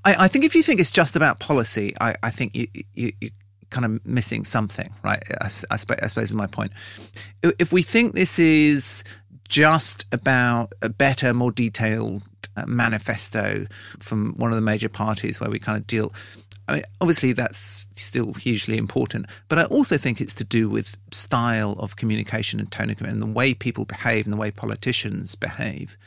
I, 0.04 0.24
I 0.24 0.28
think 0.28 0.44
if 0.44 0.54
you 0.54 0.62
think 0.62 0.80
it's 0.80 0.90
just 0.90 1.16
about 1.16 1.40
policy, 1.40 1.94
I, 2.00 2.14
I 2.22 2.30
think 2.30 2.54
you, 2.54 2.68
you, 2.94 3.12
you 3.20 3.30
kind 3.70 3.84
of 3.84 4.06
missing 4.06 4.44
something, 4.44 4.92
right? 5.02 5.22
I, 5.40 5.46
I, 5.70 5.74
I 5.74 5.76
suppose 5.76 6.18
is 6.18 6.34
my 6.34 6.46
point. 6.46 6.72
If 7.42 7.72
we 7.72 7.82
think 7.82 8.14
this 8.14 8.38
is 8.38 9.02
just 9.48 10.06
about 10.12 10.72
a 10.80 10.88
better, 10.88 11.34
more 11.34 11.52
detailed 11.52 12.22
uh, 12.56 12.64
manifesto 12.66 13.66
from 13.98 14.34
one 14.36 14.50
of 14.50 14.56
the 14.56 14.62
major 14.62 14.88
parties 14.88 15.40
where 15.40 15.50
we 15.50 15.58
kind 15.58 15.78
of 15.78 15.86
deal. 15.86 16.12
I 16.72 16.76
mean, 16.76 16.84
obviously, 17.02 17.32
that's 17.34 17.86
still 17.94 18.32
hugely 18.32 18.78
important, 18.78 19.26
but 19.48 19.58
I 19.58 19.64
also 19.64 19.98
think 19.98 20.22
it's 20.22 20.34
to 20.36 20.44
do 20.44 20.70
with 20.70 20.96
style 21.10 21.72
of 21.72 21.96
communication 21.96 22.58
and 22.60 22.70
tone 22.72 22.88
of 22.88 22.96
communication, 22.96 23.22
and 23.22 23.34
the 23.34 23.38
way 23.38 23.52
people 23.52 23.84
behave 23.84 24.24
and 24.24 24.32
the 24.32 24.38
way 24.38 24.50
politicians 24.50 25.34
behave 25.34 25.98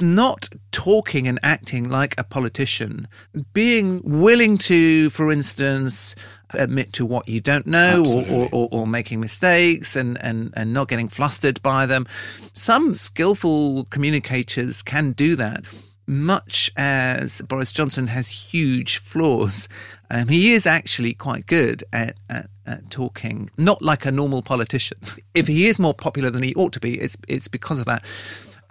not 0.00 0.48
talking 0.72 1.26
and 1.26 1.40
acting 1.42 1.88
like 1.88 2.14
a 2.18 2.24
politician, 2.24 3.08
being 3.54 4.02
willing 4.04 4.58
to, 4.58 5.08
for 5.10 5.32
instance, 5.32 6.14
admit 6.50 6.92
to 6.92 7.06
what 7.06 7.28
you 7.28 7.40
don't 7.40 7.66
know 7.66 8.04
or, 8.06 8.26
or, 8.28 8.48
or, 8.52 8.68
or, 8.72 8.86
making 8.86 9.20
mistakes 9.20 9.96
and, 9.96 10.22
and, 10.22 10.52
and 10.54 10.74
not 10.74 10.88
getting 10.88 11.08
flustered 11.08 11.62
by 11.62 11.86
them. 11.86 12.06
Some 12.52 12.92
skillful 12.92 13.86
communicators 13.86 14.82
can 14.82 15.12
do 15.12 15.34
that. 15.36 15.64
Much 16.10 16.72
as 16.76 17.40
Boris 17.42 17.70
Johnson 17.70 18.08
has 18.08 18.52
huge 18.52 18.98
flaws, 18.98 19.68
um, 20.10 20.26
he 20.26 20.52
is 20.52 20.66
actually 20.66 21.14
quite 21.14 21.46
good 21.46 21.84
at, 21.92 22.16
at, 22.28 22.50
at, 22.66 22.90
talking, 22.90 23.48
not 23.56 23.80
like 23.80 24.04
a 24.04 24.10
normal 24.10 24.42
politician. 24.42 24.98
If 25.34 25.46
he 25.46 25.68
is 25.68 25.78
more 25.78 25.94
popular 25.94 26.28
than 26.28 26.42
he 26.42 26.52
ought 26.56 26.72
to 26.72 26.80
be, 26.80 26.98
it's 27.00 27.16
it's 27.28 27.46
because 27.46 27.78
of 27.78 27.86
that. 27.86 28.04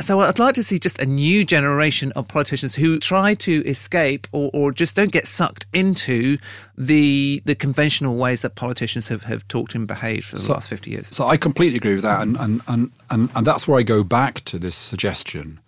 So 0.01 0.19
I'd 0.19 0.37
like 0.37 0.55
to 0.55 0.63
see 0.63 0.79
just 0.79 1.01
a 1.01 1.05
new 1.05 1.45
generation 1.45 2.11
of 2.11 2.27
politicians 2.27 2.75
who 2.75 2.99
try 2.99 3.35
to 3.35 3.65
escape 3.65 4.27
or, 4.33 4.49
or 4.53 4.73
just 4.73 4.97
don't 4.97 5.13
get 5.13 5.25
sucked 5.25 5.65
into 5.73 6.37
the 6.77 7.41
the 7.45 7.55
conventional 7.55 8.17
ways 8.17 8.41
that 8.41 8.55
politicians 8.55 9.07
have, 9.07 9.23
have 9.23 9.47
talked 9.47 9.75
and 9.75 9.87
behaved 9.87 10.25
for 10.25 10.35
the 10.35 10.41
so, 10.41 10.53
last 10.53 10.69
50 10.69 10.91
years. 10.91 11.07
So 11.07 11.25
I 11.25 11.37
completely 11.37 11.77
agree 11.77 11.95
with 11.95 12.03
that. 12.03 12.21
And, 12.21 12.35
and, 12.37 12.61
and, 12.67 12.91
and, 13.09 13.29
and 13.33 13.47
that's 13.47 13.65
where 13.65 13.79
I 13.79 13.83
go 13.83 14.03
back 14.03 14.41
to 14.45 14.59
this 14.59 14.75
suggestion 14.75 15.61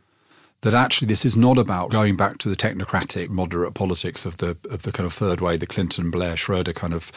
that 0.61 0.73
actually 0.73 1.07
this 1.07 1.25
is 1.25 1.35
not 1.35 1.57
about 1.57 1.89
going 1.89 2.15
back 2.15 2.37
to 2.39 2.49
the 2.49 2.55
technocratic 2.55 3.29
moderate 3.29 3.73
politics 3.73 4.25
of 4.25 4.37
the 4.37 4.57
of 4.69 4.83
the 4.83 4.91
kind 4.91 5.05
of 5.05 5.13
third 5.13 5.41
way, 5.41 5.57
the 5.57 5.67
Clinton, 5.67 6.11
Blair, 6.11 6.37
Schroeder 6.37 6.73
kind 6.73 6.93
of 6.93 7.11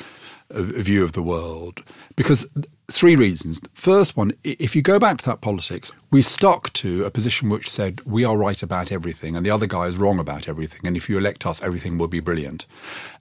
uh, 0.50 0.62
view 0.62 1.04
of 1.04 1.12
the 1.12 1.22
world. 1.22 1.83
Because 2.16 2.48
three 2.90 3.16
reasons. 3.16 3.61
First 3.73 4.16
one, 4.16 4.33
if 4.44 4.77
you 4.77 4.83
go 4.83 4.99
back 4.99 5.18
to 5.18 5.27
that 5.27 5.40
politics, 5.40 5.92
we 6.11 6.23
stuck 6.23 6.73
to 6.75 7.05
a 7.05 7.11
position 7.11 7.49
which 7.49 7.70
said 7.70 8.01
we 8.05 8.25
are 8.25 8.37
right 8.37 8.62
about 8.62 8.92
everything 8.92 9.37
and 9.37 9.44
the 9.44 9.51
other 9.51 9.66
guy 9.66 9.87
is 9.87 9.97
wrong 9.97 10.18
about 10.18 10.49
everything. 10.49 10.83
And 10.85 10.97
if 10.97 11.09
you 11.09 11.16
elect 11.16 11.47
us, 11.47 11.62
everything 11.62 11.97
will 11.97 12.09
be 12.09 12.20
brilliant. 12.20 12.66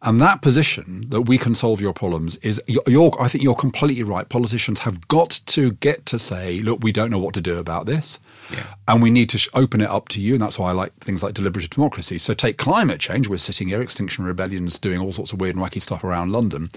And 0.01 0.21
that 0.21 0.41
position 0.41 1.09
that 1.09 1.21
we 1.21 1.37
can 1.37 1.55
solve 1.55 1.79
your 1.79 1.93
problems 1.93 2.35
is, 2.37 2.61
you're, 2.67 3.21
I 3.21 3.29
think 3.29 3.43
you're 3.43 3.55
completely 3.55 4.03
right. 4.03 4.27
Politicians 4.27 4.79
have 4.79 5.07
got 5.07 5.41
to 5.45 5.71
get 5.71 6.05
to 6.07 6.19
say, 6.19 6.59
look, 6.59 6.83
we 6.83 6.91
don't 6.91 7.09
know 7.09 7.19
what 7.19 7.33
to 7.35 7.41
do 7.41 7.57
about 7.57 7.85
this. 7.85 8.19
Yeah. 8.51 8.65
And 8.89 9.01
we 9.01 9.09
need 9.09 9.29
to 9.29 9.37
sh- 9.37 9.47
open 9.53 9.79
it 9.79 9.89
up 9.89 10.09
to 10.09 10.21
you. 10.21 10.33
And 10.33 10.41
that's 10.41 10.59
why 10.59 10.69
I 10.69 10.73
like 10.73 10.93
things 10.95 11.23
like 11.23 11.33
deliberative 11.33 11.69
democracy. 11.69 12.17
So 12.17 12.33
take 12.33 12.57
climate 12.57 12.99
change. 12.99 13.29
We're 13.29 13.37
sitting 13.37 13.69
here, 13.69 13.81
Extinction 13.81 14.25
Rebellion's 14.25 14.77
doing 14.77 14.99
all 14.99 15.13
sorts 15.13 15.31
of 15.31 15.39
weird 15.39 15.55
and 15.55 15.63
wacky 15.63 15.81
stuff 15.81 16.03
around 16.03 16.33
London 16.33 16.69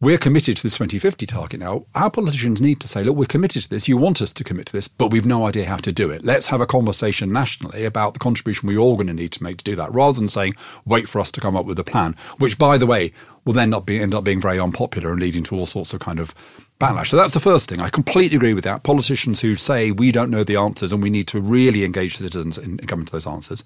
we're 0.00 0.18
committed 0.18 0.56
to 0.56 0.62
this 0.62 0.74
2050 0.74 1.26
target 1.26 1.58
now. 1.58 1.84
Our 1.94 2.10
politicians 2.10 2.62
need 2.62 2.78
to 2.80 2.88
say, 2.88 3.02
look, 3.02 3.16
we're 3.16 3.24
committed 3.24 3.64
to 3.64 3.70
this. 3.70 3.88
You 3.88 3.96
want 3.96 4.22
us 4.22 4.32
to 4.34 4.44
commit 4.44 4.66
to 4.66 4.72
this, 4.72 4.86
but 4.86 5.10
we've 5.10 5.26
no 5.26 5.46
idea 5.46 5.66
how 5.66 5.78
to 5.78 5.90
do 5.90 6.10
it. 6.10 6.24
Let's 6.24 6.46
have 6.48 6.60
a 6.60 6.66
conversation 6.66 7.32
nationally 7.32 7.84
about 7.84 8.14
the 8.14 8.20
contribution 8.20 8.68
we're 8.68 8.78
all 8.78 8.94
going 8.94 9.08
to 9.08 9.12
need 9.12 9.32
to 9.32 9.42
make 9.42 9.56
to 9.58 9.64
do 9.64 9.74
that, 9.74 9.92
rather 9.92 10.16
than 10.16 10.28
saying, 10.28 10.54
wait 10.84 11.08
for 11.08 11.20
us 11.20 11.32
to 11.32 11.40
come 11.40 11.56
up 11.56 11.66
with 11.66 11.80
a 11.80 11.84
plan, 11.84 12.14
which, 12.38 12.58
by 12.58 12.78
the 12.78 12.86
way, 12.86 13.12
will 13.44 13.54
then 13.54 13.70
not 13.70 13.86
be, 13.86 13.98
end 13.98 14.14
up 14.14 14.22
being 14.22 14.40
very 14.40 14.60
unpopular 14.60 15.10
and 15.10 15.20
leading 15.20 15.42
to 15.42 15.56
all 15.56 15.66
sorts 15.66 15.92
of 15.92 15.98
kind 15.98 16.20
of 16.20 16.32
backlash. 16.78 17.08
So 17.08 17.16
that's 17.16 17.34
the 17.34 17.40
first 17.40 17.68
thing. 17.68 17.80
I 17.80 17.90
completely 17.90 18.36
agree 18.36 18.54
with 18.54 18.64
that. 18.64 18.84
Politicians 18.84 19.40
who 19.40 19.56
say 19.56 19.90
we 19.90 20.12
don't 20.12 20.30
know 20.30 20.44
the 20.44 20.56
answers 20.56 20.92
and 20.92 21.02
we 21.02 21.10
need 21.10 21.26
to 21.28 21.40
really 21.40 21.82
engage 21.84 22.18
citizens 22.18 22.56
in, 22.56 22.78
in 22.78 22.86
coming 22.86 23.06
to 23.06 23.12
those 23.12 23.26
answers. 23.26 23.64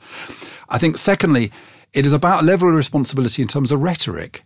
I 0.70 0.78
think, 0.78 0.96
secondly, 0.96 1.52
it 1.92 2.06
is 2.06 2.14
about 2.14 2.42
a 2.42 2.46
level 2.46 2.70
of 2.70 2.74
responsibility 2.74 3.42
in 3.42 3.48
terms 3.48 3.70
of 3.70 3.82
rhetoric 3.82 4.44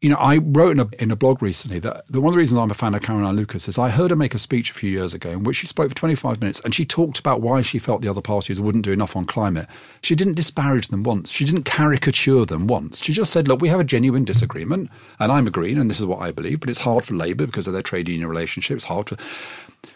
you 0.00 0.08
know, 0.08 0.16
I 0.16 0.36
wrote 0.36 0.70
in 0.70 0.80
a, 0.80 0.88
in 1.02 1.10
a 1.10 1.16
blog 1.16 1.42
recently 1.42 1.80
that 1.80 2.06
the, 2.06 2.20
one 2.20 2.28
of 2.28 2.34
the 2.34 2.38
reasons 2.38 2.58
I'm 2.58 2.70
a 2.70 2.74
fan 2.74 2.94
of 2.94 3.02
Caroline 3.02 3.34
Lucas 3.34 3.66
is 3.66 3.78
I 3.78 3.90
heard 3.90 4.10
her 4.10 4.16
make 4.16 4.32
a 4.32 4.38
speech 4.38 4.70
a 4.70 4.74
few 4.74 4.88
years 4.88 5.12
ago 5.12 5.30
in 5.30 5.42
which 5.42 5.56
she 5.56 5.66
spoke 5.66 5.88
for 5.88 5.94
25 5.96 6.40
minutes 6.40 6.60
and 6.60 6.72
she 6.72 6.84
talked 6.84 7.18
about 7.18 7.40
why 7.40 7.62
she 7.62 7.80
felt 7.80 8.00
the 8.00 8.08
other 8.08 8.20
parties 8.20 8.60
wouldn't 8.60 8.84
do 8.84 8.92
enough 8.92 9.16
on 9.16 9.26
climate. 9.26 9.66
She 10.00 10.14
didn't 10.14 10.34
disparage 10.34 10.88
them 10.88 11.02
once. 11.02 11.32
She 11.32 11.44
didn't 11.44 11.64
caricature 11.64 12.44
them 12.44 12.68
once. 12.68 13.02
She 13.02 13.12
just 13.12 13.32
said, 13.32 13.48
look, 13.48 13.60
we 13.60 13.70
have 13.70 13.80
a 13.80 13.84
genuine 13.84 14.22
disagreement 14.22 14.88
and 15.18 15.32
I'm 15.32 15.48
a 15.48 15.50
Green 15.50 15.78
and 15.80 15.90
this 15.90 15.98
is 15.98 16.06
what 16.06 16.20
I 16.20 16.30
believe, 16.30 16.60
but 16.60 16.70
it's 16.70 16.82
hard 16.82 17.04
for 17.04 17.14
Labour 17.14 17.46
because 17.46 17.66
of 17.66 17.72
their 17.72 17.82
trade 17.82 18.08
union 18.08 18.28
relationship. 18.28 18.76
It's 18.76 18.84
hard 18.84 19.08
for. 19.08 19.16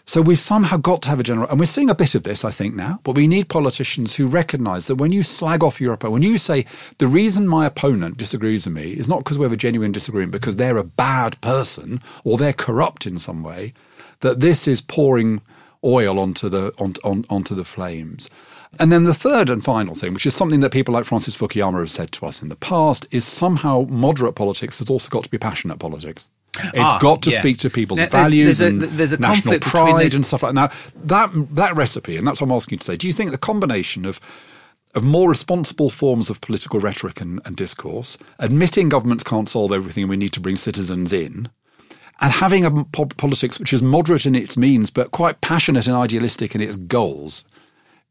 So 0.05 0.21
we've 0.21 0.39
somehow 0.39 0.77
got 0.77 1.01
to 1.03 1.09
have 1.09 1.19
a 1.19 1.23
general, 1.23 1.47
and 1.47 1.59
we're 1.59 1.65
seeing 1.65 1.89
a 1.89 1.95
bit 1.95 2.13
of 2.13 2.23
this, 2.23 2.43
I 2.43 2.51
think, 2.51 2.75
now. 2.75 2.99
But 3.03 3.15
we 3.15 3.25
need 3.25 3.47
politicians 3.47 4.15
who 4.15 4.27
recognise 4.27 4.87
that 4.87 4.95
when 4.95 5.13
you 5.13 5.23
slag 5.23 5.63
off 5.63 5.79
opponent, 5.79 6.11
when 6.11 6.23
you 6.23 6.37
say 6.37 6.65
the 6.97 7.07
reason 7.07 7.47
my 7.47 7.65
opponent 7.65 8.17
disagrees 8.17 8.65
with 8.65 8.75
me 8.75 8.91
is 8.91 9.07
not 9.07 9.19
because 9.19 9.39
we 9.39 9.43
have 9.43 9.53
a 9.53 9.57
genuine 9.57 9.93
disagreement, 9.93 10.33
because 10.33 10.57
they're 10.57 10.77
a 10.77 10.83
bad 10.83 11.39
person 11.39 12.01
or 12.25 12.37
they're 12.37 12.51
corrupt 12.51 13.07
in 13.07 13.17
some 13.17 13.43
way, 13.43 13.73
that 14.19 14.41
this 14.41 14.67
is 14.67 14.81
pouring 14.81 15.41
oil 15.85 16.19
onto 16.19 16.49
the 16.49 16.73
on, 16.77 16.93
on, 17.03 17.25
onto 17.29 17.55
the 17.55 17.65
flames. 17.65 18.29
And 18.79 18.91
then 18.91 19.03
the 19.03 19.13
third 19.13 19.49
and 19.49 19.63
final 19.63 19.95
thing, 19.95 20.13
which 20.13 20.25
is 20.25 20.35
something 20.35 20.59
that 20.61 20.71
people 20.71 20.93
like 20.93 21.05
Francis 21.05 21.37
Fukuyama 21.37 21.79
have 21.79 21.91
said 21.91 22.11
to 22.13 22.25
us 22.25 22.41
in 22.41 22.49
the 22.49 22.55
past, 22.55 23.05
is 23.11 23.23
somehow 23.23 23.85
moderate 23.87 24.35
politics 24.35 24.79
has 24.79 24.89
also 24.89 25.09
got 25.09 25.23
to 25.23 25.29
be 25.29 25.37
passionate 25.37 25.79
politics. 25.79 26.27
It's 26.55 26.73
Ah, 26.77 26.99
got 26.99 27.21
to 27.23 27.31
yeah. 27.31 27.39
speak 27.39 27.57
to 27.59 27.69
people's 27.69 27.99
Now, 27.99 28.07
values 28.07 28.59
there's 28.59 28.61
a- 28.61 28.73
and 28.73 28.81
there's 28.97 29.13
a 29.13 29.17
national 29.17 29.57
pride 29.59 30.13
and 30.13 30.23
stuff 30.25 30.43
like 30.43 30.53
that. 30.53 30.55
Now, 30.55 30.69
that 31.05 31.55
that 31.55 31.75
recipe, 31.75 32.15
and 32.15 32.27
that's 32.27 32.39
what 32.41 32.47
I'm 32.47 32.55
asking 32.55 32.75
you 32.75 32.79
to 32.79 32.85
say. 32.85 32.95
Do 32.95 33.07
you 33.07 33.13
think 33.13 33.31
the 33.31 33.37
combination 33.39 34.05
of 34.05 34.19
of 34.95 35.03
more 35.03 35.27
responsible 35.27 35.89
forms 35.89 36.29
of 36.29 36.39
political 36.41 36.79
rhetoric 36.79 37.19
and, 37.19 37.41
and 37.45 37.55
discourse, 37.55 38.15
admitting 38.37 38.89
governments 38.89 39.23
can't 39.23 39.49
solve 39.49 39.71
everything 39.71 40.03
and 40.03 40.09
we 40.11 40.17
need 40.17 40.33
to 40.33 40.39
bring 40.39 40.55
citizens 40.55 41.11
in, 41.11 41.49
and 42.21 42.31
having 42.33 42.63
a 42.63 42.83
po- 42.85 43.05
politics 43.17 43.57
which 43.57 43.73
is 43.73 43.81
moderate 43.81 44.27
in 44.27 44.35
its 44.35 44.55
means 44.55 44.91
but 44.91 45.09
quite 45.09 45.41
passionate 45.41 45.87
and 45.87 45.95
idealistic 45.95 46.53
in 46.53 46.61
its 46.61 46.77
goals, 46.77 47.43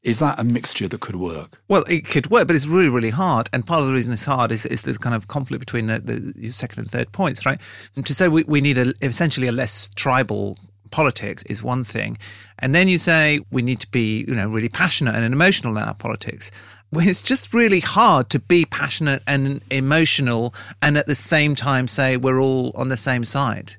is 0.02 0.18
that 0.18 0.38
a 0.38 0.44
mixture 0.44 0.88
that 0.88 1.00
could 1.00 1.16
work? 1.16 1.60
Well, 1.68 1.84
it 1.88 2.06
could 2.06 2.28
work, 2.30 2.48
but 2.48 2.56
it's 2.56 2.66
really, 2.66 2.88
really 2.88 3.10
hard. 3.10 3.48
And 3.52 3.64
part 3.64 3.82
of 3.82 3.86
the 3.86 3.92
reason 3.92 4.12
it's 4.12 4.24
hard 4.24 4.50
is, 4.50 4.66
is 4.66 4.82
there's 4.82 4.98
kind 4.98 5.14
of 5.14 5.28
conflict 5.28 5.60
between 5.60 5.86
the, 5.86 6.00
the 6.00 6.50
second 6.50 6.80
and 6.80 6.90
third 6.90 7.12
points, 7.12 7.46
right? 7.46 7.60
And 7.96 8.04
to 8.06 8.14
say 8.14 8.28
we, 8.28 8.42
we 8.44 8.60
need 8.60 8.78
a, 8.78 8.92
essentially 9.00 9.46
a 9.46 9.52
less 9.52 9.88
tribal 9.94 10.58
politics 10.90 11.42
is 11.44 11.62
one 11.62 11.84
thing. 11.84 12.18
And 12.58 12.74
then 12.74 12.88
you 12.88 12.98
say 12.98 13.40
we 13.50 13.62
need 13.62 13.80
to 13.80 13.90
be, 13.90 14.24
you 14.26 14.34
know, 14.34 14.48
really 14.48 14.68
passionate 14.68 15.14
and 15.14 15.24
emotional 15.24 15.76
in 15.76 15.82
our 15.82 15.94
politics. 15.94 16.50
Well, 16.92 17.06
it's 17.06 17.22
just 17.22 17.54
really 17.54 17.80
hard 17.80 18.28
to 18.30 18.38
be 18.38 18.64
passionate 18.64 19.22
and 19.26 19.62
emotional 19.70 20.52
and 20.82 20.98
at 20.98 21.06
the 21.06 21.14
same 21.14 21.54
time 21.54 21.88
say 21.88 22.16
we're 22.16 22.40
all 22.40 22.72
on 22.74 22.88
the 22.88 22.96
same 22.96 23.24
side. 23.24 23.76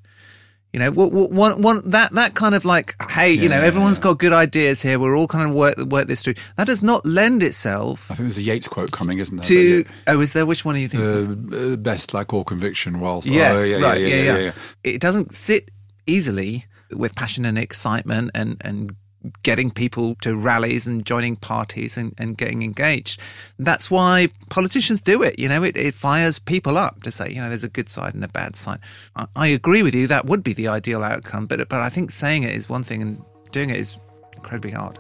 You 0.74 0.80
know, 0.80 0.90
one, 0.92 1.62
one, 1.62 1.88
that 1.92 2.14
that 2.14 2.34
kind 2.34 2.56
of 2.56 2.66
like, 2.66 2.96
hey, 3.12 3.32
you 3.32 3.48
know, 3.48 3.60
Yeah. 3.60 3.68
everyone's 3.68 4.00
got 4.00 4.18
good 4.18 4.34
ideas 4.34 4.82
here. 4.82 4.98
We're 4.98 5.16
all 5.16 5.28
kind 5.28 5.48
of 5.48 5.56
work 5.56 5.78
work 5.78 6.08
this 6.08 6.24
through. 6.24 6.34
That 6.58 6.66
does 6.66 6.82
not 6.82 7.06
lend 7.06 7.44
itself 7.44 8.10
I 8.10 8.16
think 8.16 8.26
there's 8.26 8.38
a 8.38 8.42
Yeats 8.42 8.68
quote 8.68 8.92
coming, 8.92 9.20
isn't 9.20 9.38
there? 9.38 9.44
to. 9.44 9.86
Oh, 10.08 10.20
is 10.20 10.34
there? 10.34 10.48
Which 10.48 10.66
one 10.66 10.76
are 10.76 10.80
you 10.80 10.88
thinking? 10.88 11.54
Uh, 11.54 11.74
uh, 11.74 11.76
best 11.76 12.16
lack 12.16 12.34
or 12.34 12.44
conviction 12.44 13.00
whilst 13.00 13.28
yeah, 13.28 13.52
oh, 13.52 13.64
yeah, 13.64 13.78
right, 13.78 14.02
yeah, 14.02 14.08
yeah, 14.08 14.24
yeah, 14.24 14.38
yeah. 14.40 14.52
It 14.84 15.00
doesn't 15.00 15.36
sit 15.36 15.70
easily 16.08 16.66
with 16.92 17.14
passion 17.14 17.46
and 17.46 17.58
excitement 17.60 18.32
and 18.34 18.58
and 18.62 18.96
getting 19.44 19.72
people 19.72 20.16
to 20.16 20.36
rallies 20.36 20.88
and 20.88 21.06
joining 21.06 21.36
parties 21.36 21.98
and, 21.98 22.14
and 22.18 22.38
getting 22.38 22.64
engaged. 22.64 23.20
That's 23.58 23.90
why 23.90 24.30
politicians 24.50 25.02
do 25.02 25.24
it. 25.24 25.40
You 25.40 25.50
know, 25.50 25.64
it, 25.64 25.78
it 25.78 25.94
fires 25.94 26.40
people 26.40 26.78
up 26.78 27.04
to 27.04 27.12
say, 27.12 27.30
you 27.30 27.42
know, 27.42 27.50
there's 27.50 27.64
a 27.64 27.70
good 27.70 27.90
side 27.90 28.14
and 28.14 28.24
a 28.24 28.28
bad 28.28 28.56
side. 28.56 28.80
I, 29.16 29.28
I 29.36 29.48
agree 29.48 29.84
with 29.84 29.96
you. 29.96 30.08
That 30.08 30.26
would 30.26 30.44
be 30.44 30.54
the 30.54 30.68
ideal 30.68 31.04
outcome. 31.04 31.46
But 31.46 31.70
but 31.70 31.82
I 31.82 31.90
think 31.90 32.12
saying 32.12 32.44
it 32.44 32.54
is 32.54 32.70
one 32.70 32.84
thing 32.84 33.02
and 33.02 33.24
doing 33.52 33.70
it 33.70 33.78
is 33.78 33.98
incredibly 34.36 34.72
hard. 34.72 35.00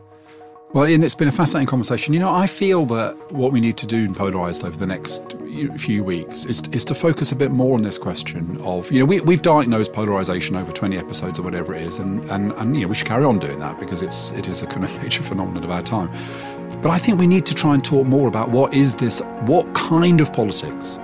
Well, 0.74 0.88
Ian, 0.88 1.04
it's 1.04 1.14
been 1.14 1.28
a 1.28 1.32
fascinating 1.32 1.68
conversation. 1.68 2.16
You 2.16 2.20
know, 2.20 2.34
I 2.34 2.48
feel 2.48 2.88
that 2.88 3.32
what 3.32 3.52
we 3.52 3.62
need 3.62 3.78
to 3.78 3.86
do 3.86 4.06
in 4.06 4.16
Polarised 4.16 4.64
over 4.64 4.76
the 4.76 4.88
next 4.88 5.36
few 5.78 6.04
weeks 6.04 6.46
is, 6.46 6.64
is 6.70 6.84
to 6.86 6.96
focus 6.96 7.32
a 7.32 7.36
bit 7.36 7.52
more 7.52 7.76
on 7.76 7.84
this 7.84 8.00
question 8.00 8.58
of, 8.62 8.92
you 8.92 8.98
know, 8.98 9.06
we, 9.06 9.20
we've 9.22 9.44
diagnosed 9.44 9.94
polarisation 9.94 10.56
over 10.56 10.72
20 10.72 10.98
episodes 10.98 11.38
or 11.38 11.44
whatever 11.44 11.76
it 11.76 11.84
is, 11.84 12.00
and, 12.00 12.26
and, 12.32 12.54
and, 12.54 12.76
you 12.76 12.82
know, 12.82 12.88
we 12.88 12.96
should 12.96 13.06
carry 13.06 13.24
on 13.24 13.38
doing 13.38 13.60
that 13.60 13.80
because 13.80 14.02
it's, 14.02 14.32
it 14.32 14.48
is 14.48 14.64
a 14.64 14.66
kind 14.66 14.84
of 14.84 14.92
major 15.04 15.22
phenomenon 15.22 15.64
of 15.64 15.70
our 15.70 15.84
time. 15.84 16.10
But 16.82 16.90
I 16.90 16.98
think 16.98 17.20
we 17.20 17.28
need 17.28 17.46
to 17.46 17.54
try 17.54 17.76
and 17.76 17.84
talk 17.84 18.08
more 18.08 18.28
about 18.28 18.50
what 18.50 18.74
is 18.74 18.96
this, 18.96 19.22
what 19.42 19.72
kind 19.76 20.22
of 20.22 20.34
politics 20.34 21.00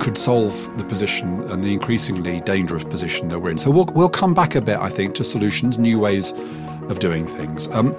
could 0.00 0.18
solve 0.18 0.76
the 0.78 0.84
position 0.84 1.42
and 1.52 1.62
the 1.62 1.72
increasingly 1.72 2.40
dangerous 2.40 2.82
position 2.82 3.28
that 3.28 3.38
we're 3.38 3.50
in. 3.50 3.58
So 3.58 3.70
we'll, 3.70 3.86
we'll 3.86 4.08
come 4.08 4.34
back 4.34 4.56
a 4.56 4.60
bit, 4.60 4.78
I 4.78 4.88
think, 4.88 5.14
to 5.14 5.22
solutions, 5.22 5.78
new 5.78 6.00
ways 6.00 6.32
of 6.88 6.98
doing 6.98 7.26
things. 7.26 7.68
Um, 7.68 7.96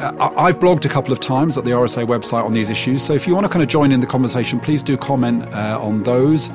I've 0.00 0.58
blogged 0.58 0.86
a 0.86 0.88
couple 0.88 1.12
of 1.12 1.20
times 1.20 1.58
at 1.58 1.64
the 1.64 1.72
RSA 1.72 2.06
website 2.06 2.44
on 2.44 2.52
these 2.52 2.70
issues, 2.70 3.04
so 3.04 3.12
if 3.12 3.26
you 3.26 3.34
want 3.34 3.44
to 3.44 3.52
kind 3.52 3.62
of 3.62 3.68
join 3.68 3.92
in 3.92 4.00
the 4.00 4.06
conversation, 4.06 4.58
please 4.58 4.82
do 4.82 4.96
comment 4.96 5.46
uh, 5.54 5.78
on 5.80 6.02
those. 6.02 6.48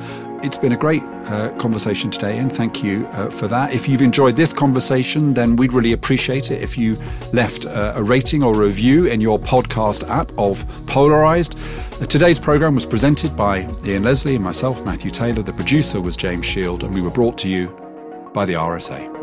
It's 0.44 0.58
been 0.58 0.74
a 0.74 0.78
great 0.78 1.04
uh, 1.04 1.52
conversation 1.58 2.10
today, 2.10 2.40
and 2.40 2.52
thank 2.52 2.84
you 2.84 3.08
uh, 3.08 3.30
for 3.30 3.48
that. 3.48 3.74
If 3.74 3.88
you've 3.88 4.02
enjoyed 4.02 4.36
this 4.36 4.52
conversation, 4.52 5.34
then 5.34 5.56
we'd 5.56 5.74
really 5.74 5.94
appreciate 5.94 6.52
it 6.52 6.62
if 6.62 6.78
you 6.78 6.98
left 7.34 7.66
uh, 7.66 7.94
a 7.96 8.04
rating 8.04 8.42
or 8.44 8.56
review 8.56 9.06
in 9.06 9.22
your 9.22 9.40
podcast 9.40 10.08
app 10.10 10.32
of 10.38 10.66
Polarized. 10.88 11.58
Uh, 12.02 12.06
today's 12.06 12.40
program 12.40 12.76
was 12.76 12.86
presented 12.86 13.36
by 13.36 13.70
Ian 13.86 14.04
Leslie 14.04 14.36
and 14.36 14.44
myself, 14.44 14.84
Matthew 14.86 15.12
Taylor. 15.12 15.44
The 15.44 15.54
producer 15.54 16.02
was 16.02 16.16
James 16.16 16.46
Shield, 16.46 16.84
and 16.84 16.94
we 16.94 17.02
were 17.02 17.12
brought 17.12 17.38
to 17.40 17.50
you 17.50 17.68
by 18.34 18.46
the 18.46 18.54
RSA. 18.54 19.15